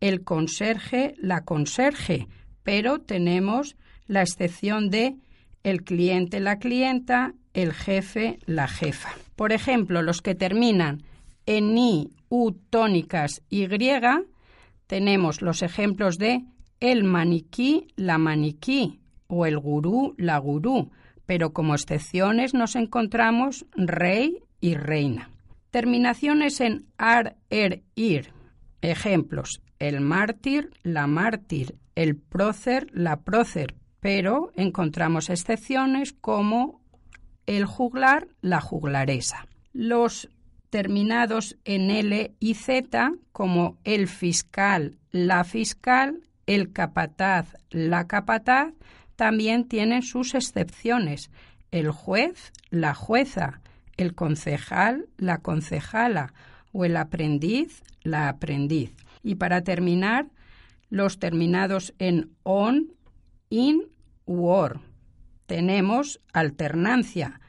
el 0.00 0.24
conserje, 0.24 1.14
la 1.18 1.42
conserje, 1.42 2.28
pero 2.62 3.00
tenemos 3.00 3.76
la 4.06 4.22
excepción 4.22 4.90
de 4.90 5.16
el 5.62 5.82
cliente, 5.82 6.40
la 6.40 6.58
clienta, 6.58 7.34
el 7.54 7.72
jefe, 7.72 8.38
la 8.46 8.68
jefa. 8.68 9.10
Por 9.34 9.52
ejemplo, 9.52 10.02
los 10.02 10.22
que 10.22 10.34
terminan 10.34 11.02
en 11.46 11.76
i, 11.76 12.10
u 12.28 12.52
tónicas, 12.52 13.42
y, 13.48 13.66
tenemos 14.86 15.42
los 15.42 15.62
ejemplos 15.62 16.18
de 16.18 16.44
el 16.80 17.04
maniquí, 17.04 17.88
la 17.96 18.18
maniquí, 18.18 19.00
o 19.26 19.46
el 19.46 19.58
gurú, 19.58 20.14
la 20.18 20.38
gurú, 20.38 20.90
pero 21.26 21.52
como 21.52 21.74
excepciones 21.74 22.54
nos 22.54 22.76
encontramos 22.76 23.66
rey 23.74 24.38
y 24.60 24.74
reina. 24.74 25.30
Terminaciones 25.70 26.60
en 26.60 26.86
ar, 26.96 27.36
er, 27.50 27.82
ir. 27.94 28.32
Ejemplos: 28.80 29.60
el 29.78 30.00
mártir, 30.00 30.70
la 30.82 31.06
mártir, 31.06 31.76
el 31.94 32.16
prócer, 32.16 32.86
la 32.92 33.20
prócer, 33.20 33.74
pero 34.00 34.52
encontramos 34.54 35.28
excepciones 35.30 36.12
como 36.12 36.80
el 37.46 37.64
juglar, 37.64 38.28
la 38.40 38.60
juglaresa. 38.60 39.46
Los 39.72 40.28
terminados 40.70 41.56
en 41.64 41.90
L 41.90 42.34
y 42.38 42.54
Z, 42.54 43.12
como 43.32 43.78
el 43.84 44.08
fiscal, 44.08 44.98
la 45.10 45.44
fiscal, 45.44 46.22
el 46.46 46.72
capataz, 46.72 47.54
la 47.70 48.06
capataz, 48.06 48.72
también 49.16 49.66
tienen 49.66 50.02
sus 50.02 50.34
excepciones. 50.34 51.30
El 51.70 51.90
juez, 51.90 52.52
la 52.70 52.94
jueza, 52.94 53.60
el 53.96 54.14
concejal, 54.14 55.08
la 55.16 55.38
concejala 55.38 56.32
o 56.72 56.84
el 56.84 56.96
aprendiz, 56.96 57.82
la 58.02 58.28
aprendiz. 58.28 58.94
Y 59.22 59.36
para 59.36 59.62
terminar, 59.62 60.26
los 60.88 61.18
terminados 61.18 61.94
en 61.98 62.30
on, 62.44 62.92
in 63.50 63.82
or. 64.26 64.80
Tenemos 65.46 66.20
alternancia. 66.32 67.40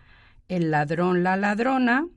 El 0.48 0.72
ladrón, 0.72 1.24
la 1.24 1.36
ladrona, 1.36 2.08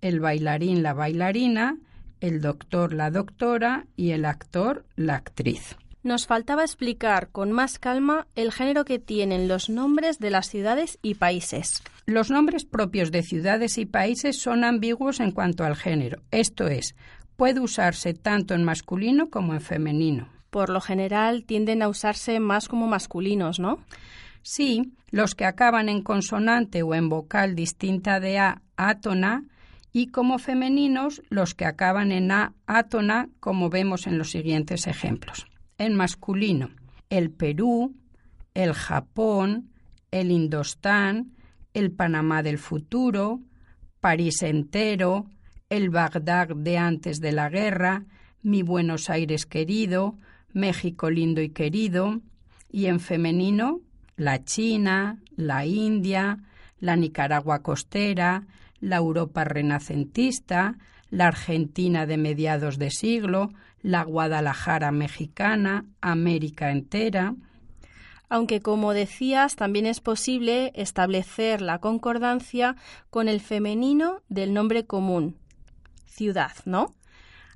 el 0.00 0.20
bailarín, 0.20 0.82
la 0.82 0.94
bailarina, 0.94 1.76
el 2.20 2.40
doctor, 2.40 2.94
la 2.94 3.10
doctora 3.10 3.86
y 3.96 4.12
el 4.12 4.24
actor, 4.24 4.86
la 4.96 5.16
actriz 5.16 5.76
nos 6.02 6.26
faltaba 6.26 6.62
explicar 6.62 7.28
con 7.28 7.52
más 7.52 7.78
calma 7.78 8.26
el 8.34 8.52
género 8.52 8.84
que 8.84 8.98
tienen 8.98 9.48
los 9.48 9.68
nombres 9.68 10.18
de 10.18 10.30
las 10.30 10.48
ciudades 10.48 10.98
y 11.02 11.14
países. 11.14 11.82
Los 12.06 12.30
nombres 12.30 12.64
propios 12.64 13.10
de 13.10 13.22
ciudades 13.22 13.78
y 13.78 13.86
países 13.86 14.40
son 14.40 14.64
ambiguos 14.64 15.20
en 15.20 15.32
cuanto 15.32 15.64
al 15.64 15.76
género, 15.76 16.22
esto 16.30 16.68
es, 16.68 16.94
puede 17.36 17.60
usarse 17.60 18.14
tanto 18.14 18.54
en 18.54 18.64
masculino 18.64 19.30
como 19.30 19.54
en 19.54 19.60
femenino. 19.60 20.28
Por 20.50 20.70
lo 20.70 20.80
general 20.80 21.44
tienden 21.44 21.82
a 21.82 21.88
usarse 21.88 22.40
más 22.40 22.68
como 22.68 22.86
masculinos, 22.86 23.60
¿no? 23.60 23.78
Sí, 24.42 24.92
los 25.10 25.34
que 25.34 25.44
acaban 25.44 25.88
en 25.88 26.02
consonante 26.02 26.82
o 26.82 26.94
en 26.94 27.08
vocal 27.08 27.54
distinta 27.54 28.20
de 28.20 28.38
a 28.38 28.62
átona 28.76 29.44
y 29.92 30.08
como 30.08 30.38
femeninos 30.38 31.22
los 31.28 31.54
que 31.54 31.66
acaban 31.66 32.10
en 32.10 32.30
a 32.30 32.54
átona 32.66 33.28
como 33.38 33.70
vemos 33.70 34.06
en 34.06 34.18
los 34.18 34.30
siguientes 34.30 34.86
ejemplos 34.86 35.49
en 35.80 35.96
masculino. 35.96 36.68
El 37.08 37.30
Perú, 37.30 37.96
el 38.52 38.74
Japón, 38.74 39.70
el 40.10 40.30
Indostán, 40.30 41.32
el 41.72 41.90
Panamá 41.90 42.42
del 42.42 42.58
futuro, 42.58 43.40
París 43.98 44.42
entero, 44.42 45.24
el 45.70 45.88
Bagdad 45.88 46.48
de 46.54 46.76
antes 46.76 47.18
de 47.20 47.32
la 47.32 47.48
guerra, 47.48 48.04
mi 48.42 48.62
Buenos 48.62 49.08
Aires 49.08 49.46
querido, 49.46 50.18
México 50.52 51.08
lindo 51.08 51.40
y 51.40 51.48
querido, 51.48 52.20
y 52.70 52.86
en 52.86 53.00
femenino, 53.00 53.80
la 54.16 54.44
China, 54.44 55.18
la 55.34 55.64
India, 55.64 56.40
la 56.78 56.94
Nicaragua 56.96 57.62
costera, 57.62 58.46
la 58.80 58.96
Europa 58.96 59.44
renacentista, 59.44 60.76
la 61.08 61.28
Argentina 61.28 62.04
de 62.04 62.18
mediados 62.18 62.78
de 62.78 62.90
siglo, 62.90 63.50
la 63.82 64.02
Guadalajara 64.04 64.92
mexicana, 64.92 65.84
América 66.00 66.70
entera. 66.70 67.34
Aunque, 68.28 68.60
como 68.60 68.92
decías, 68.92 69.56
también 69.56 69.86
es 69.86 70.00
posible 70.00 70.72
establecer 70.74 71.62
la 71.62 71.78
concordancia 71.78 72.76
con 73.10 73.28
el 73.28 73.40
femenino 73.40 74.22
del 74.28 74.54
nombre 74.54 74.86
común, 74.86 75.36
ciudad, 76.06 76.52
¿no? 76.64 76.94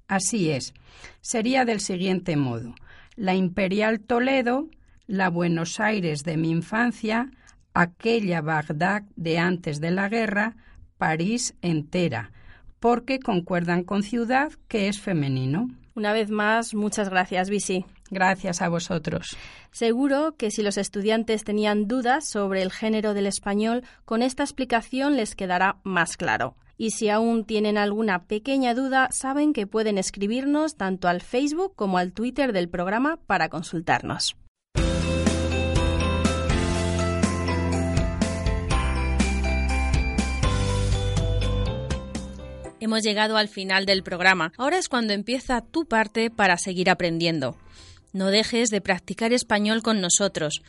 Así 0.09 0.51
es. 0.51 0.75
Sería 1.21 1.65
del 1.65 1.81
siguiente 1.81 2.37
modo. 2.37 2.75
La 3.17 3.35
Imperial 3.35 4.01
Toledo, 4.01 4.69
la 5.07 5.31
Buenos 5.31 5.79
Aires 5.79 6.25
de 6.25 6.37
mi 6.37 6.51
infancia, 6.51 7.31
aquella 7.73 8.41
Bagdad 8.41 9.03
de 9.17 9.39
antes 9.39 9.81
de 9.81 9.91
la 9.91 10.09
guerra, 10.09 10.57
París 10.99 11.55
entera, 11.63 12.33
porque 12.81 13.21
concuerdan 13.21 13.85
con 13.85 14.03
ciudad 14.03 14.53
que 14.69 14.89
es 14.89 15.01
femenino. 15.01 15.69
Una 15.95 16.13
vez 16.13 16.29
más, 16.29 16.75
muchas 16.75 17.09
gracias, 17.09 17.49
Visi. 17.51 17.85
Gracias 18.11 18.63
a 18.63 18.69
vosotros. 18.69 19.37
Seguro 19.71 20.37
que 20.37 20.51
si 20.51 20.63
los 20.63 20.77
estudiantes 20.77 21.45
tenían 21.45 21.87
dudas 21.87 22.29
sobre 22.29 22.63
el 22.63 22.73
género 22.73 23.15
del 23.15 23.27
español, 23.27 23.85
con 24.05 24.23
esta 24.23 24.43
explicación 24.43 25.17
les 25.17 25.37
quedará 25.37 25.77
más 25.85 26.17
claro. 26.17 26.57
Y 26.77 26.91
si 26.91 27.09
aún 27.09 27.45
tienen 27.45 27.79
alguna 27.79 28.25
pequeña 28.25 28.75
duda, 28.75 29.09
saben 29.13 29.53
que 29.53 29.69
pueden 29.69 29.97
escribirnos 29.97 30.77
tanto 30.77 31.07
al 31.07 31.21
Facebook 31.21 31.75
como 31.77 31.99
al 31.99 32.13
Twitter 32.13 32.53
del 32.53 32.69
programa 32.69 33.19
para 33.27 33.49
consultarnos. 33.49 34.37
Hemos 42.85 43.03
llegado 43.03 43.39
al 43.39 43.49
final 43.49 43.87
del 43.87 44.03
programa. 44.03 44.53
Ahora 44.59 44.77
es 44.77 44.91
cuando 44.91 45.15
empieza 45.15 45.63
tu 45.63 45.87
parte 45.87 46.29
para 46.29 46.59
seguir 46.59 46.91
aprendiendo. 46.91 47.57
No 48.13 48.27
dejes 48.27 48.69
de 48.69 48.83
practicar 48.83 49.33
español 49.33 49.83
con 49.83 50.03
nosotros. 50.03 50.61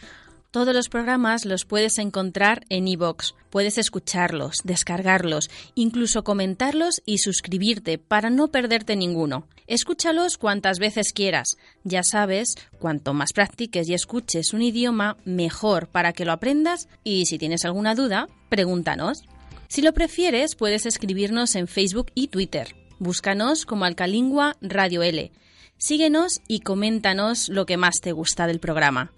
Todos 0.49 0.73
los 0.73 0.87
programas 0.87 1.43
los 1.43 1.65
puedes 1.65 1.97
encontrar 1.97 2.63
en 2.69 2.87
iVoox. 2.87 3.33
Puedes 3.49 3.77
escucharlos, 3.77 4.61
descargarlos, 4.63 5.49
incluso 5.75 6.23
comentarlos 6.23 7.01
y 7.05 7.17
suscribirte 7.17 7.97
para 7.97 8.29
no 8.29 8.47
perderte 8.47 8.95
ninguno. 8.95 9.49
Escúchalos 9.67 10.37
cuantas 10.37 10.79
veces 10.79 11.11
quieras. 11.11 11.57
Ya 11.83 12.03
sabes, 12.03 12.55
cuanto 12.79 13.13
más 13.13 13.33
practiques 13.33 13.89
y 13.89 13.93
escuches 13.93 14.53
un 14.53 14.61
idioma, 14.61 15.17
mejor 15.25 15.89
para 15.89 16.13
que 16.13 16.23
lo 16.23 16.31
aprendas 16.31 16.87
y 17.03 17.25
si 17.25 17.37
tienes 17.37 17.65
alguna 17.65 17.93
duda, 17.93 18.29
pregúntanos. 18.47 19.25
Si 19.67 19.81
lo 19.81 19.93
prefieres, 19.93 20.55
puedes 20.55 20.85
escribirnos 20.85 21.55
en 21.55 21.67
Facebook 21.67 22.11
y 22.13 22.27
Twitter. 22.27 22.75
Búscanos 22.99 23.65
como 23.65 23.85
Alcalingua 23.85 24.55
Radio 24.61 25.03
L. 25.03 25.31
Síguenos 25.77 26.41
y 26.47 26.61
coméntanos 26.61 27.49
lo 27.49 27.65
que 27.65 27.77
más 27.77 27.95
te 28.01 28.11
gusta 28.11 28.47
del 28.47 28.59
programa. 28.59 29.11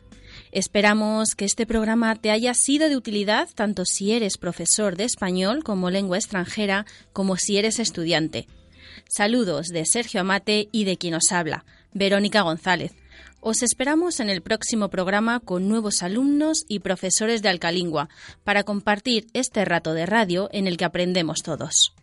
Esperamos 0.52 1.36
que 1.36 1.46
este 1.46 1.66
programa 1.66 2.16
te 2.16 2.32
haya 2.32 2.54
sido 2.54 2.90
de 2.90 2.96
utilidad 2.96 3.50
tanto 3.54 3.86
si 3.86 4.14
eres 4.14 4.38
profesor 4.38 4.96
de 4.96 5.04
español 5.04 5.64
como 5.64 5.90
lengua 5.90 6.18
extranjera 6.18 6.86
como 7.14 7.36
si 7.36 7.58
eres 7.58 7.80
estudiante. 7.80 8.48
Saludos 9.10 9.68
de 9.68 9.86
Sergio 9.86 10.22
Amate 10.22 10.70
y 10.72 10.86
de 10.86 10.98
quien 10.98 11.14
os 11.14 11.32
habla, 11.32 11.66
Verónica 11.94 12.42
González. 12.42 12.94
Os 13.40 13.62
esperamos 13.62 14.20
en 14.20 14.30
el 14.30 14.42
próximo 14.42 14.90
programa 14.90 15.40
con 15.40 15.70
nuevos 15.70 16.04
alumnos 16.04 16.66
y 16.68 16.80
profesores 16.80 17.42
de 17.42 17.50
Alcalingua 17.50 18.10
para 18.44 18.64
compartir 18.64 19.28
este 19.34 19.64
rato 19.64 19.94
de 19.94 20.06
radio 20.06 20.50
en 20.52 20.68
el 20.68 20.78
que 20.78 20.86
aprendemos 20.86 21.44
todos. 21.44 21.97